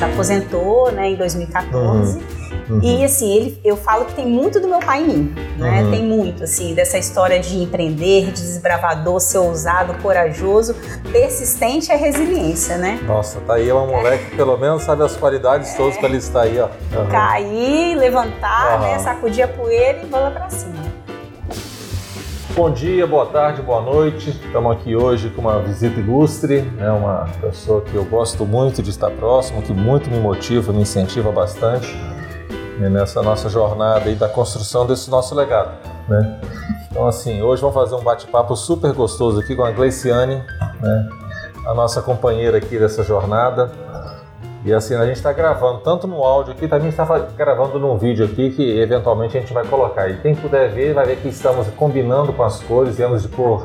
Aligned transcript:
anos, 0.00 0.02
aposentou, 0.02 0.90
né, 0.92 1.10
em 1.10 1.16
2014. 1.16 2.18
Uhum. 2.68 2.80
E 2.82 3.04
assim, 3.04 3.32
ele, 3.32 3.60
eu 3.64 3.76
falo 3.76 4.04
que 4.04 4.14
tem 4.14 4.26
muito 4.26 4.60
do 4.60 4.68
meu 4.68 4.78
pai 4.78 5.02
em 5.02 5.06
mim, 5.06 5.34
né? 5.58 5.82
Uhum. 5.82 5.90
Tem 5.90 6.04
muito, 6.04 6.44
assim, 6.44 6.72
dessa 6.72 6.98
história 6.98 7.40
de 7.40 7.56
empreender, 7.56 8.26
de 8.26 8.42
desbravador, 8.42 9.20
ser 9.20 9.38
ousado, 9.38 9.94
corajoso, 9.94 10.74
persistente 11.10 11.90
é 11.90 11.96
resiliência, 11.96 12.76
né? 12.76 13.00
Nossa, 13.02 13.40
tá 13.40 13.54
aí 13.54 13.70
uma 13.72 13.86
moleque 13.86 14.30
que 14.30 14.36
pelo 14.36 14.56
menos 14.56 14.82
sabe 14.84 15.02
as 15.02 15.16
qualidades 15.16 15.74
todas 15.74 15.96
pra 15.96 16.08
listar 16.08 16.44
aí, 16.44 16.60
ó. 16.60 16.66
Uhum. 16.66 17.08
Cair, 17.08 17.96
levantar, 17.96 18.80
né? 18.80 18.98
Sacudir 19.00 19.44
a 19.44 19.48
poeira 19.48 20.02
e 20.02 20.06
bola 20.06 20.30
pra 20.30 20.48
cima. 20.48 20.89
Bom 22.60 22.70
dia, 22.70 23.06
boa 23.06 23.24
tarde, 23.24 23.62
boa 23.62 23.80
noite. 23.80 24.28
Estamos 24.28 24.72
aqui 24.72 24.94
hoje 24.94 25.30
com 25.30 25.40
uma 25.40 25.62
visita 25.62 25.98
ilustre, 25.98 26.60
né? 26.60 26.90
uma 26.90 27.24
pessoa 27.40 27.80
que 27.80 27.94
eu 27.94 28.04
gosto 28.04 28.44
muito 28.44 28.82
de 28.82 28.90
estar 28.90 29.10
próximo, 29.12 29.62
que 29.62 29.72
muito 29.72 30.10
me 30.10 30.20
motiva, 30.20 30.70
me 30.70 30.82
incentiva 30.82 31.32
bastante 31.32 31.90
né, 32.78 32.90
nessa 32.90 33.22
nossa 33.22 33.48
jornada 33.48 34.10
aí 34.10 34.14
da 34.14 34.28
construção 34.28 34.86
desse 34.86 35.10
nosso 35.10 35.34
legado. 35.34 35.72
Né? 36.06 36.38
Então, 36.90 37.06
assim, 37.06 37.40
hoje 37.40 37.62
vamos 37.62 37.74
fazer 37.74 37.94
um 37.94 38.02
bate-papo 38.02 38.54
super 38.54 38.92
gostoso 38.92 39.40
aqui 39.40 39.56
com 39.56 39.64
a 39.64 39.70
Gleiciane, 39.70 40.44
né? 40.82 41.08
a 41.66 41.72
nossa 41.72 42.02
companheira 42.02 42.58
aqui 42.58 42.78
dessa 42.78 43.02
jornada. 43.02 43.72
E 44.62 44.74
assim, 44.74 44.94
a 44.94 45.06
gente 45.06 45.16
está 45.16 45.32
gravando 45.32 45.78
tanto 45.80 46.06
no 46.06 46.22
áudio 46.22 46.52
aqui, 46.52 46.68
também 46.68 46.90
está 46.90 47.06
gravando 47.34 47.78
num 47.78 47.96
vídeo 47.96 48.26
aqui 48.26 48.50
que 48.50 48.78
eventualmente 48.78 49.36
a 49.36 49.40
gente 49.40 49.54
vai 49.54 49.64
colocar. 49.64 50.08
E 50.08 50.18
quem 50.18 50.34
puder 50.34 50.70
ver, 50.70 50.92
vai 50.92 51.06
ver 51.06 51.16
que 51.16 51.28
estamos 51.28 51.66
combinando 51.70 52.32
com 52.32 52.42
as 52.42 52.60
cores, 52.62 52.96
viemos 52.96 53.22
de 53.22 53.28
cor 53.28 53.64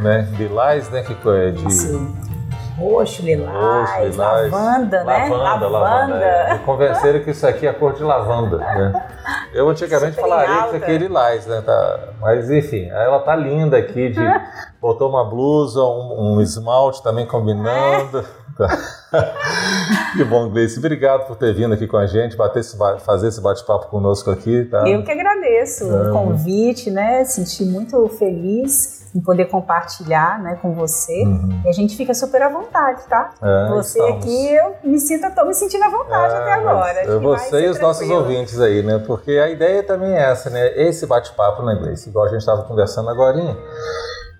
né, 0.00 0.28
lilás, 0.36 0.90
né? 0.90 1.04
Que 1.04 1.16
é 1.28 1.50
de 1.50 1.68
Isso. 1.68 2.34
Roxo, 2.76 3.22
lilás, 3.22 3.54
roxo, 3.54 4.02
lilás, 4.10 4.50
lavanda, 4.50 5.04
né? 5.04 5.28
lavanda, 5.28 5.68
lavanda. 5.68 6.16
é. 6.16 6.54
Me 6.54 6.58
convenceram 6.60 7.20
que 7.20 7.30
isso 7.30 7.46
aqui 7.46 7.68
é 7.68 7.70
a 7.70 7.74
cor 7.74 7.92
de 7.92 8.02
lavanda, 8.02 8.56
né? 8.56 9.06
Eu 9.52 9.68
antigamente 9.68 10.16
Super 10.16 10.22
falaria 10.28 10.46
que 10.46 10.60
alta. 10.60 10.66
isso 10.66 10.84
aqui 10.84 10.92
é 10.92 10.98
lilás, 10.98 11.46
né? 11.46 11.62
Tá- 11.64 12.00
Mas 12.20 12.50
enfim, 12.50 12.88
ela 12.90 13.20
tá 13.20 13.36
linda 13.36 13.76
aqui, 13.76 14.08
de... 14.10 14.20
botou 14.82 15.08
uma 15.08 15.24
blusa, 15.24 15.80
um, 15.82 16.34
um 16.34 16.40
esmalte 16.40 17.00
também 17.00 17.24
combinando. 17.24 18.24
que 20.16 20.24
bom, 20.24 20.48
Gleice. 20.50 20.78
Obrigado 20.78 21.26
por 21.26 21.36
ter 21.36 21.52
vindo 21.54 21.74
aqui 21.74 21.86
com 21.86 21.96
a 21.96 22.06
gente, 22.06 22.36
bater 22.36 22.60
esse 22.60 22.76
fazer 23.04 23.28
esse 23.28 23.40
bate-papo 23.40 23.86
conosco 23.88 24.30
aqui. 24.30 24.64
Tá? 24.66 24.88
Eu 24.88 25.02
que 25.02 25.10
agradeço 25.10 25.84
É. 25.84 26.08
o 26.10 26.12
convite, 26.12 26.90
né? 26.90 27.24
Senti 27.24 27.64
muito 27.64 28.06
feliz 28.08 29.02
em 29.14 29.20
poder 29.20 29.44
compartilhar, 29.44 30.42
né, 30.42 30.58
com 30.60 30.72
você. 30.74 31.22
Uhum. 31.22 31.60
E 31.64 31.68
a 31.68 31.72
gente 31.72 31.96
fica 31.96 32.12
super 32.12 32.42
à 32.42 32.48
vontade, 32.48 33.00
tá? 33.08 33.32
É, 33.40 33.68
você 33.70 34.00
estamos. 34.00 34.24
aqui, 34.24 34.54
eu 34.54 34.74
me 34.82 34.98
sinto, 34.98 35.32
tô 35.32 35.44
me 35.44 35.54
sentindo 35.54 35.84
à 35.84 35.88
vontade 35.88 36.34
até 36.34 36.50
É, 36.50 36.54
agora. 36.54 37.00
que 37.02 37.06
vai 37.06 37.18
Você 37.20 37.60
e 37.60 37.68
os 37.68 37.78
nossos 37.78 38.10
ouvintes 38.10 38.60
aí, 38.60 38.82
né? 38.82 38.98
Porque 39.06 39.30
a 39.32 39.48
ideia 39.48 39.84
também 39.84 40.12
é 40.14 40.30
essa, 40.32 40.50
né? 40.50 40.66
Esse 40.82 41.06
bate-papo 41.06 41.62
na 41.62 41.74
inglês, 41.74 42.04
igual 42.08 42.24
a 42.26 42.28
gente 42.28 42.40
estava 42.40 42.64
conversando 42.64 43.08
agora, 43.08 43.36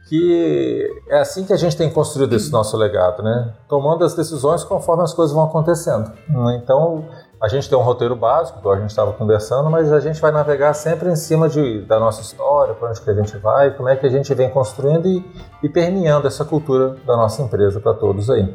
que 0.09 0.87
é 1.09 1.21
assim 1.21 1.45
que 1.45 1.53
a 1.53 1.57
gente 1.57 1.77
tem 1.77 1.91
construído 1.91 2.35
esse 2.35 2.53
nosso 2.53 2.77
legado, 2.77 3.23
né? 3.23 3.55
Tomando 3.69 4.05
as 4.05 4.15
decisões 4.15 4.63
conforme 4.63 5.03
as 5.03 5.15
coisas 5.15 5.35
vão 5.35 5.45
acontecendo. 5.45 6.13
né? 6.29 6.61
Então, 6.63 7.07
a 7.41 7.49
gente 7.49 7.69
tem 7.69 7.77
um 7.77 7.83
roteiro 7.83 8.15
básico, 8.15 8.59
igual 8.59 8.75
a 8.75 8.81
gente 8.81 8.91
estava 8.91 9.13
conversando, 9.13 9.71
mas 9.71 9.93
a 9.93 10.01
gente 10.01 10.21
vai 10.21 10.31
navegar 10.31 10.75
sempre 10.75 11.09
em 11.11 11.17
cima 11.17 11.49
de, 11.49 11.83
da 11.83 11.99
nossa 11.99 12.21
história, 12.21 12.75
para 12.75 12.91
onde 12.91 13.01
que 13.01 13.11
a 13.11 13.15
gente 13.15 13.37
vai, 13.39 13.71
como 13.71 13.89
é 13.89 13.97
que 13.97 14.07
a 14.07 14.11
gente 14.11 14.33
vem 14.35 14.51
construindo 14.51 15.09
e, 15.09 15.25
e 15.63 15.69
permeando 15.69 16.27
essa 16.27 16.45
cultura 16.45 16.97
da 17.07 17.17
nossa 17.17 17.43
empresa 17.43 17.81
para 17.81 17.95
todos 17.95 18.29
aí. 18.29 18.55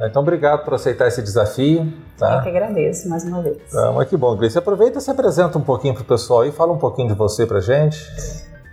Então, 0.00 0.22
obrigado 0.22 0.64
por 0.64 0.74
aceitar 0.74 1.06
esse 1.06 1.22
desafio. 1.22 1.92
Tá? 2.18 2.36
Eu 2.36 2.42
que 2.42 2.48
agradeço 2.48 3.08
mais 3.08 3.24
uma 3.24 3.42
vez. 3.42 3.58
Ah, 3.74 3.92
mas 3.92 4.08
que 4.08 4.16
bom, 4.16 4.36
Gleice. 4.36 4.58
Aproveita 4.58 4.98
e 4.98 5.00
se 5.00 5.10
apresenta 5.10 5.58
um 5.58 5.62
pouquinho 5.62 5.94
pro 5.94 6.04
pessoal 6.04 6.40
aí, 6.40 6.50
fala 6.50 6.72
um 6.72 6.78
pouquinho 6.78 7.08
de 7.08 7.14
você 7.14 7.46
pra 7.46 7.60
gente. 7.60 7.98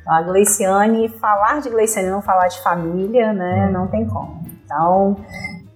A 0.09 0.21
Gleiciane, 0.23 1.09
falar 1.09 1.61
de 1.61 1.69
Gleiciane 1.69 2.07
e 2.07 2.11
não 2.11 2.21
falar 2.21 2.47
de 2.47 2.59
família, 2.61 3.31
né, 3.33 3.67
Hum. 3.67 3.71
não 3.73 3.87
tem 3.87 4.05
como. 4.07 4.43
Então, 4.65 5.17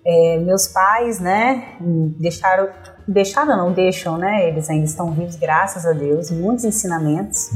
é, 0.06 0.38
meus 0.40 0.68
pais, 0.68 1.20
né, 1.20 1.76
deixaram, 2.20 2.70
deixaram 3.08 3.56
não, 3.58 3.72
deixam, 3.72 4.18
né, 4.18 4.48
eles 4.50 4.70
ainda 4.70 4.86
estão 4.86 5.12
vivos, 5.12 5.36
graças 5.36 5.86
a 5.86 5.94
Deus, 5.94 6.30
muitos 6.32 6.66
ensinamentos. 6.66 7.50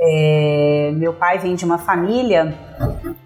É, 0.00 0.92
meu 0.96 1.14
pai 1.14 1.38
vem 1.38 1.54
de 1.54 1.64
uma 1.64 1.78
família 1.78 2.52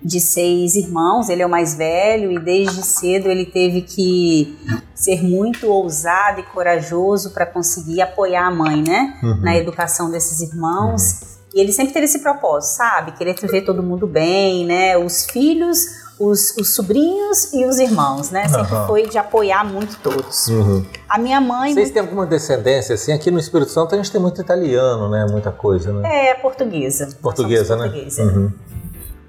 de 0.02 0.20
seis 0.20 0.76
irmãos, 0.76 1.28
ele 1.28 1.42
é 1.42 1.46
o 1.46 1.50
mais 1.50 1.74
velho 1.74 2.30
e 2.30 2.38
desde 2.38 2.82
cedo 2.84 3.28
ele 3.28 3.46
teve 3.46 3.82
que 3.82 4.56
ser 4.94 5.22
muito 5.22 5.66
ousado 5.66 6.40
e 6.40 6.42
corajoso 6.44 7.32
para 7.34 7.44
conseguir 7.46 8.00
apoiar 8.02 8.46
a 8.46 8.50
mãe, 8.50 8.82
né, 8.86 9.18
Uhum. 9.22 9.40
na 9.42 9.56
educação 9.56 10.10
desses 10.10 10.40
irmãos. 10.40 11.37
E 11.54 11.60
ele 11.60 11.72
sempre 11.72 11.92
teve 11.92 12.04
esse 12.04 12.18
propósito, 12.20 12.76
sabe? 12.76 13.12
Querer 13.12 13.34
ver 13.34 13.62
todo 13.62 13.82
mundo 13.82 14.06
bem, 14.06 14.66
né? 14.66 14.98
Os 14.98 15.24
filhos, 15.26 15.86
os, 16.18 16.54
os 16.56 16.74
sobrinhos 16.74 17.52
e 17.54 17.64
os 17.64 17.78
irmãos, 17.78 18.30
né? 18.30 18.46
Sempre 18.48 18.74
Aham. 18.74 18.86
foi 18.86 19.08
de 19.08 19.16
apoiar 19.16 19.64
muito 19.64 19.98
todos. 20.00 20.48
Uhum. 20.48 20.84
A 21.08 21.18
minha 21.18 21.40
mãe 21.40 21.72
Vocês 21.72 21.90
têm 21.90 22.02
alguma 22.02 22.26
descendência 22.26 22.94
assim? 22.94 23.12
Aqui 23.12 23.30
no 23.30 23.38
Espírito 23.38 23.70
Santo 23.70 23.94
a 23.94 23.98
gente 23.98 24.12
tem 24.12 24.20
muito 24.20 24.40
italiano, 24.40 25.08
né? 25.08 25.26
Muita 25.30 25.50
coisa, 25.50 25.92
né? 25.92 26.28
é 26.30 26.34
portuguesa. 26.34 27.16
Portuguesa, 27.22 27.76
né? 27.76 27.88
portuguesa. 27.88 28.22
Uhum. 28.22 28.52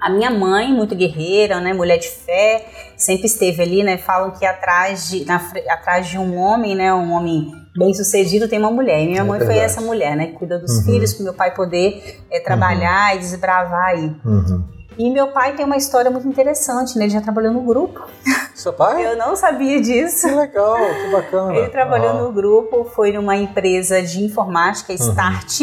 A 0.00 0.08
minha 0.08 0.30
mãe, 0.30 0.72
muito 0.72 0.94
guerreira, 0.96 1.60
né, 1.60 1.74
mulher 1.74 1.98
de 1.98 2.08
fé, 2.08 2.66
sempre 2.96 3.26
esteve 3.26 3.60
ali, 3.60 3.82
né, 3.82 3.98
falam 3.98 4.30
que 4.30 4.46
atrás 4.46 5.10
de, 5.10 5.26
na 5.26 5.36
atrás 5.68 6.08
de 6.08 6.16
um 6.16 6.38
homem, 6.38 6.74
né, 6.74 6.92
um 6.94 7.12
homem 7.12 7.52
bem 7.76 7.94
sucedido 7.94 8.48
tem 8.48 8.58
uma 8.58 8.70
mulher. 8.70 9.02
E 9.02 9.06
minha 9.06 9.20
É 9.20 9.24
mãe 9.24 9.38
foi 9.38 9.48
verdade. 9.48 9.66
essa 9.66 9.80
mulher, 9.80 10.16
né, 10.16 10.26
que 10.26 10.32
cuida 10.34 10.58
dos 10.58 10.78
Uhum. 10.78 10.84
filhos, 10.84 11.12
para 11.14 11.24
meu 11.24 11.34
pai 11.34 11.54
poder 11.54 12.20
é, 12.30 12.40
trabalhar 12.40 13.14
e 13.16 13.18
desbravar 13.18 13.86
aí. 13.88 14.14
Uhum. 14.24 14.64
E 14.98 15.08
meu 15.10 15.28
pai 15.28 15.54
tem 15.54 15.64
uma 15.64 15.76
história 15.76 16.10
muito 16.10 16.28
interessante, 16.28 16.98
né, 16.98 17.04
ele 17.04 17.12
já 17.12 17.20
trabalhou 17.20 17.52
no 17.52 17.62
grupo. 17.62 18.06
Seu 18.54 18.72
pai? 18.72 19.06
Eu 19.06 19.16
não 19.16 19.34
sabia 19.34 19.80
disso. 19.80 20.28
Que 20.28 20.34
legal, 20.34 20.76
que 20.76 21.10
bacana. 21.12 21.54
Ele 21.56 21.68
trabalhou 21.70 22.14
no 22.24 22.32
grupo, 22.32 22.84
foi 22.94 23.10
numa 23.12 23.34
empresa 23.36 24.02
de 24.02 24.22
informática, 24.22 24.92
Start. 24.92 25.60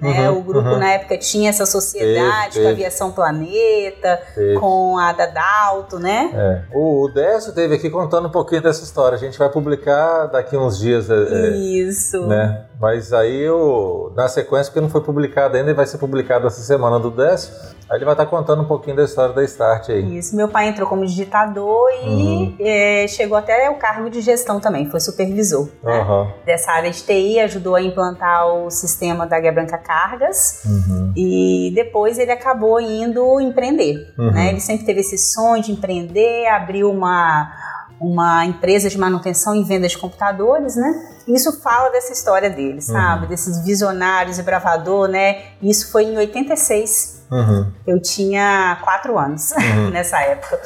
Né? 0.00 0.30
Uhum, 0.30 0.38
O 0.38 0.42
grupo 0.42 0.68
uhum. 0.68 0.78
na 0.78 0.92
época 0.92 1.18
tinha 1.18 1.50
essa 1.50 1.66
sociedade 1.66 2.54
Teve, 2.54 2.64
com 2.64 2.68
a. 2.68 2.72
Aviação 2.72 3.12
Planeta, 3.12 4.20
Teve. 4.34 4.58
com 4.58 4.98
a 4.98 5.12
Dadalto, 5.12 5.98
né? 5.98 6.30
É. 6.32 6.62
O, 6.74 7.04
o 7.04 7.08
Décio 7.12 7.52
teve 7.52 7.74
aqui 7.74 7.90
contando 7.90 8.28
um 8.28 8.30
pouquinho 8.30 8.62
dessa 8.62 8.82
história. 8.82 9.16
A 9.16 9.18
gente 9.18 9.38
vai 9.38 9.50
publicar 9.50 10.26
daqui 10.26 10.56
uns 10.56 10.78
dias, 10.78 11.10
é, 11.10 11.14
é, 11.14 11.50
Isso. 11.50 12.26
né? 12.26 12.64
Mas 12.80 13.12
aí, 13.12 13.38
eu, 13.42 14.10
na 14.16 14.26
sequência, 14.26 14.70
porque 14.72 14.80
não 14.80 14.88
foi 14.88 15.02
publicado 15.02 15.54
ainda, 15.56 15.70
e 15.70 15.74
vai 15.74 15.84
ser 15.86 15.98
publicado 15.98 16.46
essa 16.46 16.62
semana 16.62 16.98
do 16.98 17.10
Décio. 17.10 17.52
Aí 17.90 17.98
ele 17.98 18.04
vai 18.06 18.14
estar 18.14 18.24
contando 18.24 18.62
um 18.62 18.64
pouquinho 18.64 18.96
da 18.96 19.02
história 19.04 19.34
da 19.34 19.44
Start 19.44 19.90
aí. 19.90 20.16
Isso. 20.16 20.34
Meu 20.34 20.48
pai 20.48 20.68
entrou 20.68 20.88
como 20.88 21.04
digitador 21.04 21.90
e 22.04 22.06
Uhum. 22.08 22.56
eh, 22.58 23.06
chegou 23.08 23.36
até 23.36 23.68
o 23.68 23.74
cargo 23.74 24.08
de 24.08 24.20
gestão 24.22 24.60
também, 24.60 24.88
foi 24.88 24.98
supervisor. 25.00 25.68
né? 25.82 26.00
Dessa 26.46 26.70
área 26.72 26.90
de 26.90 27.02
TI, 27.02 27.40
ajudou 27.40 27.74
a 27.74 27.82
implantar 27.82 28.46
o 28.46 28.70
sistema 28.70 29.26
da 29.26 29.38
Guia 29.38 29.52
Branca 29.52 29.76
Cargas. 29.76 30.62
Uhum. 30.64 31.12
E 31.16 31.72
depois 31.74 32.18
ele 32.18 32.32
acabou 32.32 32.80
indo 32.80 33.40
empreender. 33.40 33.96
Uhum. 34.18 34.30
né? 34.30 34.48
Ele 34.48 34.60
sempre 34.60 34.86
teve 34.86 35.00
esse 35.00 35.18
sonho 35.18 35.62
de 35.62 35.72
empreender, 35.72 36.46
abriu 36.46 36.90
uma, 36.90 37.50
uma 38.00 38.46
empresa 38.46 38.88
de 38.88 38.96
manutenção 38.96 39.54
e 39.54 39.64
venda 39.64 39.86
de 39.88 39.98
computadores, 39.98 40.76
né? 40.76 40.92
Isso 41.34 41.60
fala 41.60 41.90
dessa 41.90 42.12
história 42.12 42.50
dele, 42.50 42.80
sabe? 42.80 43.26
Desses 43.26 43.62
visionários 43.64 44.38
e 44.38 44.42
bravador, 44.42 45.08
né? 45.08 45.42
Isso 45.62 45.90
foi 45.92 46.04
em 46.04 46.16
86. 46.16 47.22
Uhum. 47.30 47.72
Eu 47.86 48.00
tinha 48.02 48.78
quatro 48.82 49.18
anos 49.18 49.50
Uhum. 49.56 49.90
nessa 49.90 50.20
época. 50.20 50.60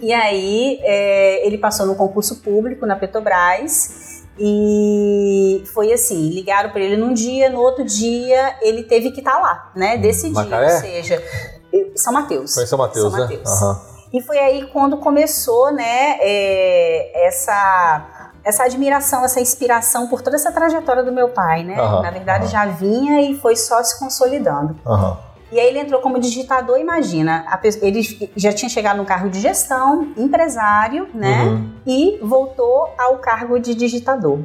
E 0.00 0.12
aí 0.12 0.80
é, 0.82 1.46
ele 1.46 1.58
passou 1.58 1.86
no 1.86 1.94
concurso 1.94 2.36
público 2.42 2.86
na 2.86 2.96
Petrobras 2.96 4.22
e 4.38 5.62
foi 5.72 5.92
assim, 5.92 6.30
ligaram 6.30 6.70
para 6.70 6.80
ele 6.80 6.96
num 6.96 7.12
dia, 7.12 7.50
no 7.50 7.60
outro 7.60 7.84
dia 7.84 8.56
ele 8.62 8.82
teve 8.84 9.10
que 9.12 9.20
estar 9.20 9.38
lá, 9.38 9.70
né? 9.76 9.96
Decidir, 9.98 10.32
Macaé? 10.34 10.74
ou 10.74 10.80
seja, 10.80 11.22
São 11.94 12.12
Mateus. 12.12 12.54
Foi 12.54 12.64
em 12.64 12.66
São 12.66 12.78
Mateus, 12.78 13.12
São 13.12 13.20
né? 13.20 13.36
Mateus. 13.36 13.92
E 14.12 14.20
foi 14.20 14.38
aí 14.38 14.66
quando 14.72 14.98
começou, 14.98 15.72
né, 15.72 16.18
é, 16.20 17.26
essa 17.28 18.21
essa 18.44 18.64
admiração, 18.64 19.24
essa 19.24 19.40
inspiração 19.40 20.06
por 20.08 20.20
toda 20.22 20.36
essa 20.36 20.50
trajetória 20.52 21.02
do 21.02 21.12
meu 21.12 21.28
pai, 21.28 21.62
né? 21.64 21.78
Aham, 21.78 22.02
Na 22.02 22.10
verdade 22.10 22.44
aham. 22.44 22.52
já 22.52 22.66
vinha 22.66 23.20
e 23.30 23.38
foi 23.38 23.56
só 23.56 23.82
se 23.82 23.98
consolidando. 23.98 24.76
Aham. 24.86 25.16
E 25.52 25.60
aí 25.60 25.68
ele 25.68 25.80
entrou 25.80 26.00
como 26.00 26.18
digitador, 26.18 26.78
imagina, 26.80 27.44
a 27.46 27.58
pe- 27.58 27.78
ele 27.82 28.00
já 28.34 28.52
tinha 28.54 28.70
chegado 28.70 28.96
no 28.96 29.04
cargo 29.04 29.28
de 29.28 29.38
gestão, 29.38 30.08
empresário, 30.16 31.08
né? 31.14 31.42
Uhum. 31.44 31.70
E 31.86 32.18
voltou 32.22 32.88
ao 32.98 33.18
cargo 33.18 33.58
de 33.60 33.74
digitador. 33.74 34.38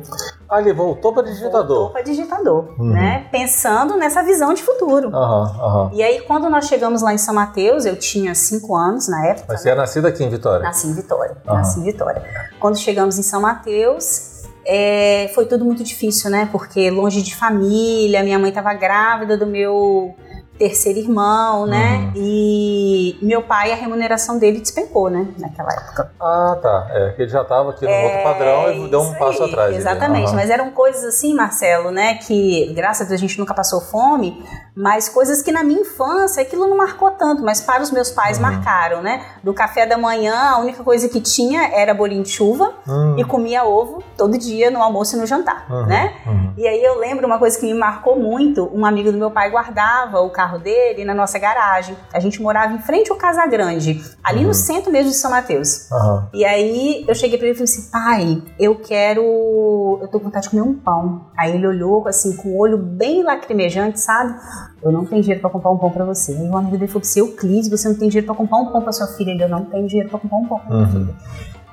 Ah, 0.49 0.59
ele 0.59 0.73
voltou 0.73 1.13
para 1.13 1.23
Voltou 1.23 1.33
digitador. 1.33 1.91
para 1.93 2.01
digitador, 2.01 2.75
Uhum. 2.77 2.93
né? 2.93 3.25
Pensando 3.31 3.95
nessa 3.95 4.21
visão 4.21 4.53
de 4.53 4.61
futuro. 4.63 5.09
Aham. 5.15 5.91
E 5.93 6.03
aí, 6.03 6.19
quando 6.21 6.49
nós 6.49 6.67
chegamos 6.67 7.01
lá 7.01 7.13
em 7.13 7.17
São 7.17 7.33
Mateus, 7.33 7.85
eu 7.85 7.95
tinha 7.97 8.35
cinco 8.35 8.75
anos 8.75 9.07
na 9.07 9.27
época. 9.27 9.45
Mas 9.47 9.61
você 9.61 9.69
é 9.69 9.75
nascido 9.75 10.07
aqui 10.07 10.23
em 10.25 10.29
Vitória? 10.29 10.63
Nasci 10.63 10.87
em 10.87 10.93
Vitória. 10.93 11.37
Nasci 11.45 11.79
em 11.79 11.83
Vitória. 11.83 12.21
Quando 12.59 12.77
chegamos 12.77 13.17
em 13.17 13.23
São 13.23 13.39
Mateus, 13.41 14.43
é, 14.65 15.31
foi 15.33 15.45
tudo 15.45 15.63
muito 15.63 15.83
difícil, 15.83 16.29
né? 16.29 16.49
Porque 16.51 16.89
longe 16.91 17.21
de 17.21 17.33
família, 17.35 18.23
minha 18.23 18.37
mãe 18.37 18.49
estava 18.49 18.73
grávida 18.73 19.37
do 19.37 19.45
meu 19.45 20.13
terceiro 20.57 20.99
irmão, 20.99 21.65
né? 21.65 21.97
Uhum. 21.97 22.11
E 22.15 23.17
meu 23.21 23.41
pai, 23.43 23.71
a 23.71 23.75
remuneração 23.75 24.39
dele 24.39 24.59
despencou, 24.59 25.09
né? 25.09 25.27
Naquela 25.37 25.71
época. 25.71 26.11
Ah, 26.19 26.57
tá. 26.61 26.87
É, 26.91 27.09
que 27.11 27.21
ele 27.21 27.29
já 27.29 27.41
estava 27.41 27.71
aqui 27.71 27.85
no 27.85 27.91
é, 27.91 28.03
outro 28.03 28.23
padrão 28.23 28.71
e 28.73 28.89
deu 28.89 29.01
um 29.01 29.13
passo 29.13 29.43
aí, 29.43 29.49
atrás. 29.49 29.75
Exatamente. 29.75 30.29
Uhum. 30.29 30.35
Mas 30.35 30.49
eram 30.49 30.71
coisas 30.71 31.03
assim, 31.03 31.33
Marcelo, 31.33 31.91
né? 31.91 32.15
Que 32.15 32.73
graças 32.73 33.05
a 33.05 33.09
Deus 33.09 33.19
a 33.19 33.21
gente 33.21 33.39
nunca 33.39 33.53
passou 33.53 33.81
fome, 33.81 34.43
mas 34.75 35.09
coisas 35.09 35.41
que 35.41 35.51
na 35.51 35.63
minha 35.63 35.81
infância 35.81 36.41
aquilo 36.41 36.67
não 36.67 36.77
marcou 36.77 37.11
tanto, 37.11 37.43
mas 37.43 37.61
para 37.61 37.81
os 37.81 37.91
meus 37.91 38.11
pais 38.11 38.37
uhum. 38.37 38.43
marcaram, 38.43 39.01
né? 39.01 39.25
Do 39.43 39.53
café 39.53 39.85
da 39.85 39.97
manhã, 39.97 40.35
a 40.35 40.59
única 40.59 40.83
coisa 40.83 41.07
que 41.07 41.21
tinha 41.21 41.71
era 41.73 41.93
bolinho 41.93 42.23
de 42.23 42.29
chuva 42.29 42.73
uhum. 42.87 43.17
e 43.17 43.23
comia 43.23 43.63
ovo 43.63 44.03
todo 44.15 44.37
dia 44.37 44.71
no 44.71 44.81
almoço 44.81 45.15
e 45.15 45.19
no 45.19 45.25
jantar, 45.25 45.65
uhum. 45.69 45.85
né? 45.85 46.13
Uhum. 46.57 46.63
E 46.63 46.67
aí 46.67 46.83
eu 46.83 46.97
lembro 46.97 47.25
uma 47.25 47.37
coisa 47.37 47.57
que 47.59 47.65
me 47.65 47.73
marcou 47.73 48.19
muito, 48.19 48.69
um 48.73 48.85
amigo 48.85 49.11
do 49.11 49.17
meu 49.17 49.29
pai 49.29 49.49
guardava 49.49 50.19
o 50.21 50.29
carro 50.29 50.57
dele 50.57 51.05
na 51.05 51.13
nossa 51.13 51.37
garagem. 51.37 51.95
A 52.11 52.19
gente 52.19 52.41
morava 52.41 52.73
em 52.73 52.79
frente 52.79 53.11
ao 53.11 53.17
Casa 53.17 53.45
Grande, 53.45 54.03
ali 54.23 54.41
no 54.41 54.47
uhum. 54.47 54.53
centro 54.53 54.91
mesmo 54.91 55.11
de 55.11 55.17
São 55.17 55.31
Mateus. 55.31 55.87
E 56.33 56.43
aí 56.43 57.05
eu 57.07 57.15
cheguei 57.15 57.37
para 57.37 57.47
ele 57.47 57.55
e 57.55 57.57
falei 57.57 57.71
assim: 57.71 57.91
"Pai, 57.91 58.43
eu 58.59 58.75
quero, 58.75 59.99
eu 60.01 60.07
tô 60.07 60.19
com 60.19 60.25
vontade 60.25 60.45
de 60.45 60.49
comer 60.49 60.63
um 60.63 60.73
pão". 60.73 61.27
Aí 61.37 61.55
ele 61.55 61.67
olhou 61.67 62.07
assim 62.07 62.35
com 62.35 62.49
o 62.49 62.57
olho 62.57 62.77
bem 62.77 63.23
lacrimejante, 63.23 63.99
sabe? 63.99 64.35
Eu 64.81 64.91
não 64.91 65.05
tenho 65.05 65.21
dinheiro 65.21 65.41
para 65.41 65.49
comprar 65.49 65.71
um 65.71 65.77
pão 65.77 65.91
para 65.91 66.05
você. 66.05 66.33
E 66.33 66.49
o 66.49 66.57
amigo 66.57 66.77
dele 66.77 66.87
falou 66.87 67.01
assim: 67.01 67.19
Euclides, 67.19 67.69
você 67.69 67.87
não 67.87 67.95
tem 67.95 68.09
dinheiro 68.09 68.27
para 68.27 68.35
comprar 68.35 68.57
um 68.57 68.71
pão 68.71 68.81
para 68.81 68.91
sua 68.91 69.07
filha? 69.07 69.31
Ele, 69.31 69.43
eu 69.43 69.49
não 69.49 69.65
tenho 69.65 69.87
dinheiro 69.87 70.09
para 70.09 70.19
comprar 70.19 70.37
um 70.37 70.47
pão 70.47 70.61
minha 70.67 70.79
uhum. 70.79 70.91
filha. 70.91 71.15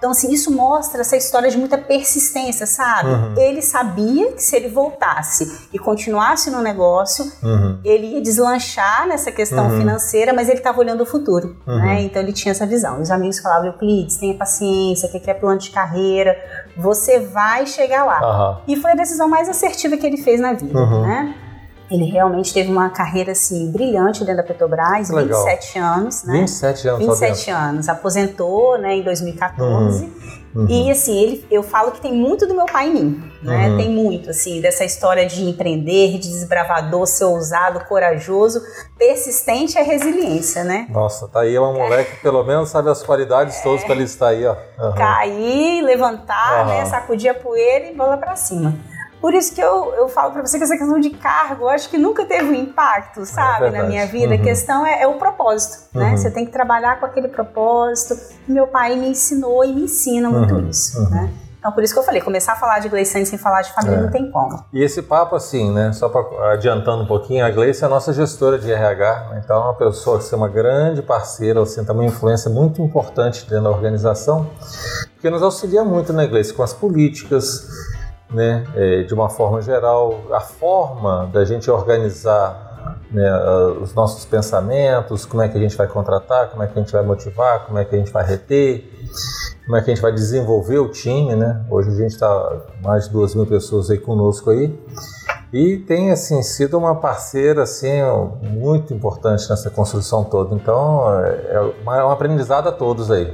Então, 0.04 0.12
assim, 0.12 0.30
isso 0.30 0.52
mostra 0.52 1.00
essa 1.00 1.16
história 1.16 1.48
de 1.48 1.56
muita 1.56 1.78
persistência, 1.78 2.66
sabe? 2.66 3.08
Uhum. 3.08 3.38
Ele 3.38 3.62
sabia 3.62 4.32
que 4.32 4.42
se 4.42 4.54
ele 4.54 4.68
voltasse 4.68 5.66
e 5.72 5.78
continuasse 5.78 6.50
no 6.50 6.60
negócio, 6.60 7.24
uhum. 7.42 7.78
ele 7.82 8.08
ia 8.08 8.20
deslanchar 8.20 9.08
nessa 9.08 9.32
questão 9.32 9.70
uhum. 9.70 9.78
financeira, 9.78 10.34
mas 10.34 10.50
ele 10.50 10.58
estava 10.58 10.78
olhando 10.78 11.04
o 11.04 11.06
futuro, 11.06 11.56
uhum. 11.66 11.78
né? 11.78 12.02
Então, 12.02 12.20
ele 12.20 12.34
tinha 12.34 12.52
essa 12.52 12.66
visão. 12.66 13.00
Os 13.00 13.10
amigos 13.10 13.38
falavam, 13.38 13.68
Euclides, 13.68 14.18
tenha 14.18 14.34
paciência, 14.34 15.08
que 15.08 15.30
é 15.30 15.32
plano 15.32 15.58
de 15.58 15.70
carreira, 15.70 16.36
você 16.76 17.20
vai 17.20 17.66
chegar 17.66 18.04
lá. 18.04 18.60
E 18.68 18.76
foi 18.76 18.90
a 18.90 18.94
decisão 18.94 19.26
mais 19.26 19.48
assertiva 19.48 19.96
que 19.96 20.06
ele 20.06 20.18
fez 20.18 20.38
na 20.38 20.52
vida, 20.52 20.78
uhum. 20.78 21.00
né? 21.00 21.34
Ele 21.90 22.04
realmente 22.04 22.52
teve 22.52 22.70
uma 22.70 22.88
carreira 22.90 23.32
assim 23.32 23.70
brilhante 23.70 24.20
dentro 24.20 24.38
da 24.38 24.42
Petrobras, 24.42 25.10
Legal. 25.10 25.44
27 25.44 25.78
anos, 25.78 26.24
né? 26.24 26.40
27 26.40 26.88
anos. 26.88 27.06
27 27.06 27.50
anos. 27.50 27.88
Aposentou, 27.88 28.78
né, 28.78 28.96
em 28.96 29.02
2014. 29.02 30.04
Uhum. 30.04 30.34
Uhum. 30.54 30.66
E 30.68 30.90
assim, 30.90 31.20
ele, 31.20 31.46
eu 31.50 31.64
falo 31.64 31.90
que 31.90 32.00
tem 32.00 32.12
muito 32.12 32.46
do 32.46 32.54
meu 32.54 32.66
pai 32.66 32.86
em 32.86 32.92
mim, 32.92 33.30
né? 33.42 33.70
Uhum. 33.70 33.76
Tem 33.76 33.90
muito, 33.90 34.30
assim, 34.30 34.60
dessa 34.60 34.84
história 34.84 35.26
de 35.26 35.42
empreender, 35.42 36.12
de 36.12 36.28
desbravador, 36.28 37.06
ser 37.06 37.24
ousado, 37.24 37.84
corajoso, 37.86 38.62
persistente 38.96 39.76
e 39.76 39.80
a 39.80 39.82
resiliência, 39.82 40.62
né? 40.62 40.86
Nossa, 40.90 41.26
tá 41.26 41.40
aí 41.40 41.58
uma 41.58 41.72
mulher 41.72 42.04
que 42.04 42.22
pelo 42.22 42.44
menos 42.44 42.68
sabe 42.68 42.88
as 42.88 43.02
qualidades 43.02 43.58
é. 43.58 43.62
todas 43.64 43.82
para 43.82 43.96
listar 43.96 44.28
aí, 44.28 44.46
ó. 44.46 44.54
Cair, 44.92 45.82
levantar, 45.82 46.66
né? 46.66 46.84
Sacudir 46.84 47.30
a 47.30 47.34
poeira 47.34 47.86
e 47.86 47.94
bola 47.94 48.16
para 48.16 48.36
cima. 48.36 48.74
Por 49.24 49.32
isso 49.32 49.54
que 49.54 49.60
eu, 49.62 49.94
eu 49.94 50.06
falo 50.06 50.34
para 50.34 50.42
você 50.42 50.58
que 50.58 50.64
essa 50.64 50.76
questão 50.76 51.00
de 51.00 51.08
cargo, 51.08 51.64
eu 51.64 51.68
acho 51.70 51.88
que 51.88 51.96
nunca 51.96 52.26
teve 52.26 52.44
um 52.44 52.52
impacto, 52.52 53.22
é 53.22 53.24
sabe, 53.24 53.68
é 53.68 53.70
na 53.70 53.84
minha 53.84 54.06
vida. 54.06 54.34
Uhum. 54.34 54.38
A 54.38 54.44
questão 54.44 54.86
é, 54.86 55.00
é, 55.00 55.06
o 55.06 55.14
propósito, 55.14 55.88
né? 55.94 56.04
uhum. 56.04 56.10
né? 56.10 56.16
Você 56.18 56.30
tem 56.30 56.44
que 56.44 56.52
trabalhar 56.52 57.00
com 57.00 57.06
aquele 57.06 57.28
propósito. 57.28 58.20
Meu 58.46 58.66
pai 58.66 58.94
me 58.96 59.08
ensinou 59.08 59.64
e 59.64 59.72
me 59.72 59.84
ensina 59.84 60.28
muito 60.28 60.54
uhum. 60.54 60.68
isso, 60.68 61.00
uhum. 61.00 61.08
né? 61.08 61.30
Então, 61.58 61.72
por 61.72 61.82
isso 61.82 61.94
que 61.94 61.98
eu 61.98 62.04
falei, 62.04 62.20
começar 62.20 62.52
a 62.52 62.56
falar 62.56 62.80
de 62.80 62.90
Gleice 62.90 63.24
sem 63.24 63.38
falar 63.38 63.62
de 63.62 63.72
família 63.72 63.96
é. 63.96 64.02
não 64.02 64.10
tem 64.10 64.30
como. 64.30 64.62
E 64.70 64.84
esse 64.84 65.00
papo, 65.00 65.34
assim, 65.34 65.72
né, 65.72 65.90
só 65.94 66.10
para 66.10 66.52
adiantando 66.52 67.04
um 67.04 67.06
pouquinho, 67.06 67.46
a 67.46 67.50
Gleice 67.50 67.82
é 67.82 67.86
a 67.86 67.88
nossa 67.88 68.12
gestora 68.12 68.58
de 68.58 68.70
RH, 68.70 69.28
né, 69.30 69.40
então 69.42 69.56
é 69.56 69.64
uma 69.64 69.74
pessoa 69.74 70.18
que 70.18 70.34
é 70.34 70.36
uma 70.36 70.50
grande 70.50 71.00
parceira, 71.00 71.62
assim, 71.62 71.82
tem 71.82 71.94
uma 71.94 72.04
influência 72.04 72.50
muito 72.50 72.82
importante 72.82 73.48
dentro 73.48 73.64
da 73.64 73.70
organização, 73.70 74.46
que 75.18 75.30
nos 75.30 75.42
auxilia 75.42 75.82
muito, 75.82 76.12
né, 76.12 76.26
Gleice, 76.26 76.52
com 76.52 76.62
as 76.62 76.74
políticas, 76.74 77.66
né, 78.30 78.64
é, 78.74 79.02
de 79.02 79.14
uma 79.14 79.28
forma 79.28 79.60
geral, 79.62 80.22
a 80.32 80.40
forma 80.40 81.28
da 81.32 81.44
gente 81.44 81.70
organizar 81.70 82.98
né, 83.10 83.30
os 83.80 83.94
nossos 83.94 84.24
pensamentos, 84.24 85.24
como 85.24 85.42
é 85.42 85.48
que 85.48 85.56
a 85.56 85.60
gente 85.60 85.76
vai 85.76 85.86
contratar, 85.86 86.50
como 86.50 86.62
é 86.62 86.66
que 86.66 86.78
a 86.78 86.82
gente 86.82 86.92
vai 86.92 87.02
motivar, 87.02 87.66
como 87.66 87.78
é 87.78 87.84
que 87.84 87.94
a 87.94 87.98
gente 87.98 88.12
vai 88.12 88.24
reter, 88.24 88.90
como 89.64 89.76
é 89.76 89.82
que 89.82 89.90
a 89.90 89.94
gente 89.94 90.02
vai 90.02 90.12
desenvolver 90.12 90.78
o 90.78 90.88
time, 90.88 91.34
né? 91.34 91.64
Hoje 91.70 91.88
a 91.88 91.94
gente 91.94 92.12
está 92.12 92.62
mais 92.82 93.04
de 93.04 93.12
duas 93.12 93.34
mil 93.34 93.46
pessoas 93.46 93.90
aí 93.90 93.98
conosco 93.98 94.50
aí 94.50 94.78
e 95.54 95.78
tem 95.78 96.10
assim 96.10 96.42
sido 96.42 96.76
uma 96.76 96.96
parceira 96.96 97.62
assim 97.62 98.02
muito 98.42 98.92
importante 98.92 99.48
nessa 99.48 99.70
construção 99.70 100.24
toda. 100.24 100.52
Então 100.52 101.04
é, 101.24 101.54
é 101.54 102.04
um 102.04 102.10
aprendizado 102.10 102.68
a 102.68 102.72
todos 102.72 103.08
aí. 103.08 103.32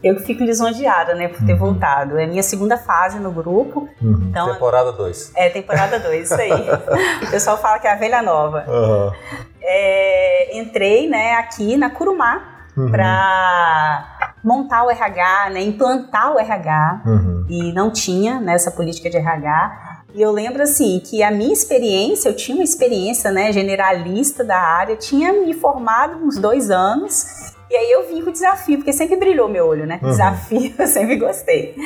Eu 0.00 0.20
fico 0.20 0.44
lisonjeada, 0.44 1.16
né, 1.16 1.26
por 1.26 1.44
ter 1.44 1.54
uhum. 1.54 1.58
voltado. 1.58 2.16
É 2.16 2.24
minha 2.24 2.42
segunda 2.44 2.78
fase 2.78 3.18
no 3.18 3.32
grupo. 3.32 3.88
Uhum. 4.00 4.28
Então, 4.30 4.52
temporada 4.52 4.92
2. 4.92 5.32
É, 5.34 5.48
temporada 5.48 5.98
2, 5.98 6.30
isso 6.30 6.40
aí. 6.40 6.52
o 7.26 7.30
pessoal 7.32 7.58
fala 7.58 7.80
que 7.80 7.88
é 7.88 7.92
a 7.92 7.96
velha 7.96 8.22
nova. 8.22 8.64
Uhum. 8.68 9.12
É, 9.60 10.56
entrei, 10.60 11.08
né, 11.08 11.32
aqui 11.34 11.76
na 11.76 11.90
Curumá 11.90 12.68
uhum. 12.76 12.92
para 12.92 14.30
montar 14.44 14.84
o 14.84 14.90
RH, 14.90 15.50
né, 15.50 15.62
implantar 15.62 16.32
o 16.32 16.38
RH. 16.38 17.02
Uhum. 17.04 17.46
E 17.48 17.72
não 17.72 17.90
tinha 17.90 18.38
nessa 18.38 18.70
né, 18.70 18.76
política 18.76 19.10
de 19.10 19.16
RH. 19.16 19.95
E 20.16 20.22
eu 20.22 20.32
lembro 20.32 20.62
assim 20.62 20.98
que 20.98 21.22
a 21.22 21.30
minha 21.30 21.52
experiência, 21.52 22.30
eu 22.30 22.34
tinha 22.34 22.56
uma 22.56 22.64
experiência, 22.64 23.30
né, 23.30 23.52
generalista 23.52 24.42
da 24.42 24.56
área, 24.56 24.96
tinha 24.96 25.30
me 25.30 25.52
formado 25.52 26.24
uns 26.24 26.38
dois 26.38 26.70
anos. 26.70 27.52
E 27.70 27.76
aí 27.76 27.90
eu 27.92 28.08
vim 28.08 28.22
com 28.22 28.30
o 28.30 28.32
desafio, 28.32 28.78
porque 28.78 28.94
sempre 28.94 29.16
brilhou 29.16 29.46
meu 29.46 29.66
olho, 29.66 29.84
né? 29.84 30.00
Uhum. 30.02 30.08
Desafio, 30.08 30.72
eu 30.78 30.86
sempre 30.86 31.16
gostei. 31.16 31.76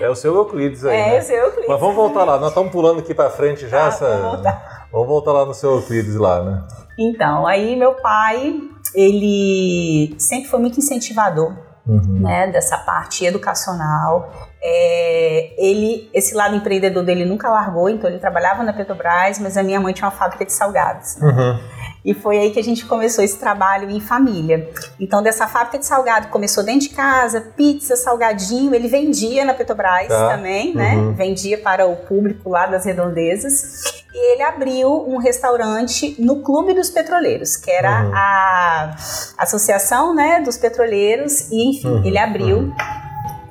É 0.00 0.08
o 0.08 0.14
seu 0.14 0.34
Euclides 0.34 0.82
aí. 0.86 0.96
É, 0.96 1.10
né? 1.10 1.18
o 1.18 1.22
seu 1.22 1.36
Euclides. 1.36 1.68
Mas 1.68 1.80
vamos 1.80 1.94
voltar 1.94 2.24
lá, 2.24 2.38
nós 2.38 2.48
estamos 2.48 2.72
pulando 2.72 3.00
aqui 3.00 3.12
para 3.12 3.28
frente 3.28 3.68
já. 3.68 3.80
Tá, 3.80 3.88
essa... 3.88 4.08
vamos, 4.08 4.32
voltar. 4.32 4.88
vamos 4.90 5.08
voltar 5.08 5.32
lá 5.32 5.44
no 5.44 5.52
seu 5.52 5.72
Euclides 5.72 6.14
lá, 6.14 6.42
né? 6.42 6.64
Então, 6.98 7.46
aí 7.46 7.76
meu 7.76 7.92
pai, 7.96 8.62
ele 8.94 10.14
sempre 10.18 10.48
foi 10.48 10.58
muito 10.58 10.78
incentivador 10.78 11.52
uhum. 11.86 12.20
né, 12.20 12.46
dessa 12.48 12.78
parte 12.78 13.24
educacional. 13.24 14.32
É, 14.62 15.54
ele, 15.58 16.08
esse 16.14 16.34
lado 16.34 16.56
empreendedor 16.56 17.04
dele 17.04 17.24
nunca 17.24 17.48
largou, 17.50 17.88
então 17.88 18.08
ele 18.08 18.18
trabalhava 18.18 18.62
na 18.62 18.72
Petrobras, 18.72 19.38
mas 19.38 19.56
a 19.56 19.62
minha 19.62 19.80
mãe 19.80 19.92
tinha 19.92 20.06
uma 20.06 20.16
fábrica 20.16 20.44
de 20.44 20.52
salgados. 20.52 21.16
Uhum. 21.16 21.60
E 22.04 22.12
foi 22.12 22.38
aí 22.38 22.50
que 22.50 22.60
a 22.60 22.62
gente 22.62 22.84
começou 22.84 23.24
esse 23.24 23.38
trabalho 23.38 23.90
em 23.90 24.00
família. 24.00 24.68
Então, 25.00 25.22
dessa 25.22 25.46
fábrica 25.46 25.78
de 25.78 25.86
salgado, 25.86 26.28
começou 26.28 26.62
dentro 26.62 26.88
de 26.88 26.90
casa, 26.90 27.40
pizza, 27.40 27.96
salgadinho. 27.96 28.74
Ele 28.74 28.88
vendia 28.88 29.44
na 29.44 29.54
Petrobras 29.54 30.08
tá. 30.08 30.28
também, 30.28 30.74
né? 30.74 30.96
Uhum. 30.96 31.14
Vendia 31.14 31.56
para 31.58 31.86
o 31.86 31.96
público 31.96 32.50
lá 32.50 32.66
das 32.66 32.84
redondezas. 32.84 34.04
E 34.12 34.34
ele 34.34 34.42
abriu 34.42 35.08
um 35.08 35.16
restaurante 35.16 36.14
no 36.18 36.42
Clube 36.42 36.74
dos 36.74 36.90
Petroleiros, 36.90 37.56
que 37.56 37.70
era 37.70 38.04
uhum. 38.04 38.12
a 38.14 38.96
associação 39.38 40.14
né, 40.14 40.40
dos 40.42 40.58
petroleiros. 40.58 41.50
E, 41.50 41.70
enfim, 41.70 41.88
uhum. 41.88 42.04
ele 42.04 42.18
abriu 42.18 42.58
uhum 42.58 42.74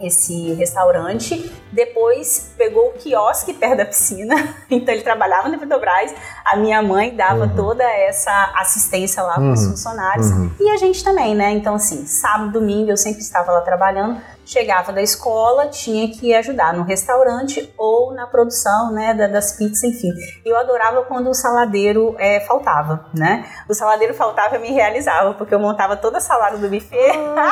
esse 0.06 0.54
restaurante. 0.54 1.52
Depois 1.74 2.54
pegou 2.56 2.90
o 2.90 2.94
quiosque 2.94 3.54
perto 3.54 3.78
da 3.78 3.86
piscina. 3.86 4.36
Então 4.70 4.94
ele 4.94 5.04
trabalhava 5.04 5.50
na 5.50 5.58
Petrobras. 5.58 6.14
A 6.46 6.58
minha 6.58 6.82
mãe 6.82 7.16
dava 7.16 7.46
uhum. 7.46 7.56
toda 7.56 7.84
essa 7.84 8.54
assistência 8.56 9.22
lá 9.22 9.38
uhum. 9.38 9.46
para 9.46 9.54
os 9.54 9.68
funcionários. 9.68 10.32
Uhum. 10.32 10.52
E 10.60 10.70
a 10.70 10.78
gente 10.78 11.04
também, 11.04 11.36
né? 11.36 11.52
Então, 11.52 11.76
assim, 11.76 12.08
sábado, 12.08 12.52
domingo 12.52 12.90
eu 12.90 12.98
sempre 12.98 13.22
estava 13.22 13.52
lá 13.52 13.62
trabalhando 13.62 14.20
chegava 14.46 14.92
da 14.92 15.02
escola, 15.02 15.68
tinha 15.68 16.10
que 16.10 16.34
ajudar 16.34 16.74
no 16.74 16.84
restaurante 16.84 17.74
ou 17.78 18.14
na 18.14 18.28
produção, 18.28 18.92
né, 18.92 19.14
das 19.14 19.54
pizzas, 19.54 19.84
enfim. 19.84 20.12
Eu 20.46 20.58
adorava 20.58 21.04
quando 21.04 21.30
o 21.30 21.34
saladeiro 21.34 22.16
é, 22.20 22.42
faltava, 22.42 23.06
né? 23.14 23.46
O 23.70 23.74
saladeiro 23.74 24.14
faltava, 24.14 24.56
eu 24.56 24.62
me 24.62 24.72
realizava, 24.72 25.34
porque 25.34 25.56
eu 25.56 25.60
montava 25.60 25.96
toda 25.96 26.18
a 26.18 26.22
salada 26.22 26.58
do 26.58 26.70
buffet. 26.70 27.18
uhum. 27.18 27.44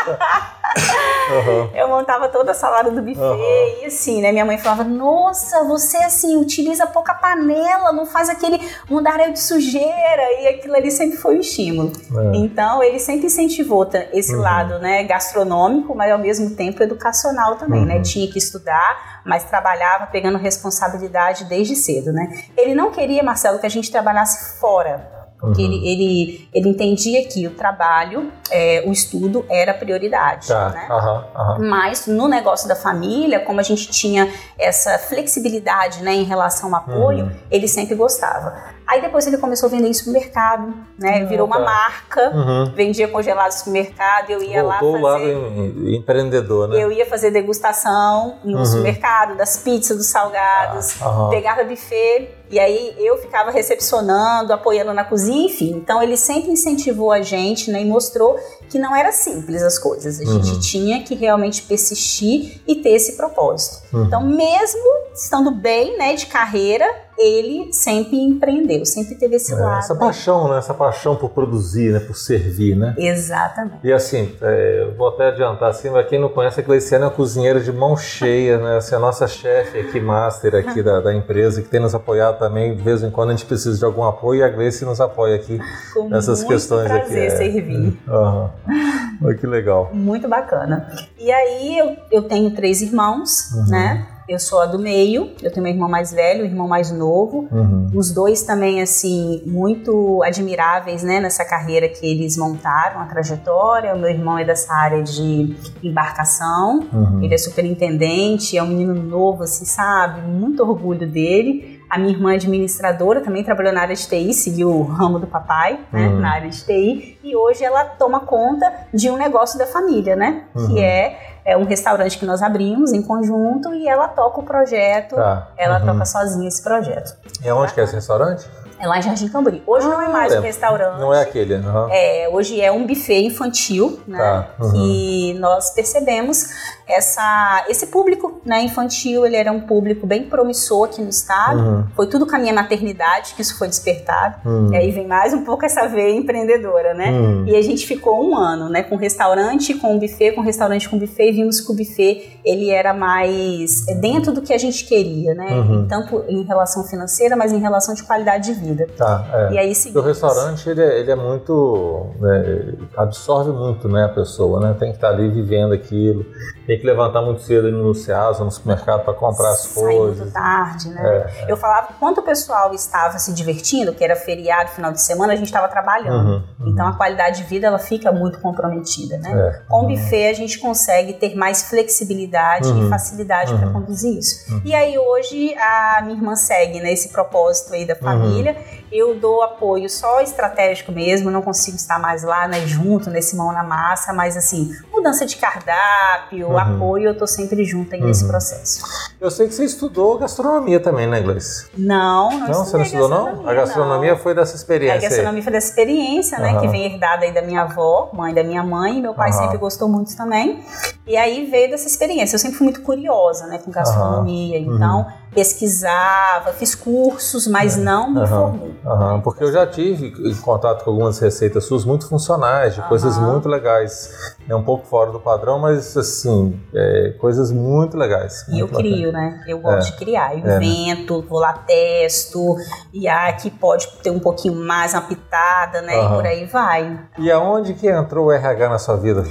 Eu 1.74 1.88
montava 1.88 2.28
toda 2.28 2.52
a 2.52 2.54
salada 2.54 2.92
do 2.92 3.02
buffet 3.02 3.22
uhum. 3.22 3.82
e 3.82 3.86
assim, 3.86 4.11
né, 4.20 4.32
minha 4.32 4.44
mãe 4.44 4.58
falava, 4.58 4.84
nossa, 4.84 5.64
você 5.64 5.98
assim, 5.98 6.38
utiliza 6.38 6.88
pouca 6.88 7.14
panela, 7.14 7.94
não 7.94 8.06
faz 8.06 8.30
aquele 8.30 8.60
mundaréu 8.90 9.32
de 9.32 9.40
sujeira 9.40 10.42
e 10.42 10.48
aquilo 10.48 10.76
ali 10.76 10.90
sempre 10.90 11.18
foi 11.18 11.38
um 11.38 11.40
estímulo. 11.40 11.92
É. 11.94 12.38
Então, 12.38 12.84
ele 12.84 13.00
sempre 13.00 13.28
incentivou 13.28 13.88
esse 14.12 14.34
uhum. 14.36 14.42
lado, 14.42 14.80
né, 14.80 15.04
gastronômico, 15.04 15.96
mas 15.96 16.12
ao 16.12 16.18
mesmo 16.18 16.56
tempo 16.56 16.82
educacional 16.82 17.56
também, 17.56 17.86
né? 17.86 17.94
uhum. 17.94 18.00
né? 18.00 18.04
Tinha 18.04 18.28
que 18.30 18.38
estudar, 18.38 19.22
mas 19.26 19.44
trabalhava 19.44 20.08
pegando 20.08 20.38
responsabilidade 20.38 21.46
desde 21.46 21.76
cedo, 21.76 22.12
né? 22.12 22.44
Ele 22.58 22.74
não 22.74 22.92
queria, 22.92 23.22
Marcelo, 23.22 23.60
que 23.60 23.66
a 23.66 23.70
gente 23.70 23.92
trabalhasse 23.92 24.60
fora 24.60 25.21
Porque 25.42 25.64
uhum. 25.64 25.72
ele, 25.72 25.88
ele, 25.88 26.50
ele 26.54 26.70
entendia 26.70 27.28
que 27.28 27.48
o 27.48 27.52
trabalho, 27.52 28.32
é, 28.52 28.84
o 28.86 28.92
estudo 28.92 29.44
era 29.50 29.74
prioridade. 29.74 30.48
Tá. 30.48 30.70
Né? 30.70 30.88
Uhum, 30.88 31.64
uhum. 31.64 31.70
Mas 31.70 32.06
no 32.06 32.28
negócio 32.28 32.68
da 32.68 32.76
família, 32.76 33.40
como 33.40 33.60
a 33.60 33.64
gente 33.64 33.90
tinha 33.90 34.32
essa 34.58 35.00
flexibilidade 35.00 36.04
né, 36.04 36.14
em 36.14 36.24
relação 36.24 36.70
ao 36.76 36.82
apoio, 36.82 37.26
uhum. 37.26 37.32
ele 37.50 37.68
sempre 37.68 37.96
gostava. 37.96 38.56
Aí 38.88 39.02
depois 39.02 39.26
ele 39.26 39.38
começou 39.38 39.68
a 39.68 39.70
vender 39.70 39.88
em 39.88 39.94
supermercado, 39.94 40.74
né? 41.00 41.24
Virou 41.24 41.48
uma 41.48 41.60
tá. 41.60 41.64
marca, 41.64 42.30
uhum. 42.36 42.74
vendia 42.76 43.08
congelado 43.08 43.48
no 43.48 43.58
supermercado, 43.58 44.30
eu 44.30 44.44
ia 44.44 44.62
Voltou 44.62 45.00
lá 45.00 45.14
fazer... 45.18 45.34
Lá 45.34 45.96
empreendedor, 45.96 46.68
né? 46.68 46.84
Eu 46.84 46.92
ia 46.92 47.06
fazer 47.06 47.32
degustação 47.32 48.40
no 48.44 48.58
uhum. 48.58 48.66
supermercado, 48.66 49.38
das 49.38 49.56
pizzas, 49.58 49.96
dos 49.96 50.08
salgados, 50.08 51.02
ah, 51.02 51.30
pegava 51.32 51.64
buffet 51.64 52.41
e 52.52 52.60
aí 52.60 52.94
eu 52.98 53.18
ficava 53.18 53.50
recepcionando, 53.50 54.52
apoiando 54.52 54.94
na 54.94 55.06
cozinha, 55.06 55.46
enfim. 55.46 55.72
Então 55.72 56.04
ele 56.04 56.18
sempre 56.18 56.52
incentivou 56.52 57.12
a 57.12 57.22
gente, 57.22 57.72
né, 57.72 57.82
e 57.82 57.86
mostrou 57.86 58.38
que 58.70 58.78
não 58.78 58.96
era 58.96 59.12
simples 59.12 59.64
as 59.64 59.80
coisas. 59.80 60.20
A 60.20 60.26
gente 60.26 60.52
uhum. 60.52 60.60
tinha 60.60 61.04
que 61.04 61.16
realmente 61.16 61.62
persistir 61.64 62.62
e 62.68 62.76
ter 62.76 62.92
esse 62.92 63.14
propósito. 63.14 63.81
Uhum. 63.94 64.06
Então, 64.06 64.24
mesmo 64.24 64.82
estando 65.14 65.52
bem, 65.52 65.98
né, 65.98 66.16
de 66.16 66.26
carreira, 66.26 66.86
ele 67.22 67.72
sempre 67.72 68.18
empreendeu, 68.18 68.86
sempre 68.86 69.16
teve 69.16 69.36
esse 69.36 69.54
é, 69.54 69.56
lado. 69.56 69.80
Essa 69.80 69.96
paixão, 69.96 70.50
né? 70.50 70.58
Essa 70.58 70.74
paixão 70.74 71.16
por 71.16 71.30
produzir, 71.30 71.92
né? 71.92 72.00
Por 72.00 72.16
servir, 72.16 72.76
né? 72.76 72.96
Exatamente. 72.98 73.80
E 73.84 73.94
assim, 73.94 74.36
é, 74.42 74.92
vou 74.98 75.10
até 75.10 75.28
adiantar 75.28 75.70
assim, 75.70 75.90
mas 75.90 76.08
quem 76.08 76.20
não 76.20 76.30
conhece 76.30 76.60
a 76.60 76.64
Gleiciana 76.64 77.06
é 77.06 77.08
uma 77.08 77.14
cozinheira 77.14 77.60
de 77.60 77.72
mão 77.72 77.96
cheia, 77.96 78.58
né? 78.58 78.78
Assim, 78.78 78.96
a 78.96 79.00
nossa 79.00 79.28
chefe 79.28 79.80
aqui, 79.80 80.00
master 80.00 80.56
aqui 80.56 80.82
da, 80.84 81.00
da, 81.00 81.14
empresa, 81.14 81.62
que 81.62 81.70
tem 81.70 81.80
nos 81.80 81.94
apoiado 81.94 82.40
também, 82.40 82.76
de 82.76 82.82
vez 82.82 83.04
em 83.04 83.12
quando 83.12 83.30
a 83.30 83.36
gente 83.36 83.46
precisa 83.46 83.78
de 83.78 83.86
algum 83.86 84.04
apoio 84.04 84.40
e 84.40 84.44
a 84.44 84.50
Gleice 84.50 84.84
nos 84.86 85.00
apoia 85.00 85.36
aqui 85.36 85.60
Com 85.94 86.10
nessas 86.10 86.44
questões 86.44 86.88
prazer 86.88 87.28
aqui. 87.28 87.34
É. 87.34 87.38
servir. 87.38 88.02
Uhum. 88.12 89.36
que 89.36 89.48
legal. 89.48 89.90
Muito 89.94 90.28
bacana. 90.28 90.88
E 91.18 91.32
aí 91.32 91.78
eu, 91.78 91.96
eu 92.12 92.24
tenho 92.24 92.52
três 92.52 92.82
irmãos, 92.82 93.52
uhum. 93.54 93.70
né? 93.70 93.81
Eu 94.30 94.40
sou 94.40 94.62
a 94.62 94.66
do 94.66 94.80
meio, 94.80 95.32
eu 95.42 95.52
tenho 95.52 95.66
um 95.66 95.70
irmão 95.70 95.90
mais 95.90 96.14
velho, 96.14 96.44
um 96.44 96.46
irmão 96.46 96.68
mais 96.68 96.90
novo. 96.90 97.50
Uhum. 97.52 97.92
Os 97.94 98.14
dois 98.14 98.44
também, 98.44 98.82
assim, 98.82 99.42
muito 99.46 100.24
admiráveis, 100.24 101.04
né, 101.04 101.20
nessa 101.20 101.44
carreira 101.44 101.90
que 101.90 102.06
eles 102.06 102.38
montaram, 102.38 103.02
a 103.02 103.06
trajetória. 103.06 103.94
O 103.94 104.00
meu 104.00 104.10
irmão 104.10 104.38
é 104.38 104.46
dessa 104.46 104.74
área 104.74 105.04
de 105.04 105.54
embarcação, 105.84 106.88
uhum. 106.94 107.22
ele 107.22 107.34
é 107.34 107.38
superintendente, 107.38 108.58
é 108.58 108.64
um 108.64 108.68
menino 108.68 108.94
novo, 108.94 109.44
assim, 109.44 109.66
sabe? 109.66 110.22
Muito 110.22 110.64
orgulho 110.64 111.10
dele. 111.10 111.71
A 111.92 112.00
minha 112.00 112.14
irmã 112.14 112.32
é 112.32 112.36
administradora, 112.36 113.20
também 113.20 113.44
trabalhou 113.44 113.74
na 113.74 113.82
área 113.82 113.96
de 113.96 114.08
TI, 114.08 114.34
seguiu 114.34 114.70
o 114.70 114.84
ramo 114.84 115.20
do 115.20 115.28
papai, 115.28 115.78
né, 115.92 116.08
uhum. 116.08 116.20
na 116.22 116.32
área 116.36 116.50
de 116.50 116.64
TI, 116.64 117.20
e 117.22 117.36
hoje 117.36 117.66
ela 117.66 117.84
toma 117.84 118.22
conta 118.22 118.72
de 118.94 119.10
um 119.10 119.18
negócio 119.18 119.60
da 119.60 119.66
família, 119.66 120.16
né, 120.16 120.44
que 120.54 120.60
uhum. 120.60 120.78
é 120.78 121.32
é 121.44 121.58
um 121.58 121.66
restaurante 121.66 122.20
que 122.20 122.26
nós 122.26 122.42
abrimos 122.42 122.94
em 122.94 123.02
conjunto 123.02 123.74
e 123.74 123.88
ela 123.88 124.08
toca 124.08 124.40
o 124.40 124.44
projeto, 124.44 125.16
tá. 125.16 125.50
ela 125.58 125.80
uhum. 125.80 125.88
toca 125.88 126.06
sozinha 126.06 126.48
esse 126.48 126.64
projeto. 126.64 127.18
E 127.44 127.50
aonde 127.50 127.74
que 127.74 127.82
é 127.82 127.84
esse 127.84 127.96
restaurante? 127.96 128.48
É 128.80 128.88
lá 128.88 128.98
em 128.98 129.02
Jardim 129.04 129.28
Camburi. 129.28 129.62
Hoje 129.68 129.86
ah, 129.86 129.90
não 129.90 130.02
é 130.02 130.08
mais 130.08 130.34
é. 130.34 130.40
um 130.40 130.42
restaurante. 130.42 131.00
Não 131.00 131.14
é 131.14 131.22
aquele, 131.22 131.54
uhum. 131.54 131.88
É, 131.92 132.28
hoje 132.32 132.60
é 132.60 132.72
um 132.72 132.88
buffet 132.88 133.24
infantil, 133.24 134.00
né? 134.08 134.18
Tá. 134.18 134.48
Uhum. 134.60 134.72
Que 134.72 135.34
nós 135.40 135.70
percebemos 135.72 136.48
essa, 136.92 137.66
esse 137.70 137.88
público 137.88 138.42
né, 138.46 138.62
infantil, 138.64 139.26
ele 139.26 139.36
era 139.36 139.52
um 139.52 139.62
público 139.62 140.06
bem 140.06 140.24
promissor 140.24 140.86
aqui 140.86 141.02
no 141.02 141.10
estado. 141.10 141.60
Uhum. 141.60 141.86
Foi 141.96 142.08
tudo 142.08 142.26
com 142.26 142.36
a 142.36 142.40
minha 142.40 142.54
maternidade 142.54 143.34
que 143.36 143.42
isso 143.42 143.58
foi 143.58 143.68
despertado. 143.68 144.48
Uhum. 144.48 144.74
E 144.74 144.78
aí 144.78 144.92
vem 144.92 145.08
mais 145.08 145.34
um 145.34 145.44
pouco 145.44 145.66
essa 145.66 145.88
veia 145.88 146.16
empreendedora, 146.16 146.94
né? 146.94 147.12
Uhum. 147.12 147.48
E 147.48 147.56
a 147.56 147.62
gente 147.62 147.86
ficou 147.86 148.24
um 148.24 148.38
ano, 148.38 148.70
né? 148.70 148.84
Com 148.84 148.96
restaurante, 148.96 149.74
com 149.74 149.98
buffet, 149.98 150.32
com 150.34 150.42
restaurante 150.42 150.90
com 150.90 150.98
buffet. 150.98 151.30
E 151.30 151.32
vimos 151.32 151.60
que 151.60 151.72
o 151.72 151.76
buffet, 151.76 152.40
ele 152.44 152.70
era 152.70 152.94
mais 152.94 153.86
dentro 154.00 154.32
do 154.32 154.42
que 154.42 154.54
a 154.54 154.58
gente 154.58 154.86
queria, 154.86 155.34
né? 155.34 155.52
Uhum. 155.52 155.88
Tanto 155.88 156.24
em 156.28 156.44
relação 156.44 156.84
financeira, 156.84 157.36
mas 157.36 157.52
em 157.52 157.60
relação 157.60 157.94
de 157.94 158.04
qualidade 158.04 158.54
de 158.54 158.60
vida. 158.60 158.88
Tá, 158.98 159.26
é. 159.34 159.54
E 159.54 159.58
aí 159.58 159.76
seguimos. 159.76 160.04
O 160.04 160.08
restaurante, 160.08 160.70
ele 160.70 160.82
é, 160.82 161.00
ele 161.00 161.12
é 161.12 161.16
muito... 161.16 162.08
Né, 162.20 162.74
absorve 162.98 163.52
muito, 163.52 163.88
né, 163.88 164.06
a 164.06 164.10
pessoa, 164.10 164.60
né? 164.60 164.76
Tem 164.78 164.90
que 164.90 164.98
estar 164.98 165.10
ali 165.10 165.30
vivendo 165.30 165.74
aquilo, 165.74 166.26
tem 166.72 166.80
que 166.80 166.86
levantar 166.86 167.22
muito 167.22 167.42
cedo 167.42 167.70
no 167.70 167.94
Ceasa, 167.94 168.46
no 168.46 168.50
supermercado 168.50 169.04
para 169.04 169.14
comprar 169.14 169.50
as 169.50 169.68
coisas. 169.68 170.20
muito 170.20 170.32
tarde, 170.32 170.88
né? 170.88 171.28
É. 171.42 171.52
Eu 171.52 171.58
falava 171.58 171.90
quanto 172.00 172.22
o 172.22 172.24
pessoal 172.24 172.74
estava 172.74 173.20
se 173.20 173.34
divertindo, 173.34 173.94
que 173.94 174.02
era 174.02 174.16
feriado, 174.16 174.70
final 174.70 174.94
de 174.94 175.02
semana, 175.02 175.34
a 175.34 175.36
gente 175.36 175.48
estava 175.48 175.68
trabalhando. 175.68 176.30
Uhum, 176.30 176.44
uhum. 176.62 176.70
Então 176.70 176.88
a 176.88 176.94
qualidade 176.94 177.40
de 177.40 177.44
vida 177.44 177.68
ela 177.68 177.78
fica 177.78 178.10
muito 178.14 178.40
comprometida, 178.40 179.18
né? 179.18 179.34
É, 179.34 179.62
Com 179.68 179.82
uhum. 179.82 179.88
buffet 179.90 180.30
a 180.30 180.34
gente 180.34 180.60
consegue 180.60 181.12
ter 181.12 181.36
mais 181.36 181.70
flexibilidade 181.70 182.70
e 182.70 182.72
uhum. 182.72 182.90
facilidade 182.90 183.54
para 183.54 183.68
uhum. 183.68 183.74
conduzir 183.74 184.18
isso. 184.18 184.62
E 184.64 184.74
aí 184.74 184.98
hoje 184.98 185.54
a 185.56 186.00
minha 186.04 186.16
irmã 186.16 186.38
segue 186.38 186.80
né, 186.80 186.94
propósito 187.12 187.74
aí 187.74 187.86
da 187.86 187.98
família. 187.98 188.56
Eu 188.92 189.16
dou 189.16 189.42
apoio 189.42 189.90
só 189.90 190.20
estratégico 190.20 190.92
mesmo, 190.92 191.32
não 191.32 191.42
consigo 191.42 191.78
estar 191.78 191.98
mais 191.98 192.24
lá, 192.24 192.48
né, 192.48 192.66
junto 192.68 193.10
nesse 193.10 193.36
mão 193.36 193.52
na 193.54 193.64
massa, 193.64 194.12
mas 194.12 194.36
assim, 194.36 194.76
mudança 194.92 195.26
de 195.26 195.38
cardápio, 195.38 196.50
uhum. 196.50 196.58
apoio, 196.58 197.08
eu 197.10 197.18
tô 197.18 197.26
sempre 197.26 197.64
junto 197.64 197.96
aí 197.96 198.02
uhum. 198.02 198.08
nesse 198.08 198.28
processo. 198.28 198.84
Eu 199.20 199.32
sei 199.32 199.48
que 199.48 199.54
você 199.54 199.64
estudou 199.64 200.18
gastronomia 200.18 200.80
também, 200.80 201.08
né, 201.08 201.22
Gleice? 201.22 201.68
Não, 201.78 202.32
não, 202.32 202.48
não 202.48 202.54
você 202.66 202.78
não 202.78 202.84
estudou 202.84 203.08
não? 203.08 203.48
A 203.48 203.54
gastronomia 203.54 204.12
não. 204.12 204.18
foi 204.18 204.36
dessa 204.36 204.56
experiência. 204.56 204.98
A 204.98 205.10
gastronomia 205.10 205.44
foi 205.44 205.52
dessa 205.54 205.70
experiência, 205.70 206.38
né, 206.38 206.54
uhum. 206.54 206.60
que 206.60 206.68
vem 206.68 206.92
herdada 206.92 207.26
aí 207.26 207.34
da 207.34 207.42
minha 207.42 207.62
avó, 207.62 208.10
mãe 208.14 208.34
da 208.34 208.44
minha 208.44 208.64
mãe, 208.64 209.02
meu 209.02 209.14
pai 209.14 209.32
sempre 209.32 209.58
gostou 209.58 209.88
muito 209.88 210.16
também. 210.18 210.64
E 211.08 211.16
aí 211.16 211.46
veio 211.46 211.70
dessa 211.70 211.88
experiência. 211.88 212.36
Eu 212.36 212.40
sempre 212.40 212.58
fui 212.58 212.66
muito 212.66 212.82
curiosa, 212.82 213.48
né, 213.48 213.58
com 213.58 213.72
gastronomia, 213.72 214.60
então 214.60 215.06
pesquisava, 215.34 216.52
fiz 216.54 216.76
cursos, 216.76 217.48
mas 217.48 217.78
é. 217.78 217.82
não 217.82 218.12
me 218.12 218.28
formei. 218.28 218.76
Uhum, 218.86 219.22
porque 219.22 219.44
eu 219.44 219.52
já 219.52 219.66
tive 219.66 220.08
em 220.08 220.36
contato 220.36 220.84
com 220.84 220.92
algumas 220.92 221.20
receitas 221.20 221.66
suas 221.66 221.86
muito 221.86 222.08
funcionais, 222.08 222.76
de 222.76 222.82
uhum. 222.82 222.88
coisas 222.88 223.18
muito 223.18 223.48
legais. 223.48 224.36
É 224.48 224.56
um 224.56 224.64
pouco 224.64 224.86
fora 224.86 225.12
do 225.12 225.20
padrão, 225.20 225.60
mas 225.60 225.96
assim, 225.96 226.60
é, 226.74 227.16
coisas 227.20 227.52
muito 227.52 227.96
legais. 227.98 228.46
E 228.50 228.60
eu 228.60 228.68
crio, 228.68 229.12
né? 229.12 229.42
Eu 229.48 229.60
gosto 229.60 229.88
é. 229.88 229.92
de 229.92 229.98
criar. 229.98 230.34
Eu 230.34 230.40
é, 230.40 230.44
né? 230.44 230.56
invento, 230.58 231.22
né? 231.22 231.26
vou 231.30 231.40
lá, 231.40 231.54
testo, 231.54 232.58
e 232.92 233.08
aqui 233.08 233.50
pode 233.50 233.88
ter 234.04 234.10
um 234.10 234.20
pouquinho 234.20 234.56
mais 234.56 234.94
uma 234.94 235.02
pitada, 235.02 235.82
né? 235.82 235.98
Uhum. 235.98 236.06
E 236.06 236.16
por 236.16 236.26
aí 236.26 236.46
vai. 236.46 237.00
E 237.18 237.32
aonde 237.32 237.74
que 237.74 237.88
entrou 237.88 238.28
o 238.28 238.32
RH 238.32 238.70
na 238.70 238.80
sua 238.80 238.98
vida? 238.98 239.24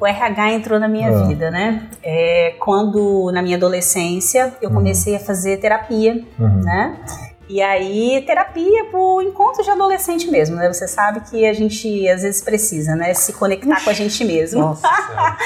O 0.00 0.06
RH 0.06 0.52
entrou 0.52 0.78
na 0.78 0.88
minha 0.88 1.08
ah. 1.08 1.26
vida, 1.26 1.50
né? 1.50 1.88
É, 2.02 2.54
quando, 2.58 3.30
na 3.32 3.42
minha 3.42 3.56
adolescência, 3.56 4.54
eu 4.60 4.68
uhum. 4.68 4.76
comecei 4.76 5.16
a 5.16 5.20
fazer 5.20 5.58
terapia, 5.58 6.22
uhum. 6.38 6.60
né? 6.62 6.96
E 7.48 7.60
aí, 7.60 8.22
terapia 8.26 8.86
pro 8.86 9.20
encontro 9.20 9.62
de 9.62 9.70
adolescente 9.70 10.30
mesmo, 10.30 10.56
né? 10.56 10.72
Você 10.72 10.88
sabe 10.88 11.20
que 11.20 11.46
a 11.46 11.52
gente 11.52 12.08
às 12.08 12.22
vezes 12.22 12.40
precisa, 12.40 12.96
né? 12.96 13.12
Se 13.12 13.34
conectar 13.34 13.84
com 13.84 13.90
a 13.90 13.92
gente 13.92 14.24
mesmo. 14.24 14.60
Nossa 14.60 14.88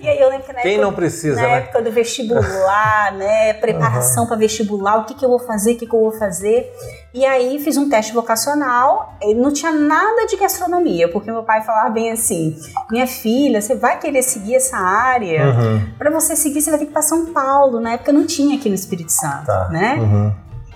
e 0.00 0.08
aí 0.08 0.18
eu 0.18 0.28
lembro 0.28 0.46
que 0.46 0.52
na 0.52 0.60
Quem 0.60 0.72
época, 0.72 0.86
não 0.86 0.92
precisa, 0.92 1.36
na 1.36 1.48
né? 1.48 1.58
época 1.58 1.82
do 1.82 1.92
vestibular, 1.92 3.12
né? 3.16 3.52
Preparação 3.54 4.24
uhum. 4.24 4.28
para 4.28 4.36
vestibular, 4.38 4.98
o 4.98 5.04
que, 5.04 5.14
que 5.14 5.24
eu 5.24 5.28
vou 5.28 5.38
fazer, 5.38 5.72
o 5.74 5.76
que, 5.76 5.86
que 5.86 5.94
eu 5.94 6.00
vou 6.00 6.12
fazer. 6.12 6.68
E 7.14 7.24
aí 7.24 7.58
fiz 7.58 7.76
um 7.76 7.88
teste 7.88 8.12
vocacional, 8.12 9.14
não 9.36 9.52
tinha 9.52 9.72
nada 9.72 10.26
de 10.26 10.36
gastronomia, 10.36 11.08
porque 11.08 11.30
meu 11.30 11.42
pai 11.42 11.62
falava 11.62 11.90
bem 11.90 12.10
assim: 12.10 12.56
minha 12.90 13.06
filha, 13.06 13.60
você 13.60 13.74
vai 13.74 13.98
querer 13.98 14.22
seguir 14.22 14.56
essa 14.56 14.76
área? 14.76 15.46
Uhum. 15.46 15.92
Para 15.98 16.10
você 16.10 16.34
seguir, 16.34 16.60
você 16.60 16.70
vai 16.70 16.78
ter 16.78 16.86
que 16.86 16.90
ir 16.90 16.94
para 16.94 17.02
São 17.02 17.26
Paulo. 17.26 17.80
Na 17.80 17.92
época 17.92 18.12
não 18.12 18.26
tinha 18.26 18.56
aqui 18.56 18.68
no 18.68 18.74
Espírito 18.74 19.12
Santo, 19.12 19.46
tá. 19.46 19.68
né? 19.70 19.94
Uhum. 19.94 20.32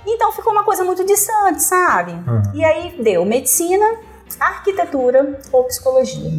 Então 0.06 0.32
ficou 0.32 0.52
uma 0.52 0.64
coisa 0.64 0.84
muito 0.84 1.04
distante, 1.04 1.62
sabe? 1.62 2.12
Uhum. 2.12 2.42
E 2.54 2.64
aí 2.64 3.02
deu 3.02 3.24
medicina, 3.24 3.98
arquitetura 4.38 5.40
ou 5.52 5.64
psicologia. 5.64 6.30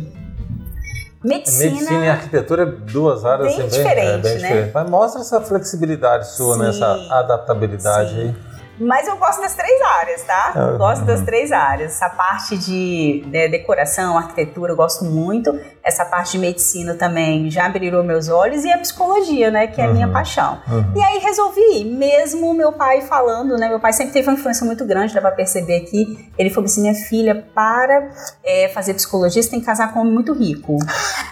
Medicina, 1.24 1.72
medicina 1.72 2.05
e 2.05 2.10
arquitetura 2.10 2.63
é 2.63 2.65
duas 2.65 3.25
áreas 3.25 3.55
bem, 3.55 3.65
assim, 3.65 3.77
diferente, 3.77 4.07
é, 4.07 4.17
bem 4.17 4.34
né? 4.34 4.38
diferente. 4.38 4.72
Mas 4.74 4.89
mostra 4.89 5.22
essa 5.22 5.41
flexibilidade 5.41 6.29
sua, 6.29 6.55
né? 6.57 6.69
essa 6.69 6.86
adaptabilidade 7.10 8.12
Sim. 8.12 8.22
aí. 8.22 8.54
Mas 8.79 9.08
eu 9.08 9.15
gosto 9.17 9.41
das 9.41 9.53
três 9.53 9.82
áreas, 9.82 10.24
tá? 10.24 10.51
Ah, 10.55 10.77
gosto 10.77 11.05
das 11.05 11.22
três 11.22 11.51
áreas. 11.51 11.94
Essa 11.94 12.10
parte 12.10 12.58
de 12.58 13.24
né, 13.27 13.48
decoração, 13.48 14.17
arquitetura, 14.17 14.74
eu 14.74 14.75
gosto 14.75 15.05
muito. 15.05 15.58
Essa 15.84 16.03
parte 16.03 16.34
de 16.34 16.39
medicina 16.39 16.96
também 16.96 17.50
já 17.50 17.65
abriu 17.65 18.03
meus 18.03 18.27
olhos. 18.27 18.65
E 18.65 18.72
a 18.72 18.77
psicologia, 18.77 19.50
né? 19.50 19.67
Que 19.67 19.82
é 19.82 19.86
a 19.86 19.88
minha 19.88 20.08
uhum. 20.08 20.13
paixão. 20.13 20.60
Uhum. 20.67 20.94
E 20.96 21.03
aí 21.03 21.20
resolvi, 21.20 21.86
mesmo 21.86 22.53
meu 22.53 22.74
pai 22.74 23.01
falando, 23.01 23.58
né? 23.58 23.70
Meu 23.70 23.79
pai 23.79 23.94
sempre 23.94 24.13
teve 24.13 24.27
uma 24.27 24.38
influência 24.38 24.65
muito 24.65 24.86
grande, 24.86 25.13
dá 25.13 25.22
pra 25.22 25.32
perceber 25.32 25.77
aqui. 25.77 26.29
Ele 26.38 26.50
falou 26.50 26.65
assim: 26.65 26.82
minha 26.82 26.96
filha, 26.96 27.48
para 27.53 28.10
é, 28.44 28.70
fazer 28.70 28.94
psicologia, 28.94 29.41
você 29.41 29.50
tem 29.50 29.60
que 29.60 29.65
casar 29.65 29.94
com 29.94 30.00
um 30.00 30.01
homem 30.01 30.13
muito 30.13 30.34
rico. 30.34 30.77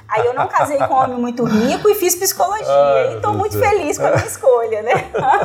Aí 0.08 0.26
eu 0.26 0.34
não 0.34 0.48
casei 0.48 0.78
com 0.78 0.94
um 0.94 0.98
homem 0.98 1.18
muito 1.18 1.44
rico 1.44 1.90
e 1.90 1.96
fiz 1.96 2.16
psicologia. 2.16 2.68
Ai, 2.68 3.18
e 3.18 3.22
tô 3.22 3.34
muito 3.34 3.58
Deus. 3.58 3.68
feliz 3.68 3.98
com 3.98 4.06
a 4.06 4.12
minha 4.12 4.26
escolha, 4.26 4.82
né? 4.84 4.94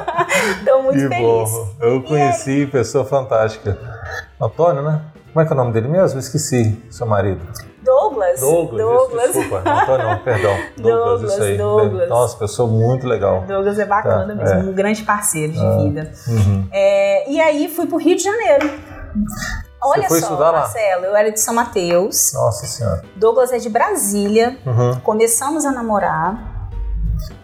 tô 0.65 0.83
muito 0.83 0.99
que 0.99 1.09
feliz. 1.09 1.51
Bom. 1.51 1.69
Eu 1.89 2.03
conheci 2.03 2.67
pessoa 2.67 3.05
fantástica. 3.05 3.77
Antônio, 4.41 4.83
né? 4.83 5.03
Como 5.33 5.41
é 5.43 5.47
que 5.47 5.53
é 5.53 5.55
o 5.55 5.57
nome 5.59 5.73
dele 5.73 5.89
mesmo? 5.89 6.19
Esqueci, 6.19 6.83
seu 6.91 7.07
marido. 7.07 7.41
Douglas. 7.83 8.41
Douglas, 8.41 8.83
Douglas. 8.85 9.31
Isso, 9.31 9.39
desculpa. 9.41 9.71
Antônio, 9.71 10.07
não, 10.09 10.19
perdão. 10.19 10.57
Douglas, 10.77 10.77
Douglas, 11.21 11.33
isso 11.33 11.43
aí. 11.43 11.57
Douglas. 11.59 12.09
Nossa, 12.09 12.37
pessoa 12.39 12.69
muito 12.69 13.07
legal. 13.07 13.43
Douglas 13.47 13.79
é 13.79 13.85
bacana 13.87 14.37
Tá, 14.37 14.43
mesmo, 14.45 14.61
é. 14.61 14.63
um 14.71 14.75
grande 14.75 15.03
parceiro 15.05 15.53
de 15.53 15.65
Ah. 15.65 15.77
vida. 15.79 16.13
Uhum. 16.29 16.69
É, 16.73 17.31
e 17.31 17.41
aí 17.41 17.69
fui 17.69 17.87
pro 17.87 17.97
Rio 17.97 18.17
de 18.17 18.23
Janeiro. 18.25 18.71
Olha 19.83 20.09
foi 20.09 20.19
só, 20.21 20.27
estudar 20.27 20.51
lá? 20.51 20.61
Marcelo, 20.61 21.05
eu 21.05 21.17
era 21.17 21.31
de 21.31 21.41
São 21.41 21.55
Mateus, 21.55 22.33
Nossa 22.35 22.67
senhora. 22.67 23.03
Douglas 23.17 23.53
é 23.53 23.59
de 23.59 23.71
Brasília, 23.71 24.59
Uhum. 24.67 24.99
começamos 25.01 25.65
a 25.65 25.71
namorar. 25.71 26.69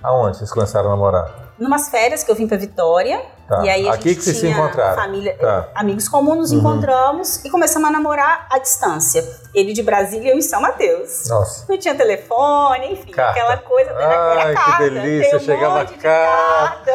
Aonde 0.02 0.38
vocês 0.38 0.50
começaram 0.52 0.88
a 0.88 0.90
namorar? 0.90 1.43
Numas 1.58 1.88
férias 1.88 2.24
que 2.24 2.30
eu 2.30 2.34
vim 2.34 2.48
pra 2.48 2.56
Vitória, 2.56 3.22
Tá. 3.48 3.62
e 3.64 3.68
aí 3.68 3.88
a 3.88 3.92
Aqui 3.92 4.08
gente 4.08 4.18
que 4.18 4.24
vocês 4.24 4.36
se 4.38 4.42
tinha 4.46 4.56
encontraram. 4.58 4.96
família, 4.96 5.36
Tá. 5.38 5.68
amigos 5.74 6.08
comuns, 6.08 6.38
nos 6.38 6.52
Uhum. 6.52 6.58
encontramos 6.58 7.44
e 7.44 7.50
começamos 7.50 7.88
a 7.88 7.92
namorar 7.92 8.46
à 8.50 8.58
distância. 8.58 9.22
Ele 9.54 9.72
de 9.72 9.82
Brasília 9.82 10.28
e 10.28 10.30
eu 10.32 10.38
em 10.38 10.42
São 10.42 10.60
Mateus. 10.60 11.28
Nossa. 11.28 11.66
Não 11.68 11.78
tinha 11.78 11.94
telefone, 11.94 12.92
enfim, 12.94 13.12
Carta. 13.12 13.38
aquela 13.38 13.56
coisa. 13.58 13.92
Ai, 13.94 14.38
era 14.40 14.48
que 14.48 14.54
carta, 14.54 14.90
delícia, 14.90 15.30
tem 15.30 15.38
um 15.38 15.42
chegava 15.42 15.84
de 15.84 15.94
carta. 15.94 16.92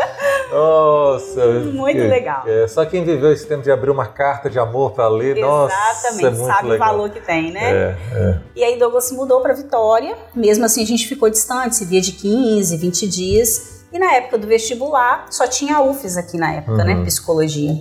Nossa. 0.51 1.45
Muito 1.71 1.97
que- 2.01 2.07
legal. 2.07 2.43
é, 2.47 2.67
só 2.67 2.85
quem 2.85 3.05
viveu 3.05 3.31
esse 3.31 3.45
tempo 3.47 3.61
de 3.63 3.71
abrir 3.71 3.91
uma 3.91 4.07
carta 4.07 4.49
de 4.49 4.59
amor 4.59 4.91
para 4.91 5.07
ler, 5.07 5.35
nossa, 5.37 5.73
Exatamente, 5.91 6.25
é 6.25 6.29
muito 6.31 6.45
sabe 6.53 6.69
legal. 6.69 6.87
o 6.89 6.91
valor 6.91 7.09
que 7.11 7.21
tem, 7.21 7.51
né? 7.51 7.71
É, 7.71 7.97
é. 8.13 8.39
E 8.55 8.63
aí 8.63 8.77
Douglas 8.79 9.05
se 9.05 9.13
mudou 9.13 9.39
para 9.41 9.53
Vitória, 9.53 10.17
mesmo 10.35 10.65
assim 10.65 10.83
a 10.83 10.85
gente 10.85 11.07
ficou 11.07 11.29
distante, 11.29 11.75
se 11.75 11.85
via 11.85 12.01
de 12.01 12.11
15, 12.11 12.75
20 12.75 13.07
dias. 13.07 13.78
E 13.91 13.97
na 13.99 14.13
época 14.13 14.37
do 14.37 14.45
vestibular, 14.47 15.25
só 15.31 15.47
tinha 15.47 15.81
UFES 15.81 16.15
aqui 16.17 16.37
na 16.37 16.51
época, 16.53 16.73
Uhum. 16.73 16.85
né? 16.99 17.03
Psicologia. 17.05 17.71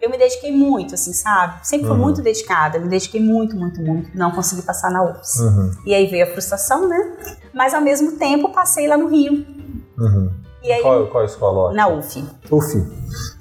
Eu 0.00 0.10
me 0.10 0.18
dediquei 0.18 0.50
muito, 0.50 0.94
assim, 0.94 1.12
sabe? 1.12 1.64
Sempre 1.66 1.86
fui 1.86 1.96
Uhum. 1.96 2.02
muito 2.02 2.20
dedicada, 2.20 2.78
me 2.80 2.88
dediquei 2.88 3.20
muito, 3.20 3.54
muito, 3.56 3.80
muito. 3.80 4.10
Não 4.16 4.32
consegui 4.32 4.62
passar 4.62 4.90
na 4.90 5.02
UFES. 5.04 5.38
Uhum, 5.38 5.70
E 5.86 5.94
aí 5.94 6.06
veio 6.08 6.24
a 6.24 6.32
frustração, 6.32 6.88
né? 6.88 7.12
Mas 7.54 7.72
ao 7.74 7.80
mesmo 7.80 8.12
tempo 8.18 8.52
passei 8.52 8.88
lá 8.88 8.96
no 8.96 9.06
Rio. 9.08 9.46
uhum. 9.98 10.30
E 10.64 10.70
aí, 10.72 10.80
Qual, 10.82 11.06
qual 11.08 11.24
escola? 11.24 11.72
na 11.72 11.88
UF. 11.88 12.24
UF, 12.50 12.76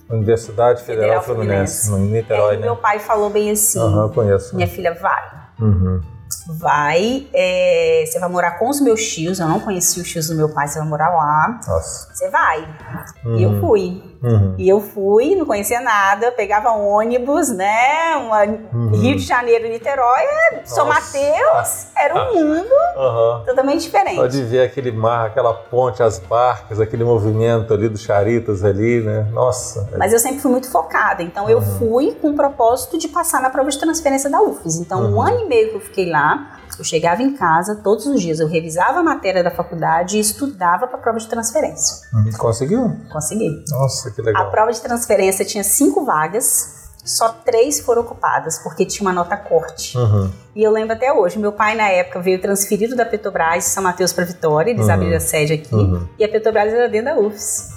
Universidade 0.10 0.82
Federal, 0.84 1.22
Federal 1.22 1.24
Fluminense, 1.24 1.88
Fluminense. 1.88 2.10
no 2.10 2.16
Niterói, 2.18 2.52
aí 2.56 2.58
né? 2.60 2.66
meu 2.66 2.76
pai 2.76 3.00
falou 3.00 3.30
bem 3.30 3.52
assim: 3.52 3.80
Aham, 3.80 4.10
conheço. 4.10 4.56
minha 4.56 4.68
filha, 4.68 4.94
vai. 4.94 5.22
Uhum. 5.60 6.02
Vai, 6.48 7.28
é, 7.34 8.04
você 8.06 8.20
vai 8.20 8.30
morar 8.30 8.52
com 8.60 8.70
os 8.70 8.82
meus 8.82 9.04
tios. 9.08 9.40
Eu 9.40 9.48
não 9.48 9.60
conhecia 9.60 10.02
os 10.02 10.10
tios 10.10 10.28
do 10.28 10.36
meu 10.36 10.50
pai, 10.50 10.68
você 10.68 10.80
vai 10.80 10.88
morar 10.88 11.10
lá. 11.10 11.60
Nossa. 11.68 12.14
Você 12.14 12.30
vai. 12.30 12.68
E 13.38 13.44
eu 13.44 13.50
Uhum. 13.50 13.60
fui. 13.62 14.12
Uhum. 14.24 14.54
E 14.58 14.70
eu 14.70 14.80
fui, 14.80 15.34
não 15.36 15.48
conhecia 15.48 15.82
nada, 15.82 16.32
pegava 16.32 16.72
um 16.74 16.88
ônibus, 16.88 17.50
né? 17.50 18.16
Uma- 18.18 18.44
Uhum. 18.72 18.92
Rio 18.92 19.16
de 19.16 19.24
Janeiro, 19.24 19.68
Niterói, 19.68 20.22
São 20.64 20.86
Nossa. 20.86 21.00
Mateus, 21.18 21.88
era 21.98 22.14
um 22.32 22.36
mundo 22.36 22.70
Aham. 22.98 23.44
totalmente 23.48 23.82
diferente. 23.82 24.18
Pode 24.18 24.44
ver 24.44 24.62
aquele 24.64 24.92
mar, 24.92 25.26
aquela 25.26 25.54
ponte, 25.56 26.04
as 26.04 26.20
barcas, 26.20 26.80
aquele 26.80 27.04
movimento 27.04 27.74
ali 27.74 27.90
dos 27.90 28.02
charitas 28.02 28.64
ali, 28.64 29.02
né? 29.02 29.28
Nossa. 29.32 29.90
Mas 29.98 30.14
eu 30.14 30.20
sempre 30.20 30.40
fui 30.40 30.52
muito 30.52 30.70
focada, 30.70 31.24
então 31.24 31.50
eu 31.50 31.58
Uhum. 31.58 31.78
fui 31.80 32.12
com 32.22 32.30
o 32.30 32.36
propósito 32.36 33.00
de 33.00 33.08
passar 33.08 33.42
na 33.42 33.50
prova 33.50 33.72
de 33.72 33.80
transferência 33.80 34.30
da 34.30 34.40
UFES. 34.40 34.76
Então, 34.78 35.02
um 35.02 35.14
Uhum. 35.16 35.22
ano 35.22 35.40
e 35.40 35.48
meio 35.48 35.70
que 35.72 35.76
eu 35.78 35.82
fiquei 35.82 36.08
lá, 36.12 36.21
eu 36.78 36.84
chegava 36.86 37.22
em 37.22 37.36
casa 37.36 37.76
todos 37.84 38.06
os 38.08 38.22
dias, 38.22 38.40
eu 38.40 38.48
revisava 38.48 39.00
a 39.00 39.04
matéria 39.04 39.44
da 39.44 39.52
faculdade 39.52 40.18
e 40.18 40.20
estudava 40.20 40.88
para 40.88 40.98
a 40.98 41.02
prova 41.02 41.20
de 41.20 41.28
transferência. 41.28 42.08
Uhum. 42.14 42.32
Conseguiu? 42.38 42.96
Consegui. 43.12 43.64
Nossa, 43.70 44.10
que 44.12 44.22
A 44.22 44.24
legal. 44.24 44.52
prova 44.52 44.72
de 44.72 44.82
transferência 44.82 45.44
tinha 45.46 45.64
cinco 45.64 46.04
vagas, 46.06 46.80
só 47.04 47.30
três 47.30 47.80
foram 47.80 48.04
ocupadas, 48.04 48.60
porque 48.60 48.86
tinha 48.86 49.08
uma 49.08 49.14
nota 49.14 49.36
corte. 49.36 49.98
Uhum. 49.98 50.32
E 50.56 50.64
eu 50.64 50.72
lembro 50.72 50.94
até 50.94 51.12
hoje, 51.12 51.38
meu 51.40 51.52
pai 51.52 51.76
na 51.76 51.90
época 51.90 52.20
veio 52.22 52.40
transferido 52.40 52.96
da 52.96 53.06
Petrobras 53.06 53.64
de 53.64 53.70
São 53.70 53.84
Mateus 53.84 54.14
para 54.14 54.24
Vitória, 54.26 54.72
eles 54.72 54.86
Uhum. 54.88 54.94
abriram 54.94 55.18
a 55.18 55.20
sede 55.20 55.54
aqui, 55.54 55.74
Uhum. 55.76 56.08
e 56.20 56.24
a 56.24 56.30
Petrobras 56.30 56.72
era 56.74 56.88
dentro 56.88 57.14
da 57.16 57.20
UFES. 57.20 57.70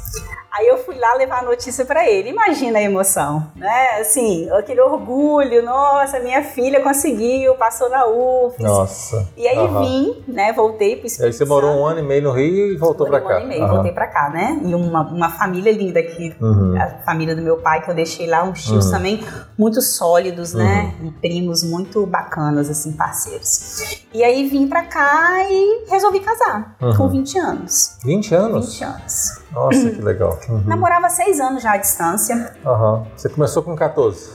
Aí 0.57 0.69
eu 0.69 0.79
fui 0.79 0.97
lá 0.97 1.15
levar 1.15 1.41
a 1.41 1.43
notícia 1.43 1.85
para 1.85 2.09
ele. 2.09 2.29
Imagina 2.31 2.79
a 2.79 2.83
emoção, 2.83 3.49
né? 3.57 3.99
Assim, 4.01 4.49
aquele 4.53 4.81
orgulho, 4.81 5.65
nossa, 5.65 6.21
minha 6.21 6.45
filha 6.45 6.81
conseguiu, 6.81 7.55
passou 7.57 7.91
na 7.91 8.07
UFES. 8.07 8.61
Nossa. 8.61 9.29
E 9.37 9.49
aí 9.49 9.59
Aham. 9.67 9.81
vim, 9.81 10.25
né? 10.29 10.53
Voltei 10.53 10.95
pro 10.97 11.07
E 11.07 11.09
Espírito 11.09 11.27
aí 11.27 11.33
você 11.33 11.45
morou 11.45 11.71
um 11.75 11.85
ano 11.85 11.99
e 11.99 12.03
meio 12.05 12.23
no 12.23 12.31
Rio 12.33 12.73
e 12.73 12.77
voltou 12.77 13.07
pra 13.07 13.19
um 13.19 13.27
cá. 13.27 13.37
ano 13.37 13.47
e 13.47 13.49
meio, 13.49 13.65
Aham. 13.65 13.73
voltei 13.75 13.93
pra 13.93 14.07
cá, 14.07 14.31
né? 14.31 14.61
E 14.65 14.75
uma, 14.75 15.01
uma 15.03 15.29
família 15.31 15.73
linda 15.73 15.99
aqui, 15.99 16.35
Uhum. 16.41 16.81
a 16.81 16.87
família 17.05 17.35
do 17.35 17.43
meu 17.43 17.57
pai 17.57 17.83
que 17.83 17.91
eu 17.91 17.95
deixei 17.95 18.27
lá, 18.29 18.45
uns 18.45 18.65
tios 18.65 18.85
Uhum. 18.87 18.91
também 18.93 19.25
muito 19.59 19.83
sólidos, 19.83 20.55
né? 20.55 20.95
E 21.03 21.11
primos 21.11 21.65
muito 21.65 22.07
bacanas, 22.07 22.71
assim, 22.71 22.93
parceiros. 22.93 24.05
E 24.15 24.23
aí 24.23 24.49
vim 24.49 24.69
pra 24.69 24.85
cá 24.85 25.45
e 25.51 25.87
resolvi 25.91 26.21
casar, 26.21 26.77
Uhum. 26.81 26.97
com 26.97 27.09
20 27.09 27.37
anos. 27.39 27.99
20 28.05 28.33
anos? 28.35 28.67
20 28.75 28.85
anos. 28.85 29.43
Nossa, 29.53 29.91
que 29.91 30.03
legal. 30.03 30.39
Uhum. 30.49 30.63
Namorava 30.67 31.09
seis 31.09 31.41
anos 31.41 31.63
já 31.63 31.73
à 31.73 31.77
distância. 31.77 32.55
Aham. 32.65 33.07
Você 33.17 33.29
começou 33.29 33.63
com 33.63 33.75
14? 33.75 34.31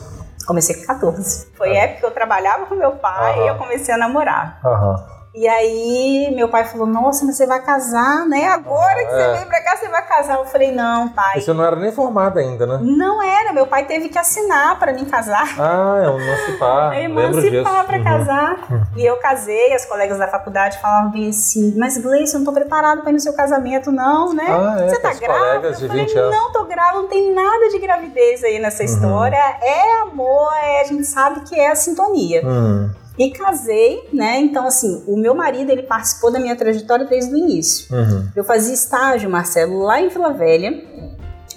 Comecei 0.46 0.76
com 0.76 0.86
14. 0.86 1.48
Foi 1.56 1.78
a 1.78 1.84
época 1.84 2.00
que 2.00 2.06
eu 2.06 2.12
trabalhava 2.12 2.66
com 2.66 2.76
meu 2.76 2.94
pai 2.94 3.44
e 3.44 3.48
eu 3.48 3.56
comecei 3.56 3.94
a 3.94 3.98
namorar. 3.98 4.60
Aham. 4.66 5.19
E 5.34 5.48
aí 5.48 6.34
meu 6.36 6.50
pai 6.50 6.66
falou: 6.66 6.88
Nossa, 6.88 7.24
mas 7.24 7.38
você 7.38 7.46
vai 7.46 7.62
casar, 7.62 8.26
né? 8.28 8.48
Agora 8.48 8.96
que 8.96 9.14
É. 9.14 9.32
você 9.34 9.38
vem 9.40 9.48
pra 9.48 9.62
cá, 9.62 9.78
você 9.78 9.88
vai 9.88 10.06
casar. 10.08 10.38
Eu 10.40 10.46
falei: 10.46 10.72
Não, 10.72 11.08
pai. 11.10 11.38
E 11.38 11.42
você 11.42 11.54
não 11.54 11.64
era 11.64 11.76
nem 11.76 11.92
formada 11.92 12.40
ainda, 12.40 12.66
né? 12.66 12.80
Não 12.82 13.22
era, 13.22 13.54
meu 13.54 13.68
pai 13.68 13.86
teve 13.86 14.10
que 14.10 14.18
assinar 14.18 14.80
pra 14.80 14.92
mim 14.92 15.06
casar. 15.06 15.48
Ah, 15.60 16.02
é 16.04 16.10
um 16.10 16.20
emancipar. 16.20 16.92
Disso. 17.00 17.06
Emancipar 17.06 17.86
pra 17.86 17.98
Uhum. 17.98 18.04
casar. 18.04 18.58
E 18.96 19.06
eu 19.06 19.18
casei, 19.18 19.72
as 19.74 19.86
colegas 19.86 20.18
da 20.18 20.28
faculdade 20.28 20.80
falavam 20.82 21.12
bem 21.12 21.30
assim: 21.30 21.76
Mas 21.78 21.98
Gleice, 21.98 22.34
eu 22.34 22.40
não 22.40 22.46
tô 22.46 22.52
preparado 22.52 23.02
pra 23.02 23.12
ir 23.12 23.14
no 23.14 23.20
seu 23.20 23.34
casamento, 23.34 23.92
não, 23.92 24.34
né? 24.34 24.48
Ah, 24.50 24.82
é, 24.82 24.90
Você 24.90 25.00
tá 25.00 25.14
grávida? 25.14 25.68
eu 25.68 25.74
falei, 25.88 26.06
20 26.06 26.18
anos. 26.18 26.36
não 26.36 26.52
tô 26.52 26.66
grávida, 26.66 27.02
não 27.02 27.08
tem 27.08 27.34
nada 27.34 27.70
de 27.70 27.78
gravidez 27.78 28.44
aí 28.44 28.58
nessa 28.60 28.82
Uhum. 28.82 28.90
história. 28.90 29.38
É 29.62 30.02
amor, 30.02 30.50
é, 30.64 30.82
a 30.82 30.84
gente 30.86 31.06
sabe 31.06 31.42
que 31.42 31.58
é 31.60 31.70
a 31.72 31.76
sintonia. 31.76 32.42
Hum, 32.44 32.90
E 33.20 33.32
casei, 33.32 34.08
né? 34.14 34.40
Então, 34.40 34.66
assim, 34.66 35.04
o 35.06 35.18
meu 35.18 35.36
marido, 35.36 35.70
ele 35.70 35.84
participou 35.84 36.32
da 36.32 36.40
minha 36.40 36.56
trajetória 36.56 37.06
desde 37.06 37.34
o 37.34 37.38
início. 37.38 37.94
uhum. 37.94 38.30
Eu 38.34 38.46
fazia 38.46 38.74
estágio, 38.74 39.30
Marcelo, 39.30 39.80
lá 39.80 40.00
em 40.00 40.08
Vila 40.08 40.32
Velha. 40.32 40.82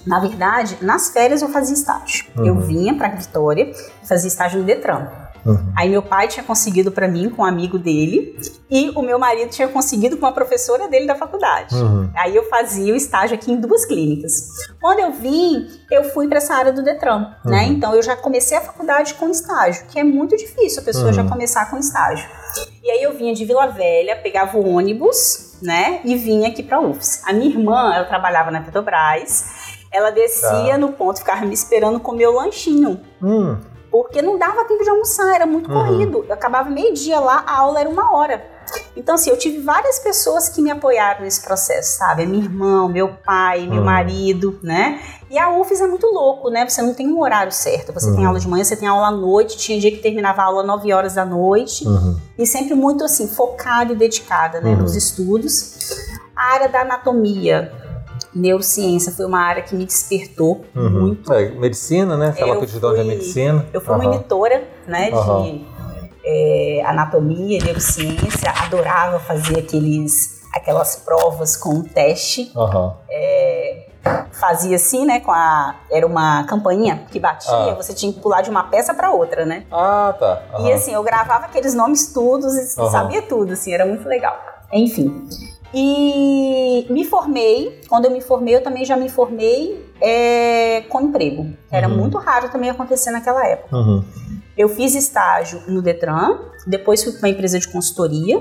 Na 0.05 0.19
verdade, 0.19 0.77
nas 0.83 1.11
férias 1.11 1.41
eu 1.41 1.49
fazia 1.49 1.75
estágio. 1.75 2.27
Uhum. 2.37 2.47
Eu 2.47 2.61
vinha 2.61 2.95
pra 2.95 3.09
Vitória 3.09 3.71
e 4.03 4.07
fazia 4.07 4.27
estágio 4.27 4.59
no 4.59 4.67
Detran. 4.67 5.07
Uhum. 5.45 5.73
Aí 5.77 5.89
meu 5.89 6.03
pai 6.03 6.29
tinha 6.29 6.45
conseguido 6.45 6.93
pra 6.93 7.09
mim 7.09 7.29
com 7.31 7.43
um 7.43 7.45
amigo 7.45 7.79
dele 7.79 8.39
e 8.71 8.91
o 8.91 9.03
meu 9.03 9.19
marido 9.19 9.51
tinha 9.51 9.67
conseguido 9.69 10.17
com 10.17 10.27
uma 10.27 10.33
professora 10.33 10.89
dele 10.89 11.07
da 11.07 11.15
faculdade. 11.15 11.75
Uhum. 11.75 12.11
Aí 12.17 12.35
eu 12.37 12.49
fazia 12.49 12.93
o 12.93 12.97
estágio 12.97 13.35
aqui 13.35 13.51
em 13.53 13.61
duas 13.61 13.85
clínicas. 13.85 14.49
Quando 14.81 15.01
eu 15.01 15.13
vim, 15.13 15.67
eu 15.91 16.05
fui 16.05 16.29
para 16.29 16.39
essa 16.39 16.55
área 16.55 16.73
do 16.73 16.83
Detran, 16.83 17.35
né? 17.45 17.63
Uhum. 17.67 17.73
Então 17.73 17.95
eu 17.95 18.03
já 18.03 18.15
comecei 18.17 18.57
a 18.57 18.61
faculdade 18.61 19.15
com 19.15 19.29
estágio, 19.29 19.85
que 19.89 19.99
é 19.99 20.05
muito 20.05 20.37
difícil 20.37 20.81
a 20.83 20.85
pessoa 20.85 21.07
Uhum. 21.07 21.13
já 21.13 21.25
começar 21.25 21.71
com 21.71 21.77
estágio. 21.77 22.27
E 22.83 22.91
aí 22.91 23.03
eu 23.03 23.13
vinha 23.17 23.35
de 23.35 23.45
Vila 23.45 23.67
Velha, 23.69 24.17
pegava 24.17 24.59
o 24.59 24.69
ônibus, 24.69 25.59
né? 25.63 26.01
E 26.05 26.15
vinha 26.17 26.49
aqui 26.49 26.63
para 26.63 26.81
UFS. 26.81 27.23
A 27.27 27.33
minha 27.33 27.49
irmã, 27.49 27.93
ela 27.95 28.05
trabalhava 28.05 28.51
na 28.51 28.61
Petrobras. 28.61 29.45
Ela 29.91 30.11
descia 30.11 30.73
Tá. 30.73 30.79
no 30.79 30.93
ponto, 30.93 31.19
ficava 31.19 31.45
me 31.45 31.53
esperando 31.55 32.01
comer 32.01 32.27
o 32.27 32.33
lanchinho. 32.33 33.01
Hum, 33.23 33.57
Porque 33.93 34.21
não 34.23 34.39
dava 34.39 34.65
tempo 34.65 34.83
de 34.83 34.89
almoçar, 34.91 35.35
era 35.35 35.45
muito 35.47 35.71
Uhum. 35.71 35.75
corrido. 35.87 36.25
Eu 36.27 36.33
acabava 36.35 36.69
meio-dia 36.71 37.21
lá, 37.21 37.45
a 37.47 37.59
aula 37.59 37.79
era 37.79 37.89
uma 37.89 38.13
hora. 38.17 38.43
Então, 38.97 39.17
assim, 39.17 39.29
eu 39.29 39.37
tive 39.39 39.59
várias 39.61 39.99
pessoas 39.99 40.49
que 40.49 40.63
me 40.63 40.71
apoiaram 40.71 41.21
nesse 41.23 41.43
processo, 41.43 41.99
sabe? 41.99 42.25
Meu 42.25 42.41
irmão, 42.41 42.89
meu 42.89 43.09
pai, 43.25 43.67
meu 43.67 43.79
Uhum. 43.81 43.85
marido, 43.85 44.59
né? 44.63 44.99
E 45.31 45.39
a 45.39 45.51
UFES 45.51 45.81
é 45.83 45.87
muito 45.87 46.07
louco, 46.07 46.49
né? 46.49 46.67
Você 46.67 46.81
não 46.81 46.95
tem 46.95 47.07
um 47.07 47.21
horário 47.21 47.53
certo. 47.53 47.93
Você 47.93 48.11
tem 48.13 48.21
Uhum. 48.21 48.29
aula 48.29 48.41
de 48.41 48.49
manhã, 48.49 48.65
você 48.65 48.77
tem 48.77 48.89
aula 48.89 49.09
à 49.09 49.11
noite. 49.11 49.59
Tinha 49.59 49.79
dia 49.79 49.91
que 49.91 49.99
terminava 49.99 50.41
a 50.41 50.45
aula 50.47 50.63
às 50.63 50.67
9 50.67 50.91
horas 50.93 51.15
da 51.15 51.25
noite. 51.25 51.87
uhum. 51.87 52.17
E 52.39 52.47
sempre 52.47 52.75
muito, 52.75 53.05
assim, 53.05 53.29
focada 53.29 53.93
e 53.93 53.97
dedicada, 53.97 54.61
né? 54.61 54.71
Uhum. 54.71 54.79
Nos 54.83 54.97
estudos. 54.97 55.91
A 56.35 56.55
área 56.55 56.69
da 56.69 56.81
anatomia, 56.81 57.71
neurociência, 58.35 59.13
foi 59.13 59.27
uma 59.27 59.41
área 59.41 59.63
que 59.63 59.75
me 59.75 59.85
despertou 59.85 60.65
Uhum. 60.75 60.91
muito. 60.91 61.33
É, 61.33 61.51
medicina, 61.51 62.17
né? 62.17 62.29
Aquela 62.31 62.55
Eu 62.55 62.63
aptidão 62.63 62.95
fui- 62.95 63.05
medicina. 63.05 63.67
Eu 63.73 63.81
fui 63.81 63.95
Aham. 63.95 64.03
monitora, 64.05 64.65
né, 64.87 65.11
de 65.11 65.17
Aham. 65.17 65.61
é, 66.25 66.83
anatomia, 66.87 67.59
neurociência, 67.65 68.51
adorava 68.65 69.19
fazer 69.19 69.59
aqueles, 69.59 70.41
aquelas 70.55 70.97
provas 70.97 71.57
com 71.57 71.71
um 71.71 71.83
teste. 71.83 72.51
Aham. 72.57 72.95
Fazia 74.33 74.75
assim, 74.75 75.05
né, 75.07 75.21
com 75.21 75.31
a... 75.31 75.77
Era 75.91 76.05
uma 76.07 76.43
campainha 76.45 77.07
que 77.11 77.21
batia, 77.21 77.53
Ah. 77.53 77.75
você 77.75 77.95
tinha 77.95 78.13
que 78.13 78.19
pular 78.19 78.41
de 78.43 78.51
uma 78.51 78.65
peça 78.65 78.93
para 78.93 79.13
outra, 79.13 79.45
né? 79.47 79.65
Ah, 79.71 80.13
tá. 80.19 80.43
E 80.61 80.73
assim, 80.73 80.93
eu 80.93 81.03
gravava 81.05 81.47
aqueles 81.47 81.73
nomes 81.75 82.13
todos 82.13 82.53
e 82.57 82.67
sabia 82.67 83.23
tudo, 83.23 83.53
assim, 83.53 83.73
era 83.73 83.87
muito 83.87 84.09
legal. 84.09 84.37
Enfim. 84.73 85.29
E 85.75 86.87
me 86.91 87.05
formei. 87.05 87.81
Quando 87.89 88.05
eu 88.07 88.11
me 88.11 88.21
formei, 88.21 88.57
eu 88.57 88.63
também 88.63 88.85
já 88.85 88.97
me 88.97 89.09
formei 89.09 89.91
é, 90.01 90.83
com 90.89 91.01
emprego. 91.01 91.47
Era 91.71 91.89
Uhum. 91.89 91.97
muito 91.97 92.19
raro 92.19 92.49
também 92.51 92.71
acontecer 92.71 93.11
naquela 93.11 93.47
época. 93.47 93.75
Uhum. 93.77 94.05
Eu 94.57 94.69
fiz 94.69 94.95
estágio 94.95 95.63
no 95.67 95.81
Detran, 95.81 96.39
depois 96.67 97.03
fui 97.03 97.13
para 97.13 97.21
uma 97.27 97.29
empresa 97.31 97.59
de 97.59 97.67
consultoria. 97.69 98.41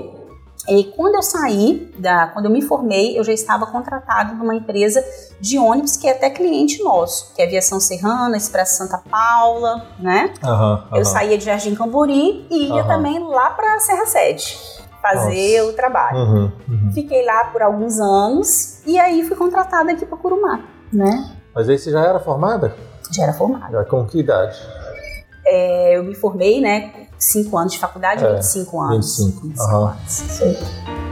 E 0.68 0.84
quando 0.96 1.16
eu 1.16 1.22
saí, 1.22 1.92
da, 1.98 2.28
quando 2.28 2.44
eu 2.44 2.50
me 2.50 2.62
formei, 2.62 3.18
eu 3.18 3.24
já 3.24 3.32
estava 3.32 3.66
contratado 3.66 4.34
numa 4.36 4.54
empresa 4.54 5.04
de 5.40 5.58
ônibus 5.58 5.96
que 5.96 6.06
é 6.06 6.12
até 6.12 6.30
cliente 6.30 6.80
nosso, 6.84 7.34
que 7.34 7.42
é 7.42 7.46
Aviação 7.46 7.80
Serrana, 7.80 8.36
Expresso 8.36 8.76
Santa 8.76 8.98
Paula, 9.10 9.88
né? 9.98 10.32
Aham, 10.44 10.86
Eu 10.94 11.04
saía 11.04 11.36
de 11.36 11.44
Jardim 11.46 11.74
Camburi 11.74 12.46
e 12.48 12.68
ia 12.68 12.84
também 12.84 13.18
lá 13.18 13.50
para 13.50 13.80
Serra 13.80 14.06
Sede 14.06 14.56
fazer 15.02 15.58
Nossa. 15.60 15.72
o 15.72 15.76
trabalho. 15.76 16.16
Uhum, 16.18 16.52
uhum. 16.68 16.92
Fiquei 16.94 17.24
lá 17.26 17.46
por 17.46 17.60
alguns 17.60 17.98
anos 18.00 18.80
e 18.86 18.98
aí 18.98 19.22
fui 19.24 19.36
contratada 19.36 19.90
aqui 19.92 20.06
para 20.06 20.16
Curumá, 20.16 20.60
né? 20.92 21.36
Mas 21.54 21.68
aí 21.68 21.76
você 21.78 21.90
já 21.90 22.00
era 22.06 22.20
formada? 22.20 22.74
Já 23.10 23.24
era 23.24 23.32
formada. 23.34 23.72
Já 23.72 23.84
com 23.84 24.06
que 24.06 24.20
idade? 24.20 24.56
É, 25.44 25.98
eu 25.98 26.04
me 26.04 26.14
formei, 26.14 26.60
né? 26.60 26.92
Cinco 27.18 27.58
anos 27.58 27.72
de 27.72 27.78
faculdade, 27.78 28.24
É, 28.24 28.34
25 28.34 28.80
anos. 28.80 29.18
25, 29.18 29.62
aham. 29.62 29.88
anos. 29.90 30.20
Isso 30.20 30.44
aí. 30.44 31.11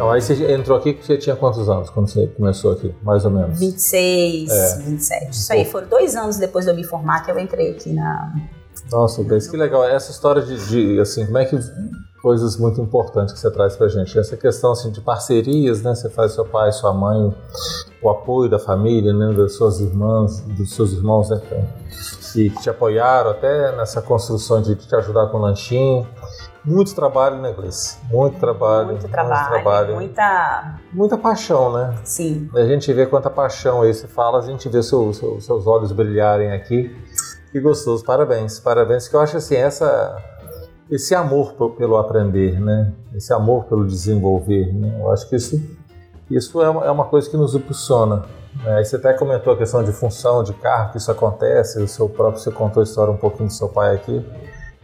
Então, 0.00 0.10
aí 0.10 0.22
você 0.22 0.50
entrou 0.50 0.78
aqui 0.78 0.94
que 0.94 1.04
você 1.04 1.18
tinha 1.18 1.36
quantos 1.36 1.68
anos 1.68 1.90
quando 1.90 2.08
você 2.08 2.26
começou 2.28 2.72
aqui, 2.72 2.94
mais 3.02 3.22
ou 3.26 3.30
menos? 3.30 3.60
26, 3.60 4.50
É. 4.50 4.78
27. 4.78 5.30
Isso 5.30 5.52
aí, 5.52 5.66
foram 5.66 5.88
dois 5.88 6.16
anos 6.16 6.38
depois 6.38 6.64
de 6.64 6.70
eu 6.70 6.74
me 6.74 6.82
formar 6.84 7.20
que 7.20 7.30
eu 7.30 7.38
entrei 7.38 7.72
aqui 7.72 7.92
na. 7.92 8.32
Nossa, 8.90 9.22
Grace, 9.22 9.50
que 9.50 9.58
legal. 9.58 9.84
Essa 9.84 10.10
história 10.10 10.40
de, 10.40 10.56
de, 10.68 10.98
assim, 10.98 11.26
como 11.26 11.36
é 11.36 11.44
que 11.44 11.58
coisas 12.22 12.56
muito 12.56 12.80
importantes 12.80 13.34
que 13.34 13.40
você 13.40 13.50
traz 13.50 13.76
pra 13.76 13.88
gente. 13.88 14.18
Essa 14.18 14.38
questão 14.38 14.72
assim 14.72 14.90
de 14.90 15.02
parcerias, 15.02 15.82
né? 15.82 15.94
Você 15.94 16.08
faz 16.08 16.32
seu 16.32 16.46
pai, 16.46 16.72
sua 16.72 16.94
mãe, 16.94 17.34
o 18.02 18.08
apoio 18.08 18.48
da 18.48 18.58
família, 18.58 19.12
né? 19.12 19.34
Das 19.34 19.54
suas 19.56 19.80
irmãs, 19.80 20.40
dos 20.40 20.74
seus 20.74 20.92
irmãos, 20.92 21.28
né? 21.28 21.42
Que 22.32 22.50
te 22.50 22.68
apoiaram 22.70 23.30
até 23.30 23.72
nessa 23.76 24.00
construção 24.02 24.60
de 24.62 24.74
te 24.76 24.94
ajudar 24.94 25.26
com 25.28 25.38
o 25.38 25.40
lanchinho. 25.40 26.06
Muito 26.64 26.94
trabalho, 26.94 27.36
né, 27.36 27.52
Gleice? 27.52 27.98
Muito 28.12 28.38
trabalho. 28.38 28.88
Muito 28.88 29.08
trabalho, 29.08 29.48
trabalho. 29.50 29.94
muita. 29.94 30.74
Muita 30.92 31.16
paixão, 31.16 31.72
né? 31.72 31.94
Sim, 32.04 32.50
A 32.54 32.64
gente 32.66 32.92
vê 32.92 33.06
quanta 33.06 33.30
paixão 33.30 33.80
aí 33.82 33.94
você 33.94 34.06
fala, 34.06 34.38
a 34.38 34.42
gente 34.42 34.68
vê 34.68 34.82
seu, 34.82 35.12
seu- 35.14 35.40
seus 35.40 35.66
olhos 35.66 35.90
brilharem 35.90 36.52
aqui. 36.52 36.94
Que 37.50 37.58
gostoso, 37.60 38.04
parabéns, 38.04 38.60
parabéns. 38.60 39.08
Que 39.08 39.16
eu 39.16 39.20
acho 39.20 39.38
assim, 39.38 39.56
essa, 39.56 40.16
esse 40.90 41.14
amor 41.14 41.54
pe- 41.54 41.76
pelo 41.78 41.96
aprender, 41.96 42.60
né? 42.60 42.92
Esse 43.14 43.32
amor 43.32 43.64
pelo 43.64 43.86
desenvolver, 43.86 44.70
né? 44.72 44.98
Eu 45.00 45.10
acho 45.10 45.28
que 45.28 45.36
isso, 45.36 45.58
isso 46.30 46.60
é, 46.62 46.68
uma, 46.68 46.84
é 46.84 46.90
uma 46.90 47.06
coisa 47.06 47.28
que 47.28 47.36
nos 47.38 47.54
impulsiona. 47.54 48.22
Aí 48.66 48.84
você 48.84 48.96
até 48.96 49.14
comentou 49.14 49.54
a 49.54 49.56
questão 49.56 49.82
de 49.82 49.92
função 49.92 50.42
de 50.42 50.52
carro, 50.54 50.92
que 50.92 50.98
isso 50.98 51.10
acontece, 51.10 51.80
o 51.80 51.88
seu 51.88 52.08
próprio, 52.08 52.42
você 52.42 52.50
contou 52.50 52.82
a 52.82 52.84
história 52.84 53.12
um 53.12 53.16
pouquinho 53.16 53.48
do 53.48 53.52
seu 53.54 53.68
pai 53.68 53.94
aqui. 53.94 54.24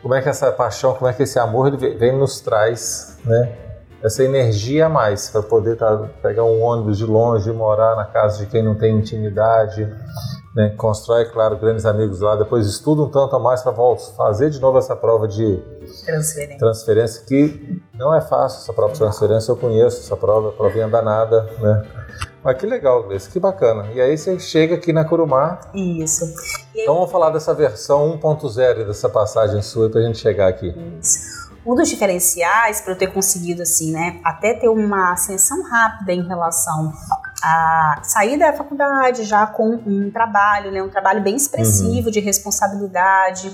Como 0.01 0.15
é 0.15 0.23
que 0.23 0.29
essa 0.29 0.51
paixão, 0.53 0.95
como 0.95 1.11
é 1.11 1.13
que 1.13 1.23
esse 1.25 1.39
amor 1.39 1.69
ele 1.69 1.97
vem 1.97 2.17
nos 2.17 2.41
traz, 2.41 3.19
né? 3.25 3.67
essa 4.03 4.23
energia 4.23 4.87
a 4.87 4.89
mais 4.89 5.31
para 5.31 5.43
poder 5.43 5.77
tá, 5.77 6.09
pegar 6.23 6.45
um 6.45 6.63
ônibus 6.63 6.99
de 6.99 7.05
longe, 7.05 7.51
morar 7.53 7.97
na 7.97 8.05
casa 8.05 8.39
de 8.39 8.47
quem 8.47 8.63
não 8.63 8.75
tem 8.75 8.97
intimidade, 8.97 9.85
né? 10.55 10.75
constrói, 10.77 11.25
claro, 11.27 11.57
grandes 11.59 11.85
amigos 11.85 12.21
lá, 12.21 12.37
depois 12.37 12.67
estuda 12.67 13.03
um 13.03 13.11
tanto 13.11 13.35
a 13.37 13.39
mais 13.39 13.63
para 13.63 13.75
fazer 14.17 14.51
de 14.51 14.61
novo 14.61 14.79
essa 14.79 14.95
prova 14.95 15.27
de 15.27 15.57
transferência. 16.05 16.59
transferência, 16.59 17.25
que 17.27 17.83
não 17.95 18.15
é 18.15 18.21
fácil 18.21 18.61
essa 18.61 18.73
prova 18.73 18.93
de 18.93 18.99
transferência, 18.99 19.51
eu 19.51 19.57
conheço 19.57 20.01
essa 20.01 20.17
prova, 20.17 20.53
provinha 20.53 20.89
danada, 20.89 21.43
né? 21.59 21.85
Mas 22.47 22.59
que 22.59 22.65
legal, 22.65 23.03
Gleice, 23.03 23.29
que 23.29 23.41
bacana. 23.41 23.91
E 23.93 24.01
aí 24.01 24.17
você 24.17 24.39
chega 24.39 24.77
aqui 24.77 24.93
na 24.93 25.05
Curumá, 25.05 25.59
Isso. 25.75 26.25
Aí, 26.25 26.83
então 26.83 26.95
vamos 26.95 27.11
falar 27.11 27.31
dessa 27.31 27.53
versão 27.53 28.17
1.0 28.23 28.87
dessa 28.87 29.09
passagem 29.09 29.61
sua 29.63 29.91
para 29.91 30.01
a 30.01 30.05
gente 30.05 30.19
chegar 30.19 30.47
aqui. 30.47 30.73
Isso. 31.03 31.49
Um 31.67 31.75
dos 31.75 31.89
diferenciais 31.89 32.81
para 32.81 32.93
eu 32.93 32.97
ter 32.97 33.09
conseguido 33.09 33.63
assim, 33.63 33.91
né, 33.91 34.21
até 34.23 34.55
ter 34.55 34.69
uma 34.69 35.13
ascensão 35.13 35.61
rápida 35.65 36.13
em 36.13 36.25
relação 36.25 36.93
a 37.43 37.99
sair 38.05 38.39
da 38.39 38.53
faculdade 38.53 39.25
já 39.25 39.45
com 39.49 39.71
um 39.85 40.09
trabalho, 40.13 40.71
né, 40.71 40.81
um 40.81 40.89
trabalho 40.89 41.25
bem 41.25 41.35
expressivo 41.35 42.13
de 42.13 42.21
responsabilidade, 42.21 43.53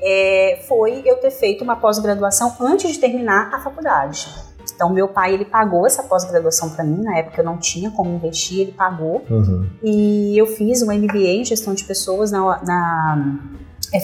é, 0.00 0.64
foi 0.68 1.02
eu 1.04 1.16
ter 1.16 1.32
feito 1.32 1.64
uma 1.64 1.74
pós-graduação 1.74 2.54
antes 2.60 2.92
de 2.92 3.00
terminar 3.00 3.52
a 3.52 3.58
faculdade. 3.58 4.28
Então 4.78 4.88
meu 4.94 5.08
pai 5.08 5.34
ele 5.34 5.44
pagou 5.44 5.84
essa 5.88 6.04
pós-graduação 6.04 6.70
para 6.70 6.84
mim, 6.84 7.02
na 7.02 7.18
época 7.18 7.40
eu 7.40 7.44
não 7.44 7.58
tinha 7.58 7.90
como 7.90 8.14
investir, 8.14 8.60
ele 8.60 8.70
pagou 8.72 9.24
Uhum. 9.28 9.68
e 9.82 10.38
eu 10.40 10.46
fiz 10.46 10.82
um 10.82 10.92
MBA 10.92 11.18
em 11.40 11.44
gestão 11.44 11.74
de 11.74 11.82
pessoas 11.82 12.30
na, 12.30 12.62
na 12.62 13.38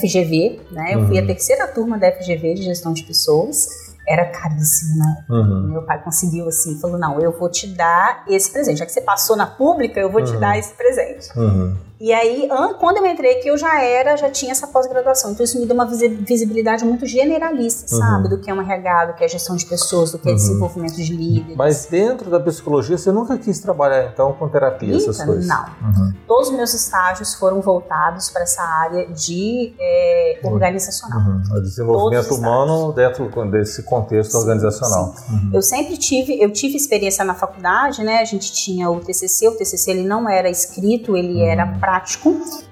FGV, 0.00 0.60
né? 0.72 0.94
Eu 0.94 1.06
fui 1.06 1.16
a 1.16 1.20
Uhum. 1.20 1.26
terceira 1.28 1.66
turma 1.68 1.96
da 1.96 2.10
FGV 2.10 2.54
de 2.54 2.62
gestão 2.64 2.92
de 2.92 3.04
pessoas. 3.04 3.68
Era 4.06 4.26
caríssimo, 4.26 4.98
né? 4.98 5.24
Uhum. 5.30 5.68
Meu 5.70 5.82
pai 5.82 6.02
conseguiu 6.02 6.46
assim, 6.48 6.78
falou: 6.80 6.98
não, 6.98 7.20
eu 7.20 7.32
vou 7.38 7.48
te 7.48 7.66
dar 7.68 8.24
esse 8.28 8.50
presente. 8.52 8.78
Já 8.78 8.84
que 8.87 8.92
você 8.92 9.00
passou 9.00 9.34
na 9.37 9.46
pública, 9.46 9.98
eu 10.00 10.10
vou 10.10 10.22
te 10.22 10.32
Uhum. 10.34 10.40
dar 10.40 10.58
esse 10.58 10.74
presente. 10.74 11.28
Uhum. 11.38 11.74
E 12.00 12.12
aí, 12.12 12.48
an- 12.50 12.74
quando 12.74 12.96
eu 12.98 13.07
entrei 13.07 13.38
aqui, 13.38 13.48
eu 13.48 13.57
já 13.57 13.80
era, 13.80 14.16
já 14.16 14.28
tinha 14.28 14.50
essa 14.50 14.66
pós-graduação. 14.66 15.30
Então, 15.30 15.44
isso 15.44 15.59
me 15.61 15.64
deu 15.64 15.74
uma 15.74 15.87
visi- 15.87 16.09
visibilidade 16.09 16.85
muito 16.85 17.07
generalista, 17.07 17.94
Uhum. 17.94 18.00
sabe? 18.00 18.28
Do 18.28 18.38
que 18.38 18.50
é 18.50 18.54
um 18.54 18.61
RH, 18.61 19.07
do 19.07 19.14
que 19.14 19.24
é 19.24 19.28
gestão 19.28 19.54
de 19.54 19.64
pessoas, 19.64 20.11
do 20.11 20.18
que 20.18 20.26
é 20.28 20.33
Uhum. 20.33 20.37
desenvolvimento 20.37 20.96
de 20.96 21.14
líderes. 21.16 21.57
Mas 21.57 21.87
dentro 21.87 22.28
da 22.30 22.40
psicologia, 22.40 22.98
você 22.98 23.12
nunca 23.12 23.38
quis 23.38 23.61
trabalhar 23.61 24.11
então 24.12 24.33
com 24.33 24.48
terapia, 24.48 24.96
essas 24.96 25.18
Eita, 25.20 25.26
coisas? 25.30 25.46
não. 25.46 25.64
Uhum. 25.83 26.12
Todos 26.26 26.48
os 26.50 26.57
meus 26.57 26.74
estágios 26.74 27.33
foram 27.35 27.61
voltados 27.61 28.28
para 28.28 28.42
essa 28.42 28.62
área 28.62 29.07
de 29.07 29.72
é, 29.80 30.40
Uhum. 30.44 30.52
organizacional. 30.52 31.20
Uhum. 31.20 31.42
O 31.57 31.61
desenvolvimento 31.62 32.28
Todos 32.28 32.38
humano 32.38 32.92
dentro 32.92 33.30
desse 33.50 33.83
contexto 33.85 34.33
Sim, 34.33 34.38
organizacional. 34.38 35.14
Uhum. 35.30 35.50
Eu 35.54 35.62
sempre 35.62 35.96
tive, 35.96 36.42
eu 36.42 36.50
tive 36.52 36.76
experiência 36.76 37.24
na 37.24 37.35
faculdade, 37.35 38.02
né? 38.02 38.18
A 38.18 38.24
gente 38.24 38.52
tinha 38.52 38.90
o 38.90 38.98
TCC, 39.00 39.48
o 39.48 39.52
TCC 39.57 39.92
ele 39.92 40.02
não 40.02 40.28
era 40.28 40.50
escrito, 40.50 41.16
ele 41.16 41.40
era 41.40 41.64
prático. 41.66 41.93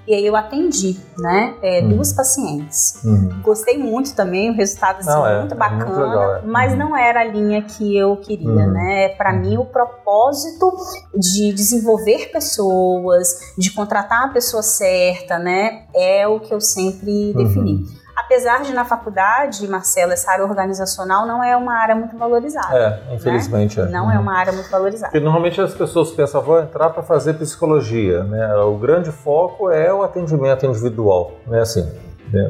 E 0.07 0.13
aí 0.13 0.25
eu 0.25 0.35
atendi, 0.35 0.97
né? 1.17 1.55
é, 1.61 1.81
Uhum. 1.81 1.89
Duas 1.89 2.11
pacientes. 2.13 2.99
Uhum. 3.05 3.41
Gostei 3.41 3.77
muito 3.77 4.13
também, 4.15 4.49
o 4.51 4.53
resultado 4.53 4.99
assim, 4.99 5.09
Não, 5.09 5.25
é, 5.25 5.39
muito 5.39 5.53
é 5.53 5.57
bacana, 5.57 5.85
muito 5.85 5.99
legal, 5.99 6.35
é. 6.35 6.41
mas 6.45 6.71
Uhum. 6.73 6.77
não 6.79 6.97
era 6.97 7.21
a 7.21 7.23
linha 7.23 7.61
que 7.61 7.95
eu 7.97 8.17
queria, 8.17 8.49
Uhum. 8.49 8.71
né? 8.71 9.09
Para 9.09 9.31
mim, 9.33 9.57
o 9.57 9.65
propósito 9.65 10.71
de 11.15 11.53
desenvolver 11.53 12.31
pessoas, 12.31 13.53
de 13.57 13.71
contratar 13.71 14.25
a 14.25 14.27
pessoa 14.29 14.61
certa, 14.63 15.37
né? 15.39 15.83
É 15.95 16.27
o 16.27 16.39
que 16.39 16.53
eu 16.53 16.59
sempre 16.61 17.31
Uhum. 17.35 17.43
defini. 17.43 18.02
Apesar 18.33 18.63
de 18.63 18.73
na 18.73 18.83
faculdade, 18.83 19.67
Marcelo, 19.67 20.11
essa 20.11 20.31
área 20.31 20.43
organizacional 20.43 21.27
não 21.27 21.43
é 21.43 21.55
uma 21.55 21.75
área 21.75 21.93
muito 21.93 22.17
valorizada. 22.17 22.75
É, 22.75 23.13
infelizmente 23.13 23.79
é. 23.79 23.85
Não 23.85 24.05
Uhum. 24.05 24.11
é 24.11 24.17
uma 24.17 24.33
área 24.35 24.51
muito 24.51 24.69
valorizada. 24.71 25.11
Porque 25.11 25.23
normalmente 25.23 25.61
as 25.61 25.71
pessoas 25.75 26.09
pensam, 26.11 26.41
vou 26.41 26.59
entrar 26.59 26.89
para 26.89 27.03
fazer 27.03 27.35
psicologia, 27.35 28.23
né? 28.23 28.55
O 28.63 28.75
grande 28.79 29.11
foco 29.11 29.69
é 29.69 29.93
o 29.93 30.01
atendimento 30.01 30.65
individual, 30.65 31.33
né? 31.45 31.61
Assim, 31.61 31.87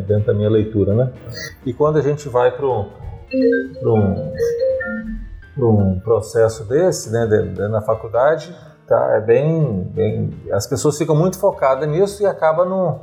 dentro 0.07 0.27
da 0.27 0.33
minha 0.33 0.49
leitura, 0.49 0.95
né? 0.95 1.11
E 1.65 1.73
quando 1.73 1.97
a 1.97 2.01
gente 2.01 2.29
vai 2.29 2.49
para 2.51 2.65
um, 2.65 2.89
um, 3.83 4.33
um 5.57 5.99
processo 5.99 6.63
desse, 6.63 7.11
né? 7.11 7.25
de- 7.25 7.49
de- 7.49 7.67
na 7.67 7.81
faculdade, 7.81 8.55
tá? 8.87 9.15
É 9.17 9.21
bem, 9.21 9.83
bem, 9.93 10.33
as 10.51 10.67
pessoas 10.67 10.97
ficam 10.97 11.15
muito 11.15 11.39
focadas 11.39 11.87
nisso 11.87 12.21
e 12.23 12.25
acabam 12.25 12.67
não, 12.67 13.01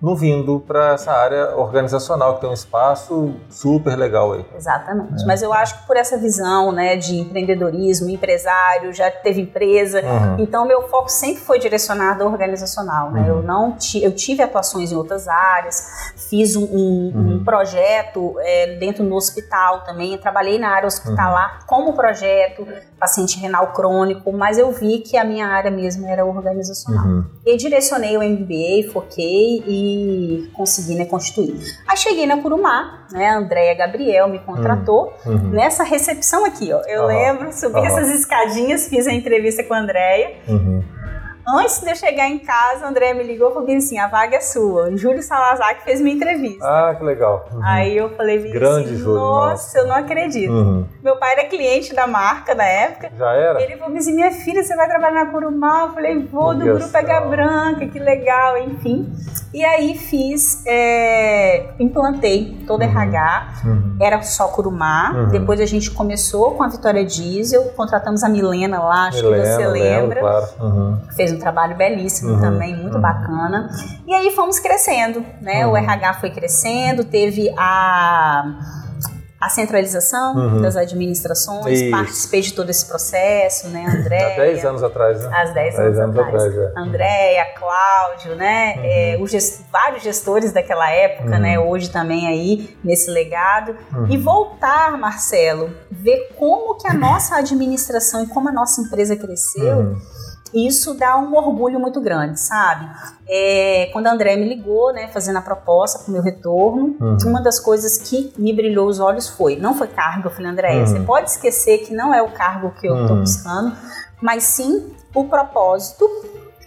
não 0.00 0.14
vindo 0.16 0.60
para 0.60 0.92
essa 0.94 1.12
área 1.12 1.56
organizacional 1.56 2.34
que 2.34 2.40
tem 2.42 2.50
um 2.50 2.54
espaço 2.54 3.34
super 3.50 3.96
legal 3.96 4.32
aí. 4.32 4.44
Exatamente. 4.56 5.22
É. 5.22 5.26
Mas 5.26 5.42
eu 5.42 5.52
acho 5.52 5.80
que 5.80 5.86
por 5.86 5.96
essa 5.96 6.16
visão, 6.16 6.70
né, 6.72 6.96
de 6.96 7.16
empreendedorismo, 7.18 8.08
empresário, 8.08 8.92
já 8.92 9.10
teve 9.10 9.40
empresa, 9.42 9.96
Uhum. 10.06 10.36
Então, 10.38 10.66
meu 10.66 10.82
foco 10.88 11.08
sempre 11.10 11.42
foi 11.42 11.58
direcionado 11.58 12.22
ao 12.22 12.30
organizacional. 12.30 13.10
Né? 13.10 13.20
Uhum. 13.22 13.26
Eu 13.38 13.42
não 13.42 13.76
eu 14.02 14.12
tive 14.14 14.42
atuações 14.42 14.92
em 14.92 14.96
outras 14.96 15.26
áreas, 15.26 16.12
fiz 16.28 16.54
um, 16.56 16.64
um- 16.64 17.12
um 17.14 17.18
Uhum. 17.38 17.44
projeto 17.44 18.34
é, 18.40 18.76
dentro 18.78 19.04
do 19.04 19.14
hospital 19.14 19.80
também. 19.84 20.16
Trabalhei 20.18 20.58
na 20.58 20.68
área 20.70 20.86
hospitalar 20.86 21.58
Uhum. 21.60 21.66
como 21.66 21.92
projeto, 21.94 22.66
paciente 22.98 23.38
renal 23.38 23.68
crônico, 23.72 24.32
mas 24.32 24.58
eu 24.58 24.70
vi 24.72 24.98
que 25.00 25.15
a 25.16 25.24
minha 25.24 25.46
área 25.46 25.70
mesmo 25.70 26.06
era 26.06 26.24
organizacional. 26.24 27.06
Uhum. 27.06 27.24
E 27.44 27.56
direcionei 27.56 28.16
o 28.16 28.22
MBA, 28.22 28.92
foquei 28.92 29.62
e 29.66 30.50
consegui 30.54 30.94
né, 30.94 31.04
constituir. 31.04 31.60
Aí 31.88 31.96
cheguei 31.96 32.26
na 32.26 32.40
Curumá, 32.40 33.06
né? 33.10 33.28
A 33.28 33.38
Andréia 33.38 33.74
Gabriel 33.74 34.28
me 34.28 34.38
contratou. 34.38 35.12
Uhum. 35.24 35.50
Nessa 35.50 35.84
recepção 35.84 36.44
aqui, 36.44 36.72
ó, 36.72 36.80
eu 36.86 37.02
Aham. 37.02 37.08
lembro, 37.08 37.52
subi 37.52 37.78
essas 37.80 38.08
escadinhas, 38.10 38.88
fiz 38.88 39.06
a 39.06 39.12
entrevista 39.12 39.62
com 39.64 39.74
a 39.74 39.78
Andréia. 39.78 40.36
Antes 41.48 41.80
de 41.80 41.90
eu 41.90 41.94
chegar 41.96 42.28
em 42.28 42.38
casa, 42.38 42.84
o 42.84 42.88
André 42.88 43.14
me 43.14 43.22
ligou 43.22 43.50
e 43.50 43.54
falou 43.54 43.76
assim: 43.76 43.98
a 43.98 44.08
vaga 44.08 44.36
é 44.36 44.40
sua. 44.40 44.96
Júlio 44.96 45.22
Salazar 45.22 45.76
que 45.78 45.84
fez 45.84 46.00
minha 46.00 46.16
entrevista. 46.16 46.64
Ah, 46.66 46.94
que 46.94 47.04
legal. 47.04 47.48
Uhum. 47.52 47.60
Aí 47.64 47.96
eu 47.96 48.10
falei 48.16 48.38
Grande 48.50 48.90
assim, 48.90 48.96
Júlio, 48.98 49.14
nossa, 49.20 49.50
nossa. 49.50 49.78
eu 49.78 49.86
não 49.86 49.94
acredito. 49.94 50.50
Uhum. 50.52 50.86
Meu 51.02 51.16
pai 51.16 51.32
era 51.32 51.44
cliente 51.44 51.94
da 51.94 52.06
marca 52.06 52.54
na 52.54 52.64
época. 52.64 53.10
Já 53.16 53.30
era? 53.32 53.62
Ele 53.62 53.76
falou 53.76 53.96
assim: 53.96 54.14
minha 54.14 54.30
filha, 54.32 54.62
você 54.64 54.74
vai 54.74 54.88
trabalhar 54.88 55.24
na 55.24 55.30
Curumá? 55.30 55.82
Eu 55.88 55.94
falei, 55.94 56.18
vou, 56.26 56.54
do 56.54 56.62
Olha 56.62 56.74
Grupo 56.74 56.96
H 56.96 57.20
só. 57.22 57.28
Branca, 57.28 57.86
que 57.86 57.98
legal, 57.98 58.58
enfim. 58.58 59.12
E 59.54 59.64
aí 59.64 59.96
fiz, 59.96 60.62
é, 60.66 61.68
implantei 61.78 62.62
todo 62.66 62.82
Uhum. 62.82 62.88
RH, 62.90 63.48
Uhum. 63.64 63.96
era 64.00 64.20
só 64.22 64.48
Curumá. 64.48 65.12
Uhum. 65.14 65.28
Depois 65.28 65.60
a 65.60 65.66
gente 65.66 65.90
começou 65.90 66.54
com 66.56 66.62
a 66.62 66.68
Vitória 66.68 67.04
Diesel, 67.04 67.64
contratamos 67.76 68.22
a 68.22 68.28
Milena 68.28 68.78
lá, 68.82 69.06
acho 69.08 69.22
Me 69.24 69.34
que 69.34 69.40
você 69.46 69.56
lembro, 69.66 69.72
lembro, 69.72 70.00
lembra. 70.08 70.20
claro. 70.20 70.46
Uhum. 70.60 71.00
Fez 71.16 71.32
um 71.36 71.38
trabalho 71.38 71.76
belíssimo 71.76 72.32
Uhum, 72.32 72.40
também, 72.40 72.76
muito 72.76 72.96
uhum. 72.96 73.00
bacana. 73.00 73.68
E 74.06 74.14
aí 74.14 74.30
fomos 74.32 74.58
crescendo, 74.58 75.24
né? 75.40 75.64
O 75.66 75.70
Uhum. 75.70 75.76
RH 75.76 76.14
foi 76.14 76.30
crescendo, 76.30 77.04
teve 77.04 77.52
a, 77.56 78.44
a 79.38 79.48
centralização 79.50 80.34
Uhum. 80.34 80.62
das 80.62 80.76
administrações, 80.76 81.80
Isso. 81.80 81.90
participei 81.90 82.40
de 82.40 82.52
todo 82.54 82.70
esse 82.70 82.86
processo, 82.86 83.68
né, 83.68 83.84
André? 83.86 84.32
Há 84.32 84.36
10 84.36 84.64
anos 84.64 84.82
atrás, 84.82 85.20
né? 85.20 85.28
Há 85.30 85.44
10 85.44 85.54
10 85.54 85.78
anos, 85.78 85.98
anos 85.98 86.18
atrás. 86.18 86.44
atrás, 86.54 86.56
é. 86.74 86.80
Andréia, 86.80 87.44
Cláudio, 87.58 88.34
né? 88.34 88.74
Uhum. 88.76 88.82
É, 88.84 89.18
os 89.20 89.30
gest- 89.30 89.60
vários 89.70 90.02
gestores 90.02 90.52
daquela 90.52 90.90
época, 90.90 91.34
Uhum. 91.34 91.38
né? 91.38 91.58
Hoje 91.58 91.90
também 91.90 92.26
aí 92.26 92.76
nesse 92.82 93.10
legado. 93.10 93.76
Uhum. 93.94 94.06
E 94.08 94.16
voltar, 94.16 94.96
Marcelo, 94.96 95.70
ver 95.90 96.30
como 96.38 96.74
que 96.76 96.88
a 96.88 96.94
nossa 96.94 97.36
administração 97.36 98.22
e 98.24 98.26
como 98.28 98.48
a 98.48 98.52
nossa 98.52 98.80
empresa 98.80 99.14
cresceu, 99.16 99.76
Uhum. 99.78 100.00
Isso 100.56 100.94
dá 100.94 101.18
um 101.18 101.34
orgulho 101.36 101.78
muito 101.78 102.00
grande, 102.00 102.40
sabe? 102.40 102.88
É, 103.28 103.90
quando 103.92 104.06
a 104.06 104.12
André 104.12 104.36
me 104.36 104.48
ligou, 104.48 104.92
né, 104.92 105.08
fazendo 105.08 105.36
a 105.36 105.42
proposta 105.42 105.98
para 105.98 106.08
o 106.08 106.12
meu 106.12 106.22
retorno, 106.22 106.96
Uhum. 107.00 107.16
uma 107.26 107.42
das 107.42 107.58
coisas 107.60 107.98
que 107.98 108.32
me 108.38 108.52
brilhou 108.52 108.86
os 108.88 109.00
olhos 109.00 109.28
foi, 109.28 109.56
não 109.56 109.74
foi 109.74 109.88
cargo, 109.88 110.28
eu 110.28 110.30
falei, 110.32 110.50
Andréia, 110.50 110.80
Uhum. 110.80 110.86
você 110.86 111.00
pode 111.00 111.30
esquecer 111.30 111.78
que 111.78 111.94
não 111.94 112.14
é 112.14 112.22
o 112.22 112.28
cargo 112.30 112.70
que 112.80 112.86
eu 112.86 113.00
estou 113.02 113.16
Uhum. 113.16 113.22
buscando, 113.22 113.76
mas 114.22 114.44
sim 114.44 114.90
o 115.14 115.24
propósito, 115.24 116.04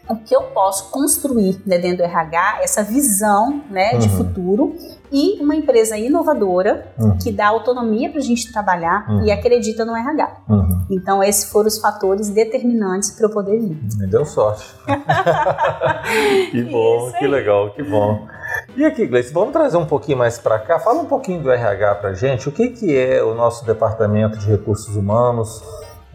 o 0.10 0.16
que 0.18 0.36
eu 0.36 0.42
posso 0.44 0.90
construir 0.90 1.62
né, 1.66 1.78
dentro 1.78 1.98
do 2.00 2.04
RH, 2.04 2.60
essa 2.64 2.84
visão 2.84 3.62
né, 3.70 3.98
de 3.98 4.10
Uhum. 4.10 4.18
futuro 4.18 4.76
e 5.12 5.42
uma 5.42 5.56
empresa 5.56 5.98
inovadora 5.98 6.86
Uhum. 7.00 7.18
que 7.18 7.32
dá 7.32 7.48
autonomia 7.48 8.10
para 8.10 8.20
a 8.20 8.24
gente 8.24 8.52
trabalhar 8.52 9.06
Uhum. 9.10 9.24
e 9.26 9.32
acredita 9.32 9.84
no 9.86 9.96
RH. 9.96 10.38
Uhum. 10.50 10.86
Então, 10.92 11.24
esses 11.24 11.50
foram 11.52 11.68
os 11.68 11.80
fatores 11.80 12.30
determinantes 12.30 13.12
para 13.12 13.26
eu 13.28 13.30
poder 13.32 13.60
vir. 13.60 13.78
Me 13.98 14.08
deu 14.08 14.26
sorte. 14.26 14.66
que 16.52 16.64
bom, 16.64 17.12
que 17.18 17.28
legal, 17.28 17.72
que 17.72 17.84
bom. 17.84 18.28
E 18.76 18.86
aqui, 18.86 19.06
Gleice, 19.06 19.34
vamos 19.34 19.52
trazer 19.54 19.78
um 19.78 19.86
pouquinho 19.86 20.18
mais 20.18 20.38
para 20.40 20.58
cá. 20.60 20.80
Fala 20.80 21.00
um 21.02 21.06
pouquinho 21.06 21.42
do 21.42 21.52
RH 21.52 21.96
para 21.96 22.14
gente. 22.14 22.50
O 22.50 22.52
que, 22.52 22.70
que 22.70 22.98
é 22.98 23.24
o 23.24 23.34
nosso 23.34 23.66
departamento 23.66 24.38
de 24.40 24.48
recursos 24.48 24.96
humanos? 24.96 25.62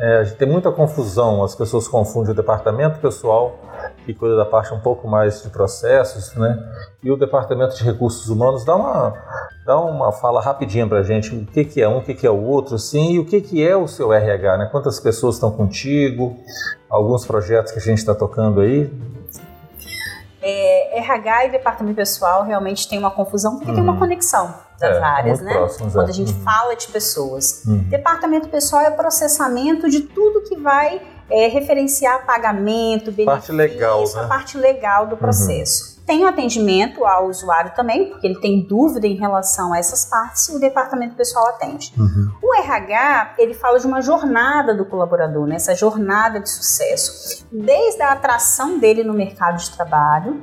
É, 0.00 0.18
a 0.18 0.24
gente 0.24 0.36
tem 0.36 0.48
muita 0.48 0.72
confusão, 0.72 1.44
as 1.44 1.54
pessoas 1.54 1.86
confundem 1.86 2.32
o 2.32 2.34
departamento 2.34 2.98
pessoal, 2.98 3.56
que 4.04 4.12
cuida 4.14 4.36
da 4.36 4.44
parte 4.44 4.72
um 4.74 4.80
pouco 4.80 5.08
mais 5.08 5.42
de 5.42 5.48
processos, 5.48 6.34
né? 6.34 6.58
E 7.02 7.10
o 7.10 7.16
departamento 7.16 7.74
de 7.76 7.82
recursos 7.84 8.28
humanos. 8.28 8.64
Dá 8.64 8.76
uma, 8.76 9.14
dá 9.66 9.78
uma 9.80 10.12
fala 10.12 10.40
rapidinha 10.40 10.86
para 10.86 11.02
gente. 11.02 11.34
O 11.34 11.46
que, 11.46 11.64
que 11.64 11.80
é 11.80 11.88
um, 11.88 11.98
o 11.98 12.02
que, 12.02 12.14
que 12.14 12.26
é 12.26 12.30
o 12.30 12.40
outro, 12.42 12.78
sim, 12.78 13.12
e 13.14 13.18
o 13.18 13.24
que, 13.24 13.40
que 13.40 13.66
é 13.66 13.76
o 13.76 13.88
seu 13.88 14.12
RH, 14.12 14.56
né? 14.58 14.68
Quantas 14.70 15.00
pessoas 15.00 15.36
estão 15.36 15.50
contigo? 15.50 16.36
Alguns 16.88 17.24
projetos 17.26 17.72
que 17.72 17.78
a 17.78 17.82
gente 17.82 17.98
está 17.98 18.14
tocando 18.14 18.60
aí. 18.60 18.90
É, 20.46 20.98
RH 20.98 21.46
e 21.46 21.50
departamento 21.52 21.96
pessoal 21.96 22.44
realmente 22.44 22.86
tem 22.86 22.98
uma 22.98 23.10
confusão, 23.10 23.52
porque 23.56 23.72
tem 23.72 23.82
Uhum. 23.82 23.90
uma 23.90 23.98
conexão 23.98 24.54
das 24.78 24.96
É, 24.98 25.02
áreas, 25.02 25.40
né? 25.40 25.52
próximos, 25.54 25.94
é. 25.94 25.98
Quando 25.98 26.10
a 26.10 26.12
gente 26.12 26.32
Uhum. 26.34 26.40
fala 26.42 26.74
de 26.76 26.86
pessoas. 26.88 27.62
Uhum. 27.66 27.78
Departamento 27.88 28.48
pessoal 28.48 28.82
é 28.82 28.90
processamento 28.90 29.88
de 29.88 30.00
tudo 30.00 30.42
que 30.42 30.56
vai 30.56 31.00
é, 31.30 31.48
referenciar 31.48 32.24
pagamento, 32.26 33.10
benefício, 33.10 33.24
Parte 33.26 33.52
legal, 33.52 34.02
a 34.02 34.16
né? 34.16 34.22
Uhum. 34.22 34.28
parte 34.28 34.58
legal 34.58 35.06
do 35.06 35.16
processo. 35.16 35.94
Tem 36.06 36.22
o 36.22 36.28
atendimento 36.28 37.04
ao 37.06 37.28
usuário 37.28 37.72
também, 37.74 38.10
porque 38.10 38.26
ele 38.26 38.38
tem 38.38 38.60
dúvida 38.60 39.06
em 39.06 39.14
relação 39.14 39.72
a 39.72 39.78
essas 39.78 40.04
partes 40.04 40.46
e 40.48 40.54
o 40.54 40.60
departamento 40.60 41.14
pessoal 41.14 41.48
atende. 41.48 41.94
Uhum. 41.96 42.30
O 42.42 42.54
RH, 42.54 43.34
ele 43.38 43.54
fala 43.54 43.78
de 43.78 43.86
uma 43.86 44.02
jornada 44.02 44.74
do 44.74 44.84
colaborador, 44.84 45.46
né? 45.46 45.56
essa 45.56 45.74
jornada 45.74 46.40
de 46.40 46.50
sucesso, 46.50 47.46
desde 47.50 48.02
a 48.02 48.12
atração 48.12 48.78
dele 48.78 49.02
no 49.02 49.14
mercado 49.14 49.56
de 49.56 49.70
trabalho 49.70 50.42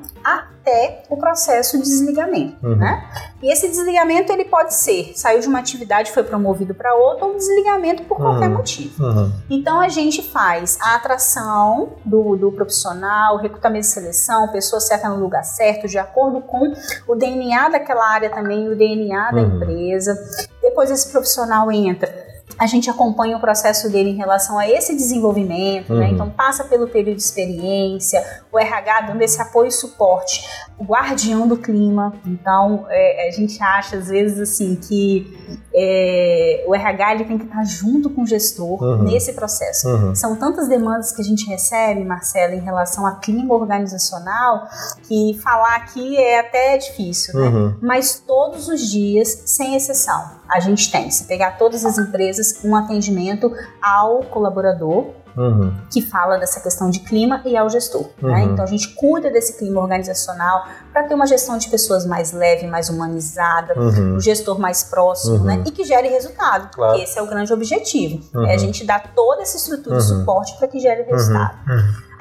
até 0.61 1.03
o 1.09 1.17
processo 1.17 1.77
de 1.77 1.83
desligamento, 1.83 2.55
Uhum. 2.65 2.75
né? 2.75 3.03
E 3.41 3.51
esse 3.51 3.67
desligamento 3.67 4.31
ele 4.31 4.45
pode 4.45 4.73
ser, 4.75 5.13
saiu 5.15 5.39
de 5.39 5.47
uma 5.47 5.59
atividade, 5.59 6.11
foi 6.11 6.23
promovido 6.23 6.75
para 6.75 6.93
outra, 6.93 7.25
ou 7.25 7.35
desligamento 7.35 8.03
por 8.03 8.17
qualquer 8.17 8.47
Uhum. 8.49 8.57
motivo. 8.57 9.03
Uhum. 9.03 9.31
Então 9.49 9.79
a 9.81 9.89
gente 9.89 10.21
faz 10.21 10.77
a 10.79 10.95
atração 10.95 11.93
do, 12.05 12.35
do 12.37 12.51
profissional, 12.51 13.37
recrutamento 13.37 13.85
e 13.87 13.89
seleção, 13.89 14.47
pessoa 14.49 14.79
certa 14.79 15.09
no 15.09 15.17
lugar 15.17 15.43
certo, 15.43 15.87
de 15.87 15.97
acordo 15.97 16.41
com 16.41 16.71
o 17.07 17.15
DNA 17.15 17.69
daquela 17.69 18.07
área 18.07 18.29
também, 18.29 18.67
o 18.69 18.75
DNA 18.75 19.31
da 19.31 19.41
Uhum. 19.41 19.55
empresa. 19.55 20.15
Depois 20.61 20.91
esse 20.91 21.11
profissional 21.11 21.71
entra. 21.71 22.30
A 22.57 22.65
gente 22.65 22.89
acompanha 22.89 23.37
o 23.37 23.39
processo 23.39 23.89
dele 23.89 24.09
em 24.09 24.15
relação 24.15 24.57
a 24.57 24.69
esse 24.69 24.95
desenvolvimento, 24.95 25.93
né? 25.93 26.07
Uhum. 26.07 26.13
Então 26.13 26.29
passa 26.29 26.63
pelo 26.63 26.87
período 26.87 27.17
de 27.17 27.23
experiência, 27.23 28.23
o 28.51 28.59
RH 28.59 29.01
dando 29.01 29.21
esse 29.21 29.41
apoio 29.41 29.67
e 29.67 29.71
suporte, 29.71 30.47
o 30.77 30.83
guardião 30.83 31.47
do 31.47 31.57
clima. 31.57 32.13
Então 32.25 32.85
é, 32.89 33.27
a 33.27 33.31
gente 33.31 33.61
acha 33.61 33.97
às 33.97 34.07
vezes 34.07 34.39
assim 34.39 34.75
que 34.75 35.37
é, 35.73 36.63
o 36.67 36.75
RH 36.75 37.15
ele 37.15 37.25
tem 37.25 37.37
que 37.37 37.45
estar 37.45 37.63
junto 37.63 38.09
com 38.09 38.23
o 38.23 38.27
gestor 38.27 38.81
Uhum. 38.81 39.03
nesse 39.03 39.33
processo. 39.33 39.87
Uhum. 39.87 40.15
São 40.15 40.35
tantas 40.35 40.67
demandas 40.67 41.11
que 41.11 41.21
a 41.21 41.23
gente 41.23 41.45
recebe, 41.47 42.03
Marcela, 42.03 42.53
em 42.53 42.59
relação 42.59 43.05
a 43.05 43.15
clima 43.15 43.53
organizacional, 43.53 44.67
que 45.07 45.39
falar 45.41 45.75
aqui 45.75 46.17
é 46.17 46.39
até 46.39 46.77
difícil, 46.77 47.39
né? 47.39 47.47
Uhum. 47.47 47.75
Mas 47.81 48.19
todos 48.25 48.67
os 48.67 48.81
dias, 48.89 49.43
sem 49.45 49.75
exceção, 49.75 50.40
a 50.51 50.59
gente 50.59 50.91
tem, 50.91 51.09
se 51.09 51.25
pegar 51.25 51.57
todas 51.57 51.85
as 51.85 51.97
empresas, 51.97 52.59
um 52.63 52.75
atendimento 52.75 53.51
ao 53.81 54.19
colaborador 54.23 55.19
Uhum. 55.33 55.73
que 55.89 56.01
fala 56.01 56.37
dessa 56.37 56.59
questão 56.59 56.89
de 56.89 56.99
clima 56.99 57.41
e 57.45 57.55
ao 57.55 57.69
gestor. 57.69 58.09
né? 58.21 58.43
Uhum. 58.43 58.51
Então 58.51 58.65
a 58.65 58.67
gente 58.67 58.89
cuida 58.95 59.31
desse 59.31 59.57
clima 59.57 59.79
organizacional 59.79 60.65
para 60.91 61.03
ter 61.03 61.13
uma 61.13 61.25
gestão 61.25 61.57
de 61.57 61.69
pessoas 61.69 62.05
mais 62.05 62.33
leve, 62.33 62.67
mais 62.67 62.89
humanizada, 62.89 63.73
Uhum. 63.79 64.17
o 64.17 64.19
gestor 64.19 64.59
mais 64.59 64.83
próximo, 64.83 65.35
Uhum. 65.37 65.43
né? 65.45 65.63
E 65.65 65.71
que 65.71 65.85
gere 65.85 66.09
resultado. 66.09 66.69
Claro. 66.75 66.91
Porque 66.91 67.03
esse 67.05 67.17
é 67.17 67.21
o 67.21 67.27
grande 67.27 67.53
objetivo. 67.53 68.21
Uhum. 68.35 68.45
É 68.45 68.55
a 68.55 68.57
gente 68.57 68.85
dar 68.85 69.13
toda 69.15 69.41
essa 69.41 69.55
estrutura 69.55 69.99
de 69.99 70.11
Uhum. 70.11 70.19
suporte 70.19 70.57
para 70.57 70.67
que 70.67 70.79
gere 70.81 71.03
resultado. 71.03 71.55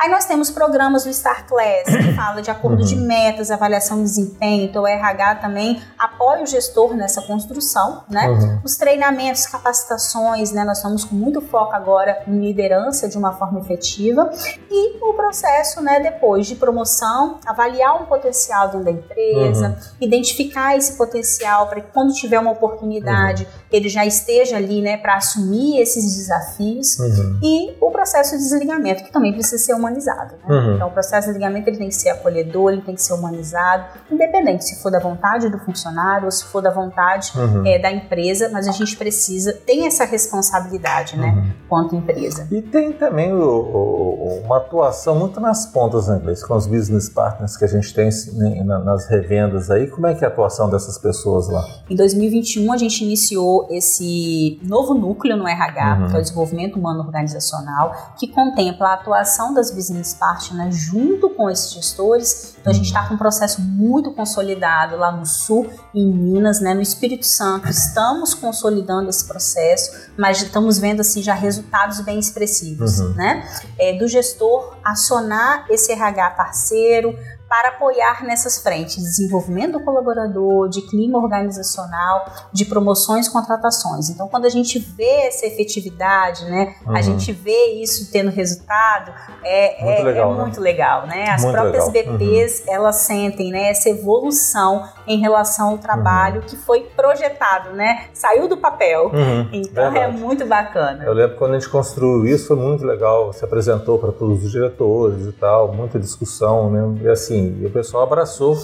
Uhum. 0.01 0.05
Aí 0.05 0.11
nós 0.11 0.25
temos 0.25 0.51
programas 0.51 1.05
do 1.05 1.13
Star 1.13 1.47
Class, 1.47 1.85
que 1.85 2.13
fala 2.17 2.41
de 2.41 2.51
acordo 2.51 2.81
Uhum. 2.81 2.87
de 2.87 2.97
metas, 2.97 3.51
avaliação 3.51 3.99
de 3.99 4.05
desempenho. 4.05 4.65
Então 4.65 4.83
o 4.83 4.87
RH 4.87 5.37
também 5.37 5.81
apoia 5.99 6.43
o 6.43 6.47
gestor 6.47 6.95
nessa 6.95 7.21
construção, 7.23 8.05
né? 8.09 8.29
Uhum. 8.29 8.61
Os 8.65 8.77
treinamentos, 8.77 9.47
capacitações, 9.47 10.53
né? 10.53 10.65
Nós 10.65 10.79
estamos 10.79 11.05
com 11.05 11.15
muito 11.15 11.41
foco 11.41 11.75
agora 11.75 12.23
em 12.27 12.41
liderança 12.41 13.09
de 13.09 13.19
uma 13.19 13.33
forma 13.33 13.61
efetiva 13.61 14.31
e 14.71 14.97
o 15.03 15.15
processo, 15.15 15.81
né? 15.83 16.01
Depois 16.01 16.47
de 16.47 16.55
promoção, 16.57 17.39
avaliar 17.47 18.01
um 18.01 18.07
potencial 18.07 18.69
dentro 18.69 18.85
da 18.85 18.91
empresa, 18.93 19.69
Uhum. 19.69 19.77
identificar 20.01 20.77
esse 20.77 20.97
potencial 20.97 21.67
para 21.69 21.81
que 21.81 21.93
quando 21.93 22.13
tiver 22.13 22.39
uma 22.39 22.53
oportunidade 22.53 23.47
ele 23.71 23.89
já 23.89 24.05
esteja 24.07 24.57
ali, 24.57 24.81
né? 24.83 24.97
Para 24.97 25.17
assumir 25.17 25.81
esses 25.81 26.17
desafios 26.17 26.99
Uhum. 26.99 27.39
e 27.43 27.77
o 27.81 27.91
processo 27.91 28.33
de 28.37 28.39
desligamento 28.43 29.05
que 29.05 29.13
também 29.13 29.33
precisa 29.33 29.59
ser 29.63 29.75
humanizado. 29.91 30.35
Né? 30.47 30.55
Uhum. 30.57 30.75
Então 30.77 30.89
o 30.89 30.91
processo 30.91 31.27
de 31.27 31.33
desligamento 31.35 31.69
ele 31.69 31.77
tem 31.79 31.89
que 31.89 31.95
ser 31.95 32.11
acolhedor, 32.11 32.73
ele 32.73 32.83
tem 32.83 32.95
que 32.95 33.03
ser 33.03 33.13
humanizado, 33.13 33.85
independente 34.11 34.65
se 34.65 34.83
for 34.83 34.91
da 34.91 34.99
vontade 35.01 35.49
do 35.49 35.59
funcionário 35.59 36.25
ou 36.27 36.31
se 36.31 36.45
for 36.45 36.63
da 36.63 36.71
vontade 36.71 37.33
Uhum. 37.37 37.67
é, 37.67 37.79
da 37.79 37.91
empresa, 37.91 38.49
mas 38.53 38.67
a 38.69 38.73
gente 38.73 38.97
precisa, 38.97 39.53
tem 39.53 39.87
essa 39.87 40.05
responsabilidade, 40.05 41.17
né, 41.19 41.29
Uhum. 41.29 41.53
quanto 41.69 41.95
empresa. 41.95 42.47
E 42.51 42.63
tem 42.63 42.93
também 42.93 43.33
o- 43.33 43.39
o- 43.41 44.41
uma 44.45 44.57
atuação 44.59 45.15
muito 45.19 45.41
nas 45.41 45.67
pontas 45.67 46.09
em 46.09 46.17
inglês, 46.17 46.43
com 46.45 46.55
os 46.55 46.67
business 46.67 47.09
partners 47.09 47.57
que 47.57 47.65
a 47.65 47.69
gente 47.69 47.93
tem 47.95 48.11
né, 48.35 48.63
na- 48.65 48.79
nas 48.79 49.07
revendas 49.09 49.71
aí. 49.71 49.87
Como 49.87 50.07
é 50.07 50.15
que 50.15 50.25
é 50.25 50.29
a 50.29 50.31
atuação 50.31 50.69
dessas 50.71 50.99
pessoas 50.99 51.49
lá? 51.49 51.65
Em 51.89 51.97
2021 51.97 52.73
a 52.73 52.77
gente 52.77 53.05
iniciou 53.05 53.67
esse 53.71 54.61
novo 54.65 54.95
núcleo 54.95 55.37
no 55.37 55.47
RH, 55.47 55.99
Uhum. 56.01 56.09
que 56.09 56.17
é 56.17 56.19
o 56.19 56.23
desenvolvimento 56.23 56.79
humano 56.79 57.01
organizacional, 57.01 58.15
que 58.19 58.29
contempla 58.29 58.89
a 58.89 58.95
atuação 58.95 59.53
das 59.55 59.71
Business 59.81 60.13
Partner 60.13 60.71
junto 60.71 61.31
com 61.31 61.49
esses 61.49 61.73
gestores. 61.73 62.55
Então 62.61 62.71
a 62.71 62.77
gente 62.77 62.87
está 62.87 63.09
com 63.09 63.15
um 63.15 63.19
processo 63.19 63.63
muito 63.63 64.13
consolidado 64.13 64.97
lá 64.97 65.11
no 65.11 65.25
Sul, 65.25 65.71
em 65.95 66.13
Minas, 66.13 66.61
né, 66.61 66.75
no 66.75 66.83
Espírito 66.83 67.25
Santo. 67.25 67.71
Estamos 67.71 68.35
consolidando 68.35 69.09
esse 69.09 69.25
processo, 69.25 70.11
mas 70.19 70.43
estamos 70.43 70.79
vendo 70.79 71.01
assim 71.01 71.23
já 71.23 71.33
resultados 71.33 72.01
bem 72.01 72.19
expressivos, 72.19 73.01
uhum. 73.01 73.15
né? 73.15 73.49
É, 73.79 73.97
do 73.97 74.07
gestor 74.07 74.77
acionar 74.85 75.65
esse 75.71 75.91
RH 75.93 76.31
parceiro, 76.31 77.17
para 77.51 77.71
apoiar 77.71 78.23
nessas 78.23 78.63
frentes, 78.63 79.03
desenvolvimento 79.03 79.73
do 79.73 79.85
colaborador, 79.85 80.69
de 80.69 80.83
clima 80.83 81.19
organizacional, 81.19 82.25
de 82.53 82.65
promoções 82.65 83.27
e 83.27 83.33
contratações. 83.33 84.09
Então, 84.09 84.29
quando 84.29 84.45
a 84.45 84.49
gente 84.49 84.79
vê 84.79 85.27
essa 85.27 85.45
efetividade, 85.47 86.45
né, 86.45 86.77
uhum. 86.87 86.97
a 86.97 87.03
gente 87.03 87.33
vê 87.33 87.83
isso 87.83 88.13
tendo 88.13 88.31
resultado, 88.31 89.13
é 89.45 89.85
muito, 89.85 90.01
é, 90.01 90.03
legal, 90.05 90.33
é 90.33 90.37
né? 90.37 90.43
muito 90.43 90.61
legal, 90.61 91.07
né? 91.09 91.29
As 91.29 91.43
muito 91.43 91.55
próprias 91.55 91.93
legal. 91.93 92.17
BPs, 92.17 92.61
uhum. 92.61 92.75
elas 92.75 92.97
sentem, 92.97 93.51
né, 93.51 93.71
essa 93.71 93.91
evolução 93.91 94.89
em 95.05 95.19
relação 95.19 95.71
ao 95.71 95.79
trabalho 95.79 96.43
uhum. 96.43 96.47
que 96.47 96.57
foi 96.57 96.83
projetado, 96.95 97.71
né? 97.71 98.05
Saiu 98.15 98.47
do 98.47 98.59
papel. 98.59 99.11
Uhum. 99.13 99.49
Então, 99.53 99.87
é 99.87 99.91
Verdade. 99.91 100.17
é 100.17 100.21
muito 100.21 100.47
bacana. 100.47 101.03
Eu 101.03 101.13
lembro 101.13 101.37
quando 101.37 101.55
a 101.55 101.59
gente 101.59 101.69
construiu 101.69 102.25
isso, 102.27 102.47
foi 102.47 102.57
muito 102.57 102.85
legal, 102.85 103.33
se 103.33 103.45
apresentou 103.45 103.99
para 103.99 104.13
todos 104.13 104.45
os 104.45 104.53
diretores 104.53 105.27
e 105.27 105.33
tal, 105.33 105.73
muita 105.73 105.99
discussão, 105.99 106.71
né? 106.71 107.03
E 107.03 107.09
assim, 107.09 107.40
e 107.41 107.67
o 107.67 107.71
pessoal 107.71 108.05
abraçou. 108.05 108.57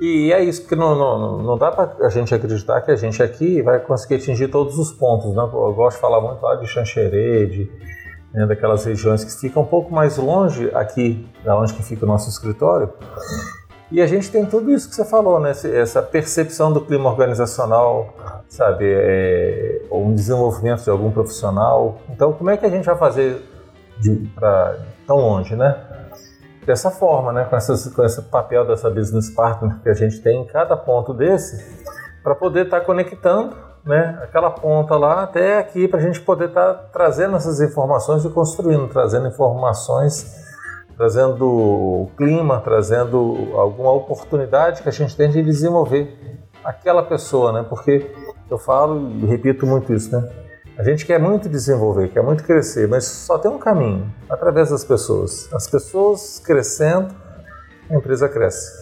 E 0.00 0.32
é 0.32 0.42
isso, 0.42 0.62
porque 0.62 0.74
não, 0.74 0.96
não, 0.96 1.38
não 1.38 1.58
dá 1.58 1.70
para 1.70 2.06
a 2.06 2.08
gente 2.08 2.34
acreditar 2.34 2.80
que 2.80 2.90
a 2.90 2.96
gente 2.96 3.22
aqui 3.22 3.62
vai 3.62 3.78
conseguir 3.78 4.16
atingir 4.16 4.48
todos 4.48 4.78
os 4.78 4.90
pontos. 4.92 5.34
Né? 5.34 5.42
Eu 5.42 5.72
gosto 5.74 5.96
de 5.96 6.00
falar 6.00 6.20
muito 6.20 6.42
lá 6.42 6.56
de 6.56 6.66
Xanxerê, 6.66 7.46
de, 7.46 7.70
né, 8.32 8.46
daquelas 8.46 8.84
regiões 8.84 9.22
que 9.22 9.30
ficam 9.40 9.62
um 9.62 9.66
pouco 9.66 9.94
mais 9.94 10.16
longe 10.16 10.70
aqui, 10.74 11.26
da 11.44 11.56
onde 11.56 11.72
que 11.74 11.82
fica 11.82 12.04
o 12.04 12.08
nosso 12.08 12.28
escritório. 12.28 12.90
E 13.92 14.00
a 14.00 14.06
gente 14.06 14.30
tem 14.30 14.46
tudo 14.46 14.70
isso 14.70 14.88
que 14.88 14.94
você 14.94 15.04
falou, 15.04 15.38
né? 15.38 15.50
Essa 15.50 16.02
percepção 16.02 16.72
do 16.72 16.80
clima 16.80 17.10
organizacional, 17.10 18.14
sabe? 18.48 18.86
É, 18.88 19.82
um 19.92 20.14
desenvolvimento 20.14 20.82
de 20.82 20.88
algum 20.88 21.10
profissional. 21.10 22.00
Então, 22.08 22.32
como 22.32 22.48
é 22.48 22.56
que 22.56 22.64
a 22.64 22.70
gente 22.70 22.86
vai 22.86 22.96
fazer 22.96 23.42
para 24.34 24.78
tão 25.06 25.18
longe, 25.18 25.54
né? 25.54 25.76
Dessa 26.64 26.90
forma, 26.90 27.32
né? 27.32 27.44
com, 27.44 27.56
essas, 27.56 27.92
com 27.92 28.04
esse 28.04 28.22
papel 28.22 28.66
dessa 28.66 28.88
business 28.88 29.30
partner 29.30 29.80
que 29.82 29.88
a 29.88 29.94
gente 29.94 30.20
tem 30.20 30.42
em 30.42 30.46
cada 30.46 30.76
ponto 30.76 31.12
desse, 31.12 31.82
para 32.22 32.34
poder 32.34 32.66
estar 32.66 32.80
tá 32.80 32.86
conectando 32.86 33.56
né, 33.84 34.18
aquela 34.22 34.50
ponta 34.50 34.96
lá 34.96 35.24
até 35.24 35.58
aqui, 35.58 35.88
para 35.88 35.98
a 35.98 36.02
gente 36.02 36.20
poder 36.20 36.48
estar 36.48 36.74
tá 36.74 36.84
trazendo 36.92 37.36
essas 37.36 37.60
informações 37.60 38.24
e 38.24 38.30
construindo, 38.30 38.88
trazendo 38.88 39.26
informações, 39.26 40.40
trazendo 40.96 41.46
o 41.48 42.10
clima, 42.16 42.60
trazendo 42.60 43.50
alguma 43.54 43.92
oportunidade 43.92 44.82
que 44.82 44.88
a 44.88 44.92
gente 44.92 45.16
tem 45.16 45.30
de 45.30 45.42
desenvolver 45.42 46.16
aquela 46.64 47.02
pessoa, 47.02 47.50
né? 47.50 47.66
Porque 47.68 48.08
eu 48.48 48.56
falo 48.58 49.10
e 49.10 49.26
repito 49.26 49.66
muito 49.66 49.92
isso, 49.92 50.12
né? 50.12 50.41
A 50.82 50.84
gente 50.84 51.06
quer 51.06 51.20
muito 51.20 51.48
desenvolver, 51.48 52.08
quer 52.08 52.24
muito 52.24 52.42
crescer, 52.42 52.88
mas 52.88 53.04
só 53.04 53.38
tem 53.38 53.48
um 53.48 53.56
caminho 53.56 54.12
através 54.28 54.70
das 54.70 54.84
pessoas. 54.84 55.48
As 55.54 55.68
pessoas 55.68 56.42
crescendo, 56.44 57.14
a 57.88 57.94
empresa 57.94 58.28
cresce. 58.28 58.72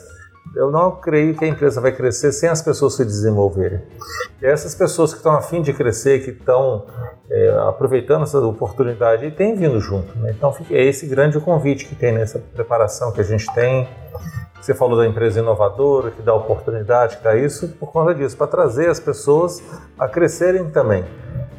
Eu 0.56 0.70
não 0.70 0.92
creio 0.92 1.36
que 1.36 1.44
a 1.44 1.48
empresa 1.48 1.78
vai 1.78 1.92
crescer 1.92 2.32
sem 2.32 2.48
as 2.48 2.62
pessoas 2.62 2.94
se 2.94 3.04
desenvolverem. 3.04 3.82
E 4.40 4.46
essas 4.46 4.74
pessoas 4.74 5.12
que 5.12 5.18
estão 5.18 5.32
afim 5.34 5.60
de 5.60 5.74
crescer, 5.74 6.24
que 6.24 6.30
estão 6.30 6.86
é, 7.30 7.50
aproveitando 7.68 8.22
essa 8.22 8.40
oportunidade 8.40 9.26
e 9.26 9.30
têm 9.30 9.54
vindo 9.54 9.78
junto. 9.78 10.18
Né? 10.20 10.32
Então 10.34 10.56
é 10.70 10.82
esse 10.82 11.04
grande 11.04 11.38
convite 11.38 11.84
que 11.84 11.94
tem 11.94 12.14
nessa 12.14 12.38
preparação 12.38 13.12
que 13.12 13.20
a 13.20 13.24
gente 13.24 13.44
tem. 13.52 13.86
Você 14.60 14.74
falou 14.74 14.98
da 14.98 15.06
empresa 15.06 15.40
inovadora, 15.40 16.10
que 16.10 16.20
dá 16.20 16.34
oportunidade, 16.34 17.16
que 17.16 17.22
isso 17.36 17.68
por 17.68 17.90
conta 17.90 18.14
disso, 18.14 18.36
para 18.36 18.46
trazer 18.46 18.90
as 18.90 19.00
pessoas 19.00 19.62
a 19.98 20.06
crescerem 20.06 20.70
também. 20.70 21.04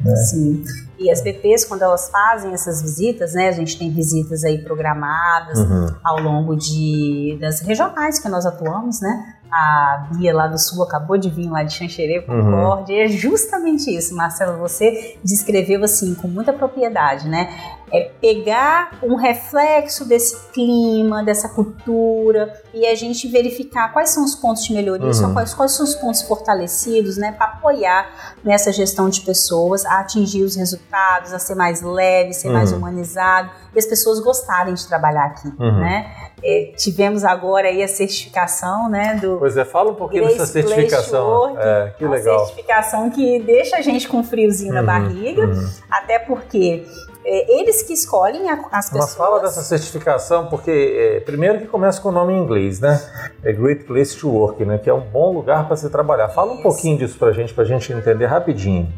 Né? 0.00 0.16
Sim. 0.16 0.64
E 0.98 1.10
as 1.10 1.22
BPs, 1.22 1.64
quando 1.64 1.82
elas 1.82 2.10
fazem 2.10 2.52
essas 2.52 2.82
visitas, 2.82 3.32
né, 3.32 3.48
a 3.48 3.52
gente 3.52 3.78
tem 3.78 3.90
visitas 3.90 4.44
aí 4.44 4.58
programadas 4.62 5.58
uhum. 5.58 5.94
ao 6.04 6.20
longo 6.20 6.56
de, 6.56 7.38
das 7.40 7.60
regionais 7.60 8.18
que 8.18 8.28
nós 8.28 8.46
atuamos, 8.46 9.00
né? 9.00 9.36
A 9.52 10.06
Bia 10.10 10.34
lá 10.34 10.46
do 10.46 10.58
Sul 10.58 10.82
acabou 10.82 11.18
de 11.18 11.28
vir 11.28 11.50
lá 11.50 11.62
de 11.62 11.74
Xanxerê, 11.74 12.22
Concorde, 12.22 12.94
uhum. 12.94 13.00
é 13.00 13.08
justamente 13.08 13.94
isso, 13.94 14.16
Marcelo, 14.16 14.58
você 14.58 15.18
descreveu 15.22 15.84
assim 15.84 16.14
com 16.14 16.26
muita 16.26 16.54
propriedade, 16.54 17.28
né? 17.28 17.52
É 17.92 18.10
pegar 18.18 18.98
um 19.02 19.14
reflexo 19.14 20.08
desse 20.08 20.48
clima, 20.54 21.22
dessa 21.22 21.50
cultura 21.50 22.50
e 22.72 22.86
a 22.86 22.94
gente 22.94 23.28
verificar 23.28 23.92
quais 23.92 24.08
são 24.08 24.24
os 24.24 24.34
pontos 24.34 24.64
de 24.64 24.72
melhoria, 24.72 25.10
uhum. 25.10 25.34
quais, 25.34 25.52
quais 25.52 25.72
são 25.72 25.84
os 25.84 25.94
pontos 25.96 26.22
fortalecidos, 26.22 27.18
né, 27.18 27.32
para 27.32 27.48
apoiar 27.48 28.34
nessa 28.42 28.72
gestão 28.72 29.10
de 29.10 29.20
pessoas 29.20 29.84
a 29.84 30.00
atingir 30.00 30.42
os 30.44 30.56
resultados, 30.56 30.81
a 30.92 31.38
ser 31.38 31.54
mais 31.54 31.82
leve, 31.82 32.32
ser 32.32 32.48
uhum. 32.48 32.54
mais 32.54 32.72
humanizado 32.72 33.50
e 33.74 33.78
as 33.78 33.86
pessoas 33.86 34.20
gostarem 34.20 34.74
de 34.74 34.86
trabalhar 34.86 35.26
aqui, 35.26 35.48
uhum. 35.58 35.80
né? 35.80 36.10
É, 36.44 36.72
tivemos 36.76 37.24
agora 37.24 37.68
aí 37.68 37.82
a 37.82 37.88
certificação, 37.88 38.88
né? 38.88 39.14
Do 39.14 39.38
pois 39.38 39.56
é, 39.56 39.64
fala 39.64 39.92
um 39.92 39.94
pouquinho 39.94 40.24
Grace 40.24 40.38
dessa 40.38 40.52
certificação. 40.52 41.56
É, 41.58 41.94
que 41.96 42.04
legal. 42.04 42.38
Uma 42.38 42.46
certificação 42.46 43.10
que 43.10 43.40
deixa 43.40 43.76
a 43.76 43.80
gente 43.80 44.08
com 44.08 44.18
um 44.18 44.24
friozinho 44.24 44.72
na 44.72 44.80
uhum. 44.80 44.86
barriga, 44.86 45.46
uhum. 45.46 45.70
até 45.90 46.18
porque 46.18 46.84
é, 47.24 47.60
eles 47.60 47.82
que 47.82 47.92
escolhem 47.92 48.50
a, 48.50 48.54
as 48.72 48.86
pessoas. 48.86 48.90
Mas 48.92 49.14
fala 49.14 49.40
dessa 49.40 49.62
certificação, 49.62 50.48
porque 50.48 50.70
é, 50.70 51.20
primeiro 51.20 51.60
que 51.60 51.66
começa 51.66 52.00
com 52.00 52.08
o 52.08 52.12
nome 52.12 52.32
em 52.32 52.38
inglês, 52.42 52.80
né? 52.80 53.00
É 53.44 53.52
Great 53.52 53.84
Place 53.84 54.16
to 54.18 54.28
Work, 54.28 54.64
né? 54.64 54.78
Que 54.78 54.90
é 54.90 54.94
um 54.94 55.00
bom 55.00 55.32
lugar 55.32 55.66
para 55.66 55.76
se 55.76 55.88
trabalhar. 55.88 56.28
Fala 56.28 56.50
um 56.50 56.54
Isso. 56.54 56.62
pouquinho 56.64 56.98
disso 56.98 57.16
para 57.16 57.30
gente, 57.32 57.54
para 57.54 57.64
gente 57.64 57.92
entender 57.92 58.26
rapidinho 58.26 58.92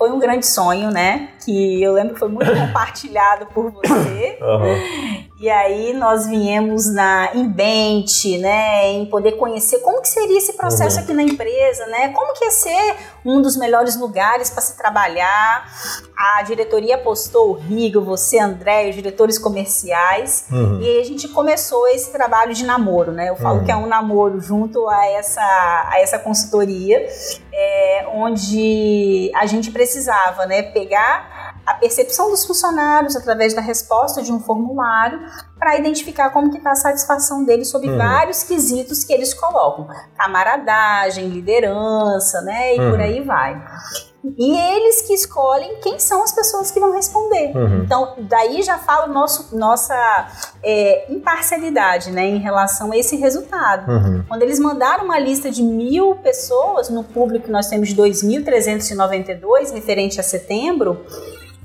foi 0.00 0.10
um 0.10 0.18
grande 0.18 0.46
sonho, 0.46 0.90
né? 0.90 1.28
Que 1.44 1.82
eu 1.82 1.92
lembro 1.92 2.14
que 2.14 2.20
foi 2.20 2.28
muito 2.28 2.50
compartilhado 2.52 3.46
por 3.46 3.70
você. 3.70 4.38
Uhum. 4.40 5.30
E 5.40 5.48
aí 5.48 5.94
nós 5.94 6.26
viemos 6.26 6.92
na 6.92 7.30
em 7.34 7.50
né, 8.38 8.92
em 8.92 9.06
poder 9.06 9.32
conhecer 9.32 9.78
como 9.78 10.02
que 10.02 10.08
seria 10.08 10.36
esse 10.36 10.52
processo 10.52 10.98
uhum. 10.98 11.02
aqui 11.02 11.14
na 11.14 11.22
empresa, 11.22 11.86
né? 11.86 12.08
Como 12.08 12.34
que 12.34 12.44
ia 12.44 12.50
ser 12.50 12.96
um 13.24 13.40
dos 13.40 13.56
melhores 13.56 13.98
lugares 13.98 14.50
para 14.50 14.60
se 14.60 14.76
trabalhar. 14.76 15.66
A 16.14 16.42
diretoria 16.42 16.96
apostou 16.96 17.50
o 17.50 17.52
Rigo, 17.54 18.02
você, 18.02 18.38
André, 18.38 18.90
os 18.90 18.94
diretores 18.94 19.38
comerciais. 19.38 20.46
Uhum. 20.52 20.78
E 20.82 20.86
aí 20.86 21.00
a 21.00 21.04
gente 21.04 21.26
começou 21.28 21.88
esse 21.88 22.12
trabalho 22.12 22.52
de 22.52 22.66
namoro, 22.66 23.10
né? 23.10 23.30
Eu 23.30 23.36
falo 23.36 23.60
uhum. 23.60 23.64
que 23.64 23.72
é 23.72 23.76
um 23.76 23.86
namoro 23.86 24.40
junto 24.40 24.86
a 24.90 25.06
essa 25.06 25.40
a 25.40 26.00
essa 26.00 26.18
consultoria, 26.18 27.06
é, 27.50 28.06
onde 28.12 29.32
a 29.34 29.46
gente 29.46 29.70
precisava, 29.70 30.44
né, 30.44 30.62
pegar 30.62 31.39
a 31.70 31.74
percepção 31.74 32.30
dos 32.30 32.44
funcionários 32.44 33.14
através 33.14 33.54
da 33.54 33.60
resposta 33.60 34.22
de 34.22 34.32
um 34.32 34.40
formulário 34.40 35.20
para 35.56 35.78
identificar 35.78 36.30
como 36.30 36.50
que 36.50 36.58
está 36.58 36.72
a 36.72 36.74
satisfação 36.74 37.44
deles 37.44 37.68
sobre 37.68 37.88
uhum. 37.90 37.96
vários 37.96 38.42
quesitos 38.42 39.04
que 39.04 39.12
eles 39.12 39.32
colocam. 39.32 39.86
Camaradagem, 40.16 41.28
liderança, 41.28 42.40
né? 42.40 42.74
E 42.74 42.80
uhum. 42.80 42.90
por 42.90 43.00
aí 43.00 43.22
vai. 43.22 43.62
E 44.36 44.58
eles 44.58 45.02
que 45.02 45.14
escolhem 45.14 45.76
quem 45.80 45.98
são 45.98 46.22
as 46.22 46.32
pessoas 46.32 46.70
que 46.70 46.80
vão 46.80 46.92
responder. 46.92 47.56
Uhum. 47.56 47.84
Então, 47.84 48.16
daí 48.18 48.62
já 48.62 48.76
fala 48.76 49.06
nosso, 49.06 49.56
nossa 49.56 49.94
é, 50.62 51.10
imparcialidade 51.10 52.10
né, 52.10 52.26
em 52.26 52.38
relação 52.38 52.90
a 52.92 52.96
esse 52.96 53.16
resultado. 53.16 53.90
Uhum. 53.90 54.24
Quando 54.28 54.42
eles 54.42 54.58
mandaram 54.58 55.04
uma 55.04 55.18
lista 55.18 55.50
de 55.50 55.62
mil 55.62 56.16
pessoas, 56.16 56.90
no 56.90 57.04
público 57.04 57.50
nós 57.50 57.68
temos 57.68 57.94
2.392, 57.94 59.72
referente 59.72 60.18
a 60.18 60.22
setembro, 60.22 61.06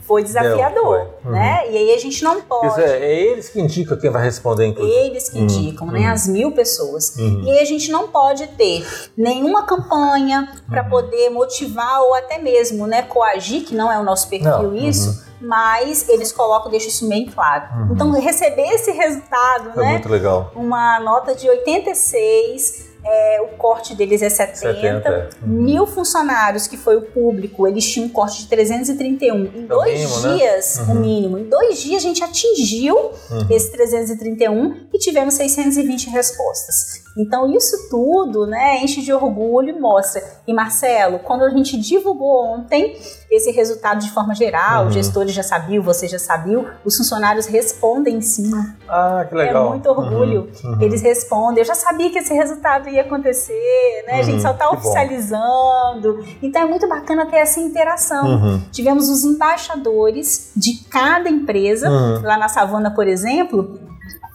foi 0.08 0.24
desafiador, 0.24 1.00
Deu, 1.00 1.14
foi. 1.24 1.32
né? 1.32 1.64
Uhum. 1.66 1.72
E 1.72 1.78
aí 1.78 1.94
a 1.94 1.98
gente 1.98 2.24
não 2.24 2.42
pode. 2.42 2.82
É, 2.82 2.98
é, 3.00 3.22
eles 3.32 3.50
que 3.50 3.60
indicam 3.60 3.98
quem 3.98 4.12
vai 4.12 4.24
responder, 4.24 4.68
inclusive. 4.68 4.96
Eles 4.98 5.30
que 5.30 5.38
uhum. 5.38 5.44
indicam, 5.44 5.88
né? 5.88 6.00
Uhum. 6.02 6.12
As 6.12 6.28
mil 6.28 6.52
pessoas. 6.52 7.16
Uhum. 7.18 7.44
E 7.44 7.52
aí 7.52 7.60
a 7.60 7.66
gente 7.66 7.92
não 7.92 8.08
pode 8.08 8.46
ter 8.50 8.86
nenhuma 9.18 9.66
campanha 9.66 10.48
para 10.70 10.84
uhum. 10.84 10.90
poder 10.90 11.30
motivar 11.30 12.02
ou 12.02 12.14
até 12.14 12.38
mesmo, 12.38 12.86
né, 12.86 13.02
coagir, 13.02 13.66
que 13.66 13.76
não 13.76 13.92
é 13.92 14.00
o 14.00 14.04
nosso 14.04 14.30
perfil 14.30 14.72
não. 14.72 14.76
isso. 14.76 15.26
Mas 15.42 16.08
eles 16.08 16.32
colocam, 16.32 16.72
deixam 16.72 16.90
isso 16.90 17.10
bem 17.10 17.26
claro. 17.26 17.66
Então, 17.92 18.10
receber 18.12 18.68
esse 18.70 18.92
resultado, 18.92 19.72
é 19.80 19.84
né? 19.84 19.92
Muito 19.92 20.10
legal. 20.10 20.52
Uma 20.56 21.00
nota 21.00 21.36
de 21.36 21.50
86 21.50 22.95
é, 23.06 23.42
o 23.42 23.58
corte 23.58 23.94
deles 23.94 24.22
é 24.22 24.30
70. 24.30 24.58
70 24.58 25.10
é. 25.10 25.30
Mil 25.44 25.86
funcionários, 25.86 26.68
que 26.68 26.76
foi 26.76 26.96
o 26.96 27.04
público, 27.04 27.68
eles 27.68 27.88
tinham 27.88 28.08
um 28.08 28.10
corte 28.10 28.42
de 28.42 28.48
331. 28.48 29.36
Em 29.36 29.64
é 29.64 29.68
dois 29.68 30.00
mínimo, 30.00 30.20
né? 30.22 30.38
dias, 30.38 30.78
né? 30.78 30.84
uhum. 30.84 30.92
o 30.92 31.00
mínimo, 31.00 31.38
em 31.38 31.44
dois 31.44 31.82
dias 31.82 32.04
a 32.04 32.08
gente 32.08 32.24
atingiu 32.24 32.96
uhum. 32.96 33.48
esse 33.50 33.72
331 33.72 34.88
e 34.94 34.98
tivemos 34.98 35.36
620 35.36 36.10
respostas. 36.10 37.05
Então 37.18 37.52
isso 37.54 37.90
tudo, 37.90 38.46
né, 38.46 38.84
enche 38.84 39.02
de 39.02 39.14
orgulho 39.14 39.70
e 39.70 39.80
mostra. 39.80 40.22
E 40.46 40.54
Marcelo, 40.54 41.20
quando 41.20 41.44
a 41.44 41.50
gente 41.50 41.78
divulgou 41.78 42.46
ontem 42.46 42.98
esse 43.32 43.52
resultado 43.52 44.00
de 44.00 44.12
forma 44.12 44.36
geral, 44.36 44.84
uhum. 44.84 44.88
os 44.90 44.94
gestores 44.94 45.34
já 45.34 45.44
sabiam, 45.44 45.82
você 45.82 46.08
já 46.08 46.20
sabia, 46.20 46.64
os 46.84 46.98
funcionários 46.98 47.46
respondem 47.46 48.18
em 48.18 48.22
cima. 48.22 48.76
Ah, 48.88 49.26
que 49.28 49.36
legal. 49.36 49.68
É 49.68 49.70
muito 49.70 49.90
orgulho. 49.90 50.50
Uhum. 50.64 50.72
Uhum. 50.72 50.82
Eles 50.82 51.02
respondem. 51.02 51.60
Eu 51.60 51.66
já 51.66 51.76
sabia 51.76 52.10
que 52.10 52.20
esse 52.20 52.34
resultado 52.34 52.90
ia 52.90 53.02
acontecer, 53.02 54.04
né? 54.08 54.20
a 54.20 54.24
gente 54.24 54.42
só 54.42 54.52
está 54.52 54.70
oficializando. 54.70 56.18
Bom. 56.18 56.24
Então 56.42 56.62
é 56.62 56.66
muito 56.66 56.88
bacana 56.88 57.26
ter 57.26 57.38
essa 57.38 57.60
interação. 57.60 58.26
Uhum. 58.26 58.62
Tivemos 58.72 59.10
os 59.10 59.24
embaixadores 59.24 60.52
de 60.56 60.84
cada 60.90 61.30
empresa, 61.30 61.90
uhum. 61.90 62.22
lá 62.22 62.38
na 62.38 62.50
Savana, 62.50 62.92
por 62.92 63.08
exemplo, 63.08 63.80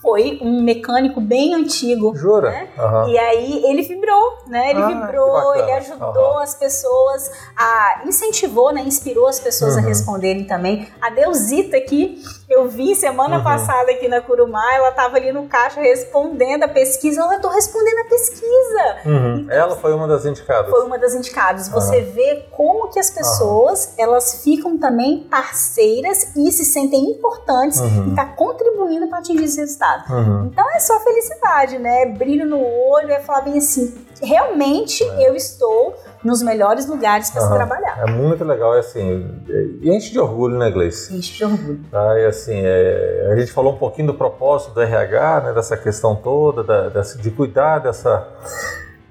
foi 0.01 0.39
um 0.41 0.63
mecânico 0.63 1.21
bem 1.21 1.55
antigo. 1.55 2.15
Jura? 2.17 2.51
Né? 2.51 2.69
Uhum. 2.79 3.09
E 3.09 3.19
aí 3.19 3.65
ele 3.67 3.83
vibrou, 3.83 4.39
né? 4.47 4.71
Ele 4.71 4.83
ah, 4.83 4.87
vibrou, 4.89 5.55
ele 5.55 5.73
ajudou 5.73 6.33
uhum. 6.33 6.39
as 6.39 6.55
pessoas 6.55 7.31
a. 7.57 8.03
incentivou, 8.07 8.73
né? 8.73 8.81
Inspirou 8.81 9.29
as 9.29 9.39
pessoas 9.39 9.75
uhum. 9.75 9.83
a 9.83 9.87
responderem 9.87 10.45
também. 10.45 10.89
A 11.01 11.11
Deusita 11.11 11.77
aqui, 11.77 12.23
eu 12.51 12.69
vi 12.69 12.97
semana 12.97 13.39
uhum. 13.39 13.45
passada 13.45 13.93
aqui 13.93 14.09
na 14.09 14.21
Curumá, 14.21 14.75
ela 14.75 14.89
estava 14.89 15.17
ali 15.17 15.31
no 15.31 15.47
caixa 15.47 15.81
respondendo 15.81 16.65
a 16.65 16.69
pesquisa. 16.69 17.21
Eu 17.21 17.31
estou 17.31 17.51
respondendo 17.51 17.99
a 17.99 18.05
pesquisa. 18.05 18.97
Uhum. 19.07 19.37
Então, 19.37 19.57
ela 19.57 19.77
foi 19.77 19.95
uma 19.95 20.09
das 20.09 20.27
indicadas. 20.27 20.69
Foi 20.69 20.85
uma 20.85 20.99
das 20.99 21.15
indicadas. 21.15 21.69
Você 21.69 22.01
vê 22.01 22.45
como 22.51 22.89
que 22.89 22.99
as 22.99 23.09
pessoas 23.09 23.95
elas 23.97 24.43
ficam 24.43 24.77
também 24.77 25.29
parceiras 25.31 26.35
e 26.35 26.51
se 26.51 26.65
sentem 26.65 27.13
importantes 27.13 27.79
uhum. 27.79 28.13
e 28.13 28.15
tá 28.17 28.27
contribuindo 28.27 29.07
para 29.07 29.19
atingir 29.19 29.45
esse 29.45 29.61
resultado. 29.61 30.13
Uhum. 30.13 30.47
Então 30.47 30.69
é 30.75 30.81
só 30.81 30.99
felicidade, 30.99 31.79
né? 31.79 32.07
Brilho 32.07 32.47
no 32.47 32.61
olho, 32.61 33.13
é 33.13 33.21
falar 33.21 33.43
bem 33.43 33.59
assim, 33.59 33.95
realmente 34.21 35.05
é. 35.05 35.29
eu 35.29 35.37
estou 35.37 35.95
nos 36.25 36.43
melhores 36.43 36.87
lugares 36.87 37.31
para 37.31 37.41
se 37.41 37.49
trabalhar. 37.49 37.99
É 38.07 38.11
muito 38.11 38.45
legal, 38.45 38.77
é 38.77 38.81
assim, 38.81 39.43
e 39.81 39.91
enche 39.91 40.13
de 40.13 40.19
orgulho, 40.19 40.59
né, 40.59 40.71
Gleice? 40.71 41.17
Enche 41.17 41.39
de 41.39 41.45
orgulho. 41.45 41.81
Tá, 41.91 42.19
e 42.19 42.27
assim, 42.27 42.61
é, 42.63 43.31
a 43.33 43.37
gente 43.37 43.53
falou 43.53 43.75
um 43.75 43.79
pouquinho 43.79 44.09
do 44.09 44.15
propósito 44.15 44.75
do 44.75 44.81
RH, 44.81 45.41
né, 45.41 45.53
dessa 45.53 45.77
questão 45.77 46.15
toda, 46.15 46.63
da, 46.63 46.89
dessa, 46.89 47.19
de 47.19 47.31
cuidar 47.31 47.79
dessa, 47.79 48.29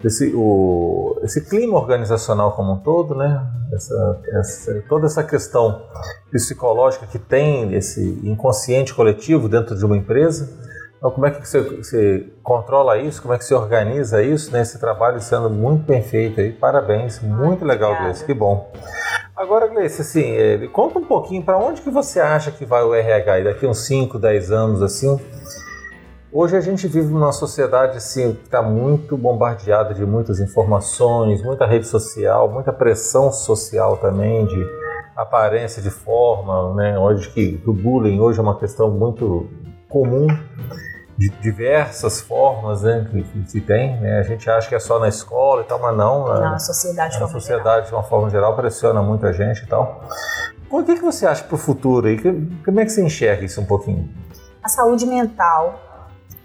desse, 0.02 0.32
o, 0.36 1.20
esse 1.24 1.50
clima 1.50 1.78
organizacional 1.78 2.52
como 2.54 2.74
um 2.74 2.80
todo, 2.80 3.16
né, 3.16 3.42
essa, 3.74 4.22
essa, 4.40 4.84
toda 4.88 5.06
essa 5.08 5.24
questão 5.24 5.84
psicológica 6.32 7.08
que 7.08 7.18
tem 7.18 7.74
esse 7.74 8.20
inconsciente 8.24 8.94
coletivo 8.94 9.50
dentro 9.50 9.76
de 9.76 9.86
uma 9.86 9.98
empresa, 9.98 10.50
então, 11.00 11.12
como 11.12 11.26
é 11.26 11.32
que 11.32 11.48
você, 11.48 11.62
você, 11.62 12.28
controla 12.44 12.98
isso? 12.98 13.22
Como 13.22 13.34
é 13.34 13.38
que 13.38 13.46
você 13.46 13.56
organiza 13.56 14.22
isso? 14.22 14.52
Né? 14.52 14.62
Esse 14.62 14.78
trabalho 14.78 15.22
sendo 15.22 15.50
muito 15.50 15.86
bem 15.86 16.04
feito 16.04 16.42
aí. 16.42 16.52
Parabéns, 16.52 17.22
muito 17.22 17.64
legal, 17.64 17.96
Gleice, 17.96 18.26
que 18.26 18.34
bom. 18.34 18.70
Agora, 19.34 19.68
Gleice, 19.68 20.02
assim, 20.02 20.30
é, 20.36 20.68
conta 20.68 21.00
um 21.00 21.06
pouquinho 21.06 21.42
para 21.42 21.58
onde 21.58 21.82
que 21.82 21.90
você 21.90 22.20
acha 22.20 22.52
que 22.52 22.66
vai 22.66 22.84
o 22.84 22.94
RH 22.94 23.46
daqui 23.46 23.66
uns 23.66 23.86
5, 23.86 24.20
10 24.20 24.52
anos, 24.52 24.82
assim? 24.82 25.18
Hoje 26.34 26.58
a 26.58 26.62
gente 26.62 26.86
vive 26.86 27.08
numa 27.08 27.32
sociedade 27.32 27.96
assim, 27.96 28.34
que 28.34 28.44
está 28.44 28.62
muito 28.62 29.18
bombardeada 29.18 29.94
de 29.94 30.06
muitas 30.06 30.42
informações, 30.42 31.42
muita 31.42 31.66
rede 31.66 31.88
social, 31.88 32.50
muita 32.50 32.74
pressão 32.74 33.32
social 33.32 33.96
também 33.96 34.46
de 34.46 34.68
aparência, 35.16 35.82
de 35.82 35.90
forma, 35.90 36.76
né? 36.76 37.00
Hoje 37.00 37.30
que 37.30 37.64
o 37.66 37.72
bullying 37.72 38.20
hoje 38.20 38.38
é 38.38 38.42
uma 38.42 38.60
questão 38.60 38.92
muito 38.92 39.50
comum 39.88 40.28
de 41.20 41.28
diversas 41.42 42.22
formas 42.22 42.84
né, 42.84 43.06
que, 43.12 43.44
que 43.44 43.60
tem. 43.60 44.00
Né? 44.00 44.20
A 44.20 44.24
gente 44.24 44.50
acha 44.50 44.70
que 44.70 44.76
é 44.76 44.80
só 44.80 44.98
na 45.00 45.10
escola 45.10 45.62
e 45.62 45.66
tal, 45.66 45.78
mas 45.78 45.98
não. 45.98 46.26
Na, 46.26 46.52
na 46.52 46.60
sociedade, 46.60 47.20
na 47.20 47.28
sociedade 47.28 47.88
de 47.88 47.94
uma 47.94 48.04
forma 48.04 48.30
geral 48.30 48.56
pressiona 48.56 49.02
muita 49.02 49.34
gente 49.34 49.64
e 49.64 49.68
tal. 49.68 50.02
O 50.72 50.82
que, 50.82 50.96
que 50.96 51.02
você 51.02 51.28
acha 51.28 51.44
para 51.44 51.56
o 51.56 51.58
futuro 51.58 52.08
aí? 52.08 52.18
Como 52.64 52.80
é 52.80 52.86
que 52.86 52.92
você 52.92 53.04
enxerga 53.04 53.44
isso 53.44 53.60
um 53.60 53.66
pouquinho? 53.66 54.10
A 54.64 54.70
saúde 54.70 55.06
mental 55.06 55.78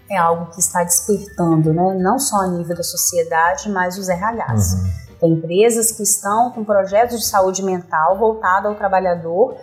é 0.09 0.17
algo 0.17 0.51
que 0.51 0.59
está 0.59 0.83
despertando, 0.83 1.73
né? 1.73 1.97
não 1.97 2.19
só 2.19 2.41
a 2.41 2.47
nível 2.47 2.75
da 2.75 2.83
sociedade, 2.83 3.69
mas 3.69 3.97
os 3.97 4.09
RHs. 4.09 4.73
Uhum. 4.73 5.05
Tem 5.21 5.31
empresas 5.31 5.93
que 5.93 6.03
estão 6.03 6.51
com 6.51 6.65
projetos 6.65 7.19
de 7.21 7.25
saúde 7.25 7.63
mental 7.63 8.17
voltado 8.17 8.67
ao 8.67 8.75
trabalhador 8.75 9.55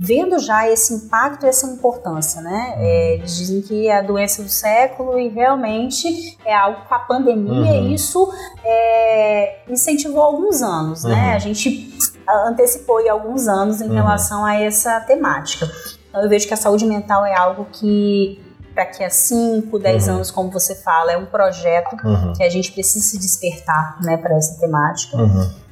vendo 0.00 0.38
já 0.38 0.70
esse 0.70 0.94
impacto 0.94 1.44
e 1.44 1.48
essa 1.48 1.66
importância, 1.66 2.40
né? 2.40 2.74
Uhum. 2.76 2.82
É, 2.84 3.14
eles 3.14 3.36
dizem 3.36 3.60
que 3.60 3.88
é 3.88 3.98
a 3.98 4.02
doença 4.02 4.44
do 4.44 4.48
século 4.48 5.18
e 5.18 5.28
realmente 5.28 6.38
é 6.44 6.54
algo 6.54 6.82
com 6.88 6.94
a 6.94 7.00
pandemia 7.00 7.72
uhum. 7.72 7.92
isso 7.92 8.32
é, 8.64 9.58
incentivou 9.68 10.22
alguns 10.22 10.62
anos, 10.62 11.02
né? 11.02 11.10
uhum. 11.10 11.16
né? 11.16 11.34
A 11.34 11.38
gente 11.40 11.98
antecipou 12.46 13.00
em 13.00 13.08
alguns 13.08 13.48
anos 13.48 13.80
em 13.80 13.88
uhum. 13.88 13.94
relação 13.94 14.44
a 14.44 14.54
essa 14.54 15.00
temática. 15.00 15.68
Então 16.08 16.22
eu 16.22 16.28
vejo 16.28 16.46
que 16.46 16.54
a 16.54 16.56
saúde 16.56 16.86
mental 16.86 17.26
é 17.26 17.36
algo 17.36 17.66
que 17.72 18.40
daqui 18.76 19.02
a 19.02 19.10
5, 19.10 19.76
10 19.76 20.06
uhum. 20.06 20.14
anos, 20.14 20.30
como 20.30 20.48
você 20.48 20.76
fala, 20.76 21.10
é 21.10 21.16
um 21.16 21.26
projeto 21.26 21.96
uhum. 22.04 22.34
que 22.34 22.44
a 22.44 22.48
gente 22.48 22.70
precisa 22.70 23.04
se 23.04 23.18
despertar 23.18 24.00
né, 24.00 24.16
para 24.16 24.36
essa 24.36 24.60
temática. 24.60 25.18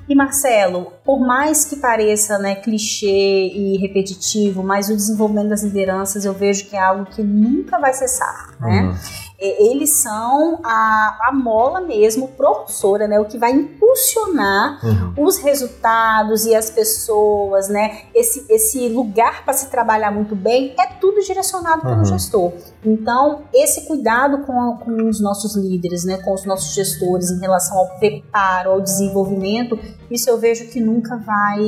E 0.09 0.15
Marcelo, 0.15 0.93
por 1.05 1.21
mais 1.21 1.65
que 1.65 1.77
pareça 1.77 2.39
né, 2.39 2.55
clichê 2.55 3.49
e 3.49 3.77
repetitivo, 3.79 4.63
mas 4.63 4.89
o 4.89 4.95
desenvolvimento 4.95 5.49
das 5.49 5.63
lideranças 5.65 6.25
eu 6.25 6.33
vejo 6.33 6.67
que 6.67 6.77
é 6.77 6.81
algo 6.81 7.07
que 7.07 7.23
nunca 7.23 7.79
vai 7.79 7.93
cessar, 7.93 8.55
né? 8.61 8.83
Uhum 8.83 9.26
eles 9.39 9.91
são 9.91 10.61
a, 10.65 11.19
a 11.29 11.33
mola 11.33 11.81
mesmo 11.81 12.29
propulsora, 12.29 13.07
né? 13.07 13.21
O 13.21 13.27
que 13.27 13.37
vai 13.37 13.53
impulsionar 13.53 14.81
uhum. 14.83 15.27
os 15.27 15.37
resultados 15.39 16.47
e 16.47 16.55
as 16.55 16.71
pessoas, 16.71 17.69
né? 17.69 18.05
Esse, 18.15 18.47
esse 18.49 18.89
lugar 18.89 19.45
para 19.45 19.53
se 19.53 19.71
trabalhar 19.71 20.11
muito 20.11 20.35
bem 20.35 20.75
é 20.81 20.87
tudo 20.95 21.21
direcionado 21.21 21.83
pelo 21.83 21.97
uhum. 21.97 22.05
gestor. 22.07 22.53
Então, 22.83 23.43
esse 23.53 23.87
cuidado 23.87 24.39
com, 24.39 24.79
com 24.79 25.09
os 25.09 25.21
nossos 25.21 25.55
líderes, 25.55 26.05
né? 26.05 26.17
Com 26.17 26.33
os 26.33 26.47
nossos 26.47 26.75
gestores 26.75 27.31
em 27.31 27.39
relação 27.39 27.77
ao 27.77 27.99
preparo, 27.99 28.71
ao 28.71 28.81
desenvolvimento, 28.81 29.79
isso 30.11 30.31
eu 30.31 30.39
vejo 30.39 30.67
que 30.69 30.81
nunca 30.81 31.17
vai 31.19 31.59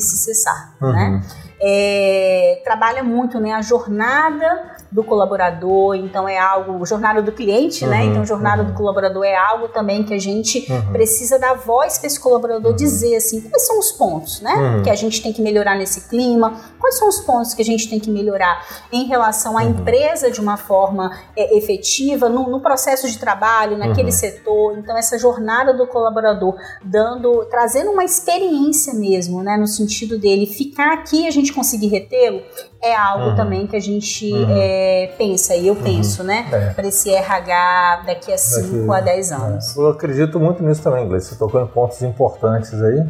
se 0.00 0.16
cessar, 0.18 0.76
né? 0.80 0.88
uhum. 0.88 0.92
né? 0.92 1.22
É, 1.64 2.60
trabalha 2.64 3.04
muito 3.04 3.38
né, 3.38 3.52
a 3.52 3.62
jornada 3.62 4.71
do 4.92 5.02
colaborador, 5.02 5.94
então 5.94 6.28
é 6.28 6.38
algo, 6.38 6.84
jornada 6.84 7.22
do 7.22 7.32
cliente, 7.32 7.86
né? 7.86 8.00
uhum, 8.00 8.04
né? 8.04 8.10
Então, 8.10 8.26
jornada 8.26 8.62
uhum. 8.62 8.68
do 8.68 8.74
colaborador 8.74 9.24
é 9.24 9.34
algo 9.34 9.68
também 9.68 10.04
que 10.04 10.12
a 10.12 10.18
gente 10.18 10.70
uhum. 10.70 10.92
precisa 10.92 11.38
dar 11.38 11.54
voz 11.54 11.96
para 11.96 12.06
esse 12.06 12.20
colaborador 12.20 12.72
uhum. 12.72 12.76
dizer 12.76 13.16
assim, 13.16 13.40
quais 13.40 13.66
são 13.66 13.78
os 13.78 13.90
pontos, 13.92 14.42
né? 14.42 14.54
Uhum. 14.54 14.82
Que 14.82 14.90
a 14.90 14.94
gente 14.94 15.22
tem 15.22 15.32
que 15.32 15.40
melhorar 15.40 15.76
nesse 15.76 16.08
clima, 16.10 16.60
quais 16.82 16.98
são 16.98 17.08
os 17.08 17.20
pontos 17.20 17.54
que 17.54 17.62
a 17.62 17.64
gente 17.64 17.88
tem 17.88 18.00
que 18.00 18.10
melhorar 18.10 18.66
em 18.92 19.04
relação 19.04 19.56
à 19.56 19.62
uhum. 19.62 19.70
empresa 19.70 20.30
de 20.32 20.40
uma 20.40 20.56
forma 20.56 21.16
é, 21.36 21.56
efetiva, 21.56 22.28
no, 22.28 22.50
no, 22.50 22.60
processo 22.60 23.08
de 23.08 23.18
trabalho, 23.18 23.78
naquele 23.78 24.10
setor. 24.10 24.76
Então, 24.76 24.98
essa 24.98 25.16
jornada 25.16 25.72
do 25.72 25.86
colaborador 25.86 26.56
dando, 26.84 27.46
trazendo 27.46 27.92
uma 27.92 28.04
experiência 28.04 28.92
mesmo, 28.94 29.42
né? 29.42 29.56
No 29.56 29.68
sentido 29.68 30.18
dele 30.18 30.44
ficar 30.44 30.92
aqui 30.92 31.22
e 31.22 31.28
a 31.28 31.30
gente 31.30 31.52
conseguir 31.52 31.86
retê-lo, 31.86 32.42
é 32.82 32.94
algo 32.96 33.30
uhum. 33.30 33.36
também 33.36 33.66
que 33.68 33.76
a 33.76 33.80
gente 33.80 34.32
uhum. 34.32 34.46
é, 34.50 35.14
pensa, 35.16 35.54
e 35.54 35.68
eu 35.68 35.74
uhum. 35.74 35.82
penso, 35.82 36.24
né? 36.24 36.48
É. 36.50 36.70
Para 36.70 36.88
esse 36.88 37.10
RH 37.10 38.02
daqui 38.06 38.32
a 38.32 38.38
5 38.38 38.92
a 38.92 39.00
10 39.00 39.32
anos. 39.32 39.76
Eu 39.76 39.88
acredito 39.88 40.40
muito 40.40 40.62
nisso 40.64 40.82
também, 40.82 41.06
Gleice. 41.06 41.28
Você 41.28 41.36
tocou 41.36 41.62
em 41.62 41.66
pontos 41.68 42.02
importantes 42.02 42.74
aí. 42.74 43.06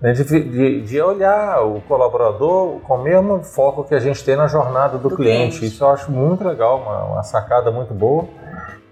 Né, 0.00 0.12
de, 0.12 0.24
de, 0.24 0.80
de, 0.82 1.00
olhar 1.00 1.60
o 1.66 1.80
colaborador 1.80 2.78
com 2.80 2.94
o 2.94 3.02
mesmo 3.02 3.42
foco 3.42 3.82
que 3.82 3.94
a 3.96 3.98
gente 3.98 4.24
tem 4.24 4.36
na 4.36 4.46
jornada 4.46 4.96
do, 4.96 5.08
do 5.08 5.16
cliente. 5.16 5.58
cliente. 5.58 5.74
Isso 5.74 5.82
eu 5.82 5.88
acho 5.88 6.12
muito 6.12 6.46
legal, 6.46 6.80
uma, 6.80 7.02
uma, 7.04 7.22
sacada 7.24 7.72
muito 7.72 7.92
boa. 7.92 8.28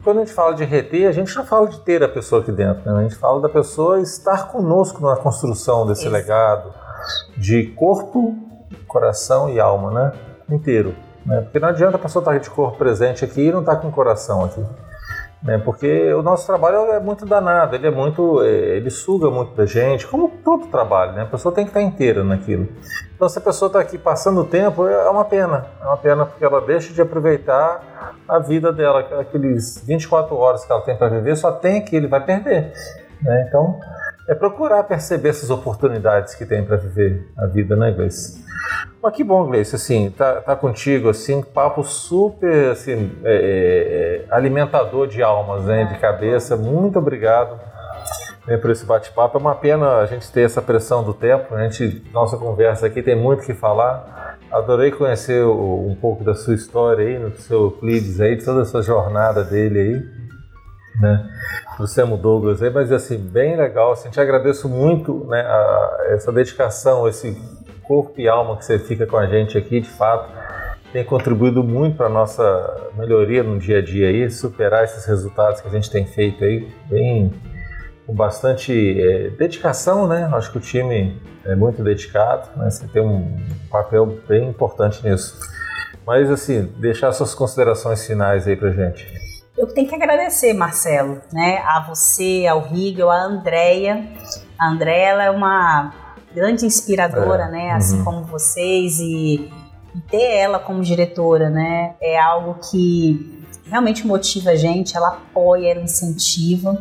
Quando 0.03 0.19
a 0.19 0.25
gente 0.25 0.35
fala 0.35 0.55
de 0.55 0.65
reter, 0.65 1.09
a 1.09 1.13
gente 1.13 1.35
não 1.37 1.45
fala 1.45 1.69
de 1.69 1.79
ter 1.81 2.03
a 2.03 2.09
pessoa 2.09 2.43
aqui 2.43 2.51
dentro, 2.51 2.91
né? 2.91 2.99
a 2.99 3.03
gente 3.03 3.15
fala 3.15 3.41
da 3.41 3.49
pessoa 3.49 4.01
estar 4.01 4.49
conosco 4.49 5.01
na 5.01 5.15
construção 5.17 5.87
desse 5.87 6.03
Isso. 6.03 6.13
legado 6.13 6.75
de 7.37 7.67
corpo, 7.77 8.35
coração 8.89 9.49
e 9.49 9.61
alma, 9.61 9.91
né? 9.93 10.13
Inteiro. 10.51 10.95
Né? 11.25 11.41
Porque 11.43 11.61
não 11.61 11.69
adianta 11.69 11.97
a 11.97 12.01
pessoa 12.01 12.21
estar 12.21 12.39
de 12.39 12.51
corpo 12.51 12.79
presente 12.79 13.25
aqui 13.25 13.43
e 13.43 13.53
não 13.53 13.61
estar 13.61 13.77
com 13.77 13.89
o 13.89 13.93
coração 13.93 14.45
aqui. 14.45 14.65
Né? 15.43 15.59
Porque 15.59 16.13
o 16.15 16.23
nosso 16.23 16.47
trabalho 16.47 16.91
é 16.93 16.99
muito 16.99 17.27
danado, 17.27 17.77
ele 17.77 17.87
é 17.87 17.91
muito, 17.91 18.43
é, 18.43 18.77
ele 18.77 18.91
suga 18.91 19.31
muito 19.31 19.55
da 19.55 19.67
gente, 19.67 20.07
como 20.07 20.29
todo 20.45 20.67
trabalho, 20.67 21.13
né? 21.13 21.23
A 21.23 21.27
pessoa 21.27 21.55
tem 21.55 21.65
que 21.65 21.71
estar 21.71 21.83
inteira 21.83 22.25
naquilo. 22.25 22.67
Então, 23.15 23.29
se 23.29 23.39
a 23.39 23.41
pessoa 23.41 23.69
está 23.69 23.81
aqui 23.81 23.97
passando 23.97 24.41
o 24.41 24.45
tempo, 24.45 24.87
é 24.89 25.09
uma 25.09 25.25
pena. 25.25 25.67
É 25.81 25.87
uma 25.87 25.97
pena 25.97 26.27
porque 26.27 26.45
ela 26.45 26.61
deixa 26.61 26.93
de 26.93 27.01
aproveitar 27.01 28.15
a 28.29 28.39
vida 28.39 28.73
dela, 28.73 29.01
aqueles 29.21 29.83
24 29.87 30.35
horas 30.37 30.65
que 30.65 30.73
ela 30.73 30.83
tem 30.83 30.97
para 30.97 31.09
viver, 31.09 31.37
só 31.37 31.53
tem 31.53 31.79
aquilo, 31.79 32.09
vai 32.09 32.25
perder. 32.25 32.73
Né? 33.23 33.47
Então, 33.49 33.79
é 34.29 34.35
procurar 34.35 34.83
perceber 34.85 35.29
essas 35.29 35.51
oportunidades 35.51 36.35
que 36.35 36.45
tem 36.45 36.65
para 36.65 36.77
viver 36.77 37.29
a 37.37 37.47
vida, 37.47 37.77
né, 37.77 37.93
Gleice? 37.93 38.45
Mas 39.03 39.15
que 39.15 39.23
bom, 39.23 39.47
Gleice, 39.47 39.77
assim, 39.77 40.11
tá, 40.11 40.41
tá 40.41 40.57
contigo, 40.57 41.09
assim, 41.09 41.43
papo 41.43 41.85
super, 41.85 42.71
assim, 42.71 43.13
é, 43.25 44.25
é, 44.29 44.35
alimentador 44.35 45.07
de 45.07 45.23
almas, 45.23 45.65
né, 45.65 45.85
de 45.85 45.99
cabeça. 45.99 46.57
Muito 46.57 46.99
obrigado 46.99 47.59
né, 48.47 48.57
por 48.57 48.71
esse 48.71 48.85
bate-papo. 48.85 49.39
É 49.39 49.41
uma 49.41 49.55
pena 49.55 49.99
a 49.99 50.07
gente 50.07 50.31
ter 50.33 50.43
essa 50.43 50.61
pressão 50.61 51.05
do 51.05 51.15
tempo. 51.15 51.55
A 51.55 51.69
gente, 51.69 52.05
nossa 52.13 52.37
conversa 52.37 52.87
aqui 52.87 53.03
tem 53.03 53.15
muito 53.15 53.45
que 53.45 53.55
falar. 53.55 54.39
Adorei 54.51 54.91
conhecer 54.91 55.45
o, 55.45 55.87
um 55.87 55.95
pouco 55.95 56.25
da 56.25 56.35
sua 56.35 56.55
história 56.55 57.07
aí, 57.07 57.19
no 57.19 57.37
seu 57.37 57.65
Euclides 57.65 58.21
aí, 58.21 58.37
toda 58.43 58.63
essa 58.63 58.83
jornada 58.83 59.45
dele 59.45 59.79
aí 59.79 60.16
né, 61.01 61.29
do 61.79 61.87
Samuel 61.87 62.19
Douglas 62.19 62.63
aí, 62.63 62.71
mas 62.71 62.91
assim, 62.91 63.19
bem 63.19 63.57
legal, 63.57 63.93
assim, 63.93 64.11
te 64.11 64.21
agradeço 64.21 64.69
muito, 64.69 65.27
né, 65.27 65.41
a, 65.41 66.07
essa 66.09 66.33
dedicação, 66.33 67.09
esse 67.09 67.37
corpo 67.83 68.21
e 68.21 68.29
alma 68.29 68.57
que 68.57 68.65
você 68.65 68.79
fica 68.79 69.07
com 69.07 69.17
a 69.17 69.27
gente 69.27 69.57
aqui, 69.57 69.81
de 69.81 69.89
fato, 69.89 70.31
tem 70.93 71.05
contribuído 71.05 71.63
muito 71.63 71.97
para 71.97 72.07
a 72.07 72.11
nossa 72.11 72.91
melhoria 72.97 73.43
no 73.43 73.59
dia 73.59 73.79
a 73.79 73.83
dia 73.83 74.09
aí, 74.09 74.31
superar 74.31 74.85
esses 74.85 75.05
resultados 75.05 75.61
que 75.61 75.69
a 75.69 75.71
gente 75.71 75.91
tem 75.91 76.07
feito 76.07 76.43
aí, 76.45 76.69
bem 76.89 77.33
com 78.07 78.15
bastante 78.15 78.73
é, 78.73 79.31
dedicação, 79.31 80.07
né? 80.07 80.29
Acho 80.33 80.53
que 80.53 80.59
o 80.59 80.61
time 80.61 81.21
é 81.45 81.57
muito 81.57 81.83
dedicado, 81.83 82.49
né? 82.57 82.71
Você 82.71 82.87
tem 82.87 83.03
um 83.03 83.37
papel 83.69 84.07
bem 84.29 84.49
importante 84.49 85.07
nisso. 85.07 85.39
Mas 86.07 86.31
assim, 86.31 86.73
deixar 86.79 87.11
suas 87.13 87.35
considerações 87.35 88.07
finais 88.07 88.47
aí 88.47 88.55
para 88.55 88.71
gente. 88.71 89.26
Eu 89.57 89.67
tenho 89.69 89.89
que 89.89 89.95
agradecer, 89.95 90.53
Marcelo, 90.53 91.21
né, 91.33 91.59
a 91.59 91.85
você, 91.89 92.47
ao 92.47 92.61
Rigel, 92.61 93.11
a 93.11 93.23
Andrea. 93.23 94.07
A 94.59 94.69
Andrea 94.69 95.09
ela 95.09 95.25
é 95.25 95.31
uma 95.31 95.93
grande 96.35 96.67
inspiradora, 96.67 97.45
é. 97.45 97.51
né, 97.51 97.71
assim 97.73 97.99
uhum. 97.99 98.05
como 98.05 98.25
vocês 98.25 99.01
e, 99.01 99.51
e, 99.95 100.01
ter 100.11 100.37
ela 100.37 100.59
como 100.59 100.83
diretora, 100.83 101.49
né, 101.49 101.95
é 102.01 102.19
algo 102.19 102.59
que 102.71 103.43
realmente 103.65 104.07
motiva 104.07 104.51
a 104.51 104.57
gente, 104.57 104.97
ela 104.97 105.09
apoia, 105.09 105.71
ela 105.71 105.81
incentiva 105.81 106.77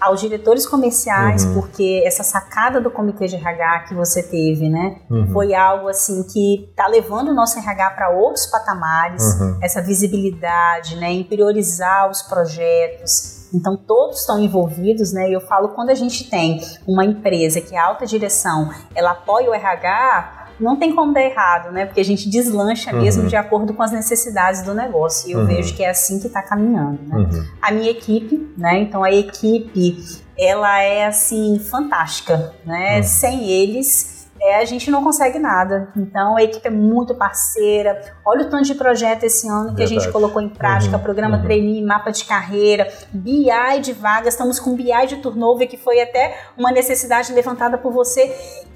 aos 0.00 0.20
diretores 0.20 0.66
comerciais, 0.66 1.44
uhum. 1.44 1.54
porque 1.54 2.02
essa 2.04 2.22
sacada 2.22 2.80
do 2.80 2.90
comitê 2.90 3.26
de 3.26 3.36
RH 3.36 3.80
que 3.88 3.94
você 3.94 4.22
teve, 4.22 4.68
né, 4.68 4.96
uhum. 5.10 5.32
foi 5.32 5.54
algo 5.54 5.88
assim 5.88 6.22
que 6.24 6.72
tá 6.76 6.86
levando 6.86 7.28
o 7.28 7.34
nosso 7.34 7.58
RH 7.58 7.90
para 7.90 8.10
outros 8.10 8.46
patamares, 8.46 9.22
uhum. 9.40 9.58
essa 9.62 9.80
visibilidade, 9.80 10.96
né, 10.96 11.10
em 11.10 11.24
priorizar 11.24 12.10
os 12.10 12.22
projetos. 12.22 13.44
Então 13.54 13.76
todos 13.76 14.20
estão 14.20 14.40
envolvidos, 14.40 15.12
né? 15.12 15.28
E 15.28 15.32
eu 15.32 15.40
falo 15.40 15.68
quando 15.68 15.90
a 15.90 15.94
gente 15.94 16.28
tem 16.28 16.60
uma 16.88 17.04
empresa 17.04 17.60
que 17.60 17.76
é 17.76 17.78
alta 17.78 18.04
direção, 18.04 18.68
ela 18.96 19.12
apoia 19.12 19.48
o 19.48 19.54
RH, 19.54 20.43
não 20.58 20.76
tem 20.76 20.94
como 20.94 21.12
dar 21.12 21.22
errado, 21.22 21.72
né? 21.72 21.86
Porque 21.86 22.00
a 22.00 22.04
gente 22.04 22.28
deslancha 22.28 22.94
uhum. 22.94 23.02
mesmo 23.02 23.26
de 23.26 23.36
acordo 23.36 23.74
com 23.74 23.82
as 23.82 23.92
necessidades 23.92 24.62
do 24.62 24.74
negócio. 24.74 25.28
E 25.28 25.32
eu 25.32 25.40
uhum. 25.40 25.46
vejo 25.46 25.74
que 25.74 25.82
é 25.82 25.90
assim 25.90 26.20
que 26.20 26.26
está 26.26 26.42
caminhando, 26.42 27.00
né? 27.02 27.16
Uhum. 27.16 27.44
A 27.60 27.72
minha 27.72 27.90
equipe, 27.90 28.52
né? 28.56 28.80
Então 28.80 29.02
a 29.02 29.12
equipe, 29.12 29.96
ela 30.38 30.80
é 30.80 31.06
assim 31.06 31.58
fantástica, 31.58 32.52
né? 32.64 32.98
Uhum. 32.98 33.02
Sem 33.02 33.48
eles 33.48 34.14
é, 34.44 34.56
a 34.56 34.64
gente 34.66 34.90
não 34.90 35.02
consegue 35.02 35.38
nada. 35.38 35.88
Então 35.96 36.36
a 36.36 36.42
equipe 36.42 36.68
é 36.68 36.70
muito 36.70 37.14
parceira. 37.14 37.98
Olha 38.24 38.42
o 38.42 38.50
tanto 38.50 38.64
de 38.64 38.74
projeto 38.74 39.24
esse 39.24 39.48
ano 39.48 39.68
Verdade. 39.68 39.76
que 39.76 39.82
a 39.82 39.86
gente 39.86 40.12
colocou 40.12 40.42
em 40.42 40.50
prática, 40.50 40.96
uhum, 40.96 41.02
programa 41.02 41.38
uhum. 41.38 41.42
trainee, 41.42 41.82
mapa 41.82 42.10
de 42.10 42.26
carreira, 42.26 42.92
BI 43.10 43.80
de 43.80 43.94
vagas, 43.94 44.34
estamos 44.34 44.60
com 44.60 44.76
BI 44.76 45.06
de 45.08 45.16
turnover, 45.16 45.66
que 45.66 45.78
foi 45.78 46.00
até 46.02 46.36
uma 46.58 46.70
necessidade 46.70 47.32
levantada 47.32 47.78
por 47.78 47.90
você. 47.90 48.34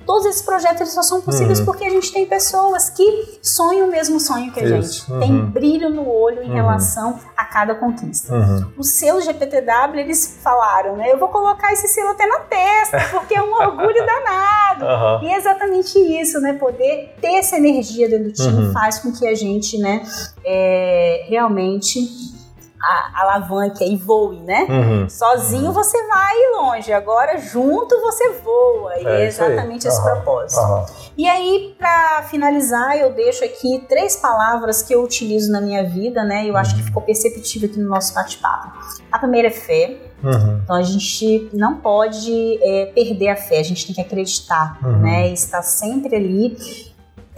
Todos 0.08 0.24
esses 0.24 0.40
projetos 0.40 0.80
eles 0.80 0.94
só 0.94 1.02
são 1.02 1.20
possíveis 1.20 1.58
uhum. 1.58 1.66
porque 1.66 1.84
a 1.84 1.90
gente 1.90 2.10
tem 2.10 2.24
pessoas 2.24 2.88
que 2.88 3.38
sonham 3.42 3.86
o 3.86 3.90
mesmo 3.90 4.18
sonho 4.18 4.50
que 4.50 4.58
a 4.58 4.64
Isso. 4.64 5.04
gente. 5.06 5.20
Tem 5.20 5.30
uhum. 5.30 5.50
brilho 5.50 5.90
no 5.90 6.08
olho 6.08 6.42
em 6.42 6.48
uhum. 6.48 6.54
relação 6.54 7.20
a 7.36 7.44
cada 7.44 7.74
conquista. 7.74 8.34
Uhum. 8.34 8.72
O 8.78 8.82
selo 8.82 9.20
GPTW, 9.20 10.00
eles 10.00 10.38
falaram, 10.42 10.96
né? 10.96 11.12
Eu 11.12 11.18
vou 11.18 11.28
colocar 11.28 11.74
esse 11.74 11.88
selo 11.88 12.08
até 12.08 12.26
na 12.26 12.38
testa, 12.38 12.98
porque 13.12 13.34
é 13.34 13.42
um 13.42 13.52
orgulho 13.52 14.06
danado. 14.06 15.18
E 15.22 15.28
é 15.28 15.36
exatamente 15.36 15.98
isso, 15.98 16.40
né? 16.40 16.54
Poder 16.54 17.14
ter 17.20 17.34
essa 17.34 17.56
energia 17.56 18.08
dentro 18.08 18.26
do 18.26 18.32
time 18.32 18.66
uhum. 18.66 18.72
faz 18.72 18.98
com 19.00 19.12
que 19.12 19.26
a 19.26 19.34
gente, 19.34 19.76
né, 19.78 20.02
é, 20.44 21.26
realmente 21.28 22.37
a 22.80 23.22
alavanca 23.22 23.84
e 23.84 23.96
voe, 23.96 24.40
né? 24.40 24.66
Uhum. 24.68 25.08
Sozinho 25.08 25.66
uhum. 25.66 25.72
você 25.72 26.06
vai 26.06 26.34
longe, 26.56 26.92
agora 26.92 27.38
junto 27.38 28.00
você 28.00 28.30
voa. 28.44 28.98
E 28.98 29.06
é, 29.06 29.22
é 29.22 29.26
exatamente 29.26 29.86
esse 29.86 29.98
uhum. 29.98 30.04
propósito. 30.04 30.86
E 31.16 31.28
aí, 31.28 31.74
para 31.78 32.22
finalizar, 32.24 32.96
eu 32.96 33.12
deixo 33.12 33.44
aqui 33.44 33.84
três 33.88 34.16
palavras 34.16 34.82
que 34.82 34.94
eu 34.94 35.02
utilizo 35.02 35.50
na 35.50 35.60
minha 35.60 35.84
vida, 35.84 36.22
né? 36.24 36.46
Eu 36.46 36.56
acho 36.56 36.74
que 36.74 36.80
uhum. 36.80 36.86
ficou 36.86 37.02
perceptível 37.02 37.68
aqui 37.68 37.78
no 37.78 37.88
nosso 37.88 38.14
bate-papo. 38.14 38.72
A 39.10 39.18
primeira 39.18 39.48
é 39.48 39.52
fé. 39.52 39.96
Uhum. 40.22 40.60
Então 40.64 40.74
a 40.74 40.82
gente 40.82 41.48
não 41.52 41.76
pode 41.76 42.58
é, 42.60 42.86
perder 42.86 43.28
a 43.28 43.36
fé, 43.36 43.60
a 43.60 43.62
gente 43.62 43.86
tem 43.86 43.94
que 43.94 44.00
acreditar, 44.00 44.76
uhum. 44.82 44.98
né? 44.98 45.28
Estar 45.28 45.62
sempre 45.62 46.16
ali 46.16 46.56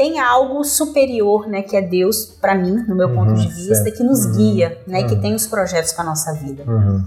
tem 0.00 0.18
algo 0.18 0.64
superior, 0.64 1.46
né, 1.46 1.60
que 1.60 1.76
é 1.76 1.82
Deus 1.82 2.24
para 2.24 2.54
mim, 2.54 2.86
no 2.88 2.96
meu 2.96 3.08
uhum, 3.08 3.14
ponto 3.16 3.34
de 3.34 3.46
vista, 3.48 3.74
certo. 3.74 3.98
que 3.98 4.02
nos 4.02 4.24
uhum, 4.24 4.32
guia, 4.32 4.82
né, 4.86 5.00
uhum. 5.00 5.08
que 5.08 5.16
tem 5.16 5.34
os 5.34 5.46
projetos 5.46 5.92
para 5.92 6.04
nossa 6.04 6.32
vida. 6.32 6.64
Uhum. 6.66 7.04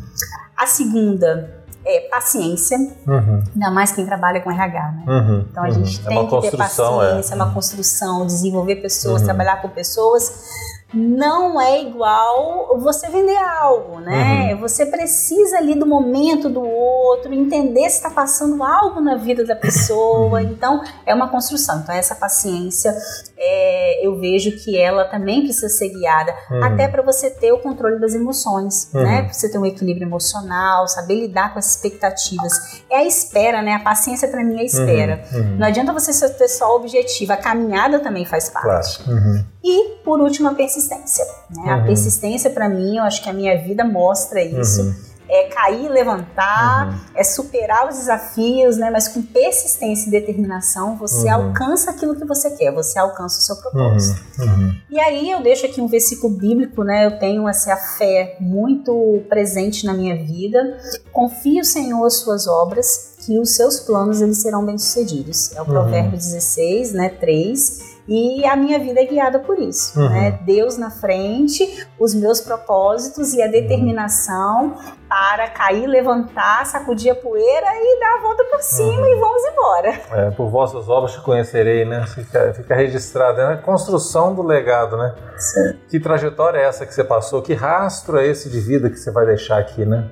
A 0.55 0.67
segunda 0.67 1.63
é 1.83 2.01
paciência, 2.01 2.77
uhum. 2.77 3.41
ainda 3.51 3.71
mais 3.71 3.91
quem 3.93 4.05
trabalha 4.05 4.41
com 4.41 4.51
RH, 4.51 4.91
né? 4.91 5.03
Uhum. 5.07 5.45
Então 5.49 5.63
a 5.63 5.71
gente 5.71 6.01
é 6.05 6.07
tem 6.07 6.27
que 6.27 6.41
ter 6.41 6.55
paciência, 6.55 7.33
é 7.33 7.35
uma 7.35 7.51
construção, 7.51 8.27
desenvolver 8.27 8.75
pessoas, 8.75 9.23
trabalhar 9.23 9.59
com 9.59 9.69
pessoas 9.69 10.45
não 10.93 11.59
é 11.59 11.81
igual 11.81 12.77
você 12.79 13.09
vender 13.09 13.37
algo, 13.37 13.99
né? 13.99 14.53
Uhum. 14.53 14.61
Você 14.61 14.85
precisa 14.85 15.57
ali 15.57 15.75
do 15.75 15.85
momento 15.85 16.49
do 16.49 16.61
outro, 16.61 17.33
entender 17.33 17.89
se 17.89 17.97
está 17.97 18.09
passando 18.09 18.63
algo 18.63 19.01
na 19.01 19.15
vida 19.15 19.43
da 19.43 19.55
pessoa. 19.55 20.39
Uhum. 20.39 20.51
Então, 20.51 20.81
é 21.05 21.13
uma 21.13 21.29
construção. 21.29 21.79
Então, 21.79 21.95
essa 21.95 22.15
paciência, 22.15 22.95
é, 23.37 24.05
eu 24.05 24.19
vejo 24.19 24.51
que 24.63 24.77
ela 24.77 25.05
também 25.05 25.43
precisa 25.43 25.69
ser 25.69 25.89
guiada, 25.89 26.33
uhum. 26.51 26.63
até 26.63 26.87
para 26.87 27.01
você 27.01 27.29
ter 27.29 27.51
o 27.51 27.59
controle 27.59 27.99
das 27.99 28.13
emoções, 28.13 28.89
uhum. 28.93 29.03
né? 29.03 29.23
Pra 29.23 29.33
você 29.33 29.51
ter 29.51 29.57
um 29.57 29.65
equilíbrio 29.65 30.07
emocional, 30.07 30.87
saber 30.87 31.15
lidar 31.15 31.53
com 31.53 31.59
as 31.59 31.75
expectativas. 31.75 32.83
É 32.89 32.97
a 32.97 33.03
espera, 33.03 33.61
né? 33.61 33.73
A 33.73 33.79
paciência 33.79 34.27
para 34.27 34.43
mim 34.43 34.57
é 34.57 34.61
a 34.61 34.65
espera. 34.65 35.23
Uhum. 35.31 35.39
Uhum. 35.39 35.57
Não 35.57 35.67
adianta 35.67 35.91
você 35.93 36.29
ter 36.29 36.47
só 36.47 36.73
o 36.73 36.75
objetivo, 36.75 37.33
a 37.33 37.37
caminhada 37.37 37.99
também 37.99 38.25
faz 38.25 38.49
parte. 38.49 39.03
Claro. 39.03 39.52
Uhum. 39.63 39.71
E, 39.71 39.95
por 40.03 40.19
último, 40.19 40.49
a 40.49 40.53
persistência. 40.53 41.25
Né? 41.49 41.63
Uhum. 41.63 41.71
A 41.71 41.83
persistência, 41.83 42.49
para 42.49 42.67
mim, 42.67 42.97
eu 42.97 43.03
acho 43.03 43.23
que 43.23 43.29
a 43.29 43.33
minha 43.33 43.57
vida 43.61 43.83
mostra 43.83 44.43
isso. 44.43 44.81
Uhum. 44.81 45.13
É 45.29 45.47
cair 45.47 45.89
levantar, 45.89 46.89
uhum. 46.89 46.99
é 47.15 47.23
superar 47.23 47.87
os 47.87 47.95
desafios, 47.95 48.77
né? 48.77 48.91
Mas 48.91 49.07
com 49.07 49.21
persistência 49.21 50.07
e 50.07 50.11
determinação, 50.11 50.95
você 50.95 51.27
uhum. 51.27 51.47
alcança 51.47 51.89
aquilo 51.89 52.15
que 52.15 52.25
você 52.25 52.51
quer, 52.51 52.71
você 52.71 52.99
alcança 52.99 53.39
o 53.39 53.41
seu 53.41 53.55
propósito. 53.55 54.21
Uhum. 54.37 54.45
Uhum. 54.45 54.75
E 54.91 54.99
aí 54.99 55.31
eu 55.31 55.41
deixo 55.41 55.65
aqui 55.65 55.81
um 55.81 55.87
versículo 55.87 56.35
bíblico, 56.35 56.83
né? 56.83 57.05
Eu 57.05 57.17
tenho 57.17 57.47
assim, 57.47 57.71
a 57.71 57.77
fé 57.77 58.35
muito 58.39 59.23
presente 59.27 59.85
na 59.85 59.93
minha 59.93 60.15
vida. 60.15 60.77
Confie 61.11 61.61
o 61.61 61.65
Senhor 61.65 62.05
as 62.05 62.17
suas 62.17 62.45
obras, 62.45 63.15
que 63.25 63.39
os 63.39 63.55
seus 63.55 63.79
planos 63.79 64.21
eles 64.21 64.39
serão 64.39 64.63
bem-sucedidos. 64.63 65.55
É 65.55 65.61
o 65.61 65.65
Provérbio 65.65 66.17
16, 66.17 66.91
né? 66.91 67.09
3 67.09 67.92
e 68.07 68.45
a 68.45 68.55
minha 68.55 68.79
vida 68.79 69.01
é 69.01 69.05
guiada 69.05 69.39
por 69.39 69.59
isso, 69.59 69.99
uhum. 69.99 70.09
né? 70.09 70.39
Deus 70.45 70.77
na 70.77 70.89
frente, 70.89 71.87
os 71.99 72.13
meus 72.13 72.41
propósitos 72.41 73.33
e 73.33 73.41
a 73.41 73.47
determinação 73.47 74.75
para 75.07 75.47
cair, 75.49 75.85
levantar, 75.85 76.65
sacudir 76.65 77.11
a 77.11 77.15
poeira 77.15 77.67
e 77.75 77.99
dar 77.99 78.17
a 78.17 78.21
volta 78.21 78.43
por 78.45 78.61
cima 78.61 79.01
uhum. 79.01 79.07
e 79.07 79.19
vamos 79.19 79.43
embora. 79.45 80.01
É, 80.11 80.31
por 80.31 80.49
vossas 80.49 80.89
obras 80.89 81.13
te 81.13 81.21
conhecerei, 81.21 81.85
né? 81.85 82.05
Fica, 82.07 82.53
fica 82.53 82.75
registrado, 82.75 83.39
é 83.39 83.53
a 83.53 83.57
construção 83.57 84.33
do 84.33 84.41
legado, 84.41 84.97
né? 84.97 85.13
Sim. 85.37 85.77
Que 85.87 85.99
trajetória 85.99 86.57
é 86.57 86.63
essa 86.63 86.85
que 86.85 86.93
você 86.93 87.03
passou? 87.03 87.41
Que 87.41 87.53
rastro 87.53 88.17
é 88.17 88.27
esse 88.27 88.49
de 88.49 88.59
vida 88.59 88.89
que 88.89 88.97
você 88.97 89.11
vai 89.11 89.25
deixar 89.25 89.59
aqui, 89.59 89.85
né? 89.85 90.09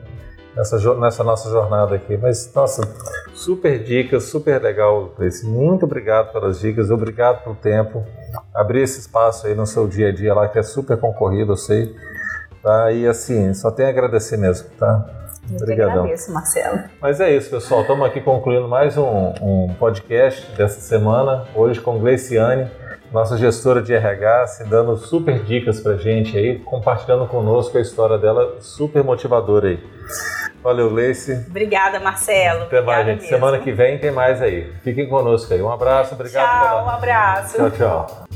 Nessa, 0.55 0.77
nessa 0.95 1.23
nossa 1.23 1.49
jornada 1.49 1.95
aqui. 1.95 2.17
Mas, 2.17 2.51
nossa, 2.53 2.81
super 3.33 3.83
dicas, 3.83 4.25
super 4.25 4.61
legal, 4.61 5.13
Gleice. 5.17 5.45
Muito 5.45 5.85
obrigado 5.85 6.31
pelas 6.31 6.59
dicas, 6.59 6.89
obrigado 6.89 7.43
pelo 7.43 7.55
tempo. 7.55 8.03
Abrir 8.53 8.81
esse 8.81 8.99
espaço 8.99 9.47
aí 9.47 9.55
no 9.55 9.65
seu 9.65 9.87
dia 9.87 10.09
a 10.09 10.11
dia 10.11 10.33
lá, 10.33 10.47
que 10.47 10.59
é 10.59 10.63
super 10.63 10.97
concorrido, 10.97 11.53
eu 11.53 11.57
sei. 11.57 11.95
Tá? 12.61 12.91
E 12.91 13.07
assim, 13.07 13.53
só 13.53 13.71
tenho 13.71 13.87
a 13.87 13.91
agradecer 13.91 14.37
mesmo, 14.37 14.69
tá? 14.77 15.05
Obrigadão. 15.51 16.03
agradeço, 16.03 16.31
Marcelo. 16.31 16.79
Mas 17.01 17.19
é 17.19 17.35
isso, 17.35 17.49
pessoal. 17.49 17.81
Estamos 17.81 18.05
aqui 18.05 18.21
concluindo 18.21 18.67
mais 18.67 18.97
um, 18.97 19.33
um 19.41 19.73
podcast 19.79 20.49
dessa 20.55 20.79
semana, 20.79 21.45
hoje 21.55 21.81
com 21.81 21.97
Gleiciane, 21.97 22.69
nossa 23.11 23.35
gestora 23.37 23.81
de 23.81 23.93
RH, 23.93 24.47
se 24.47 24.63
dando 24.65 24.95
super 24.95 25.43
dicas 25.43 25.81
pra 25.81 25.95
gente 25.95 26.37
aí, 26.37 26.59
compartilhando 26.59 27.27
conosco 27.27 27.77
a 27.77 27.81
história 27.81 28.17
dela, 28.17 28.57
super 28.61 29.03
motivadora 29.03 29.69
aí. 29.69 29.79
Valeu, 30.63 30.91
Leice. 30.93 31.45
Obrigada, 31.49 31.99
Marcelo. 31.99 32.63
Até 32.63 32.81
mais, 32.81 33.05
gente. 33.05 33.21
Mesmo. 33.21 33.29
Semana 33.29 33.59
que 33.59 33.71
vem 33.71 33.97
tem 33.97 34.11
mais 34.11 34.41
aí. 34.41 34.71
Fiquem 34.83 35.07
conosco 35.07 35.53
aí. 35.53 35.61
Um 35.61 35.71
abraço, 35.71 36.13
obrigado. 36.13 36.69
Tchau, 36.69 36.85
um 36.85 36.89
abraço. 36.89 37.57
Tchau, 37.57 37.71
tchau. 37.71 38.30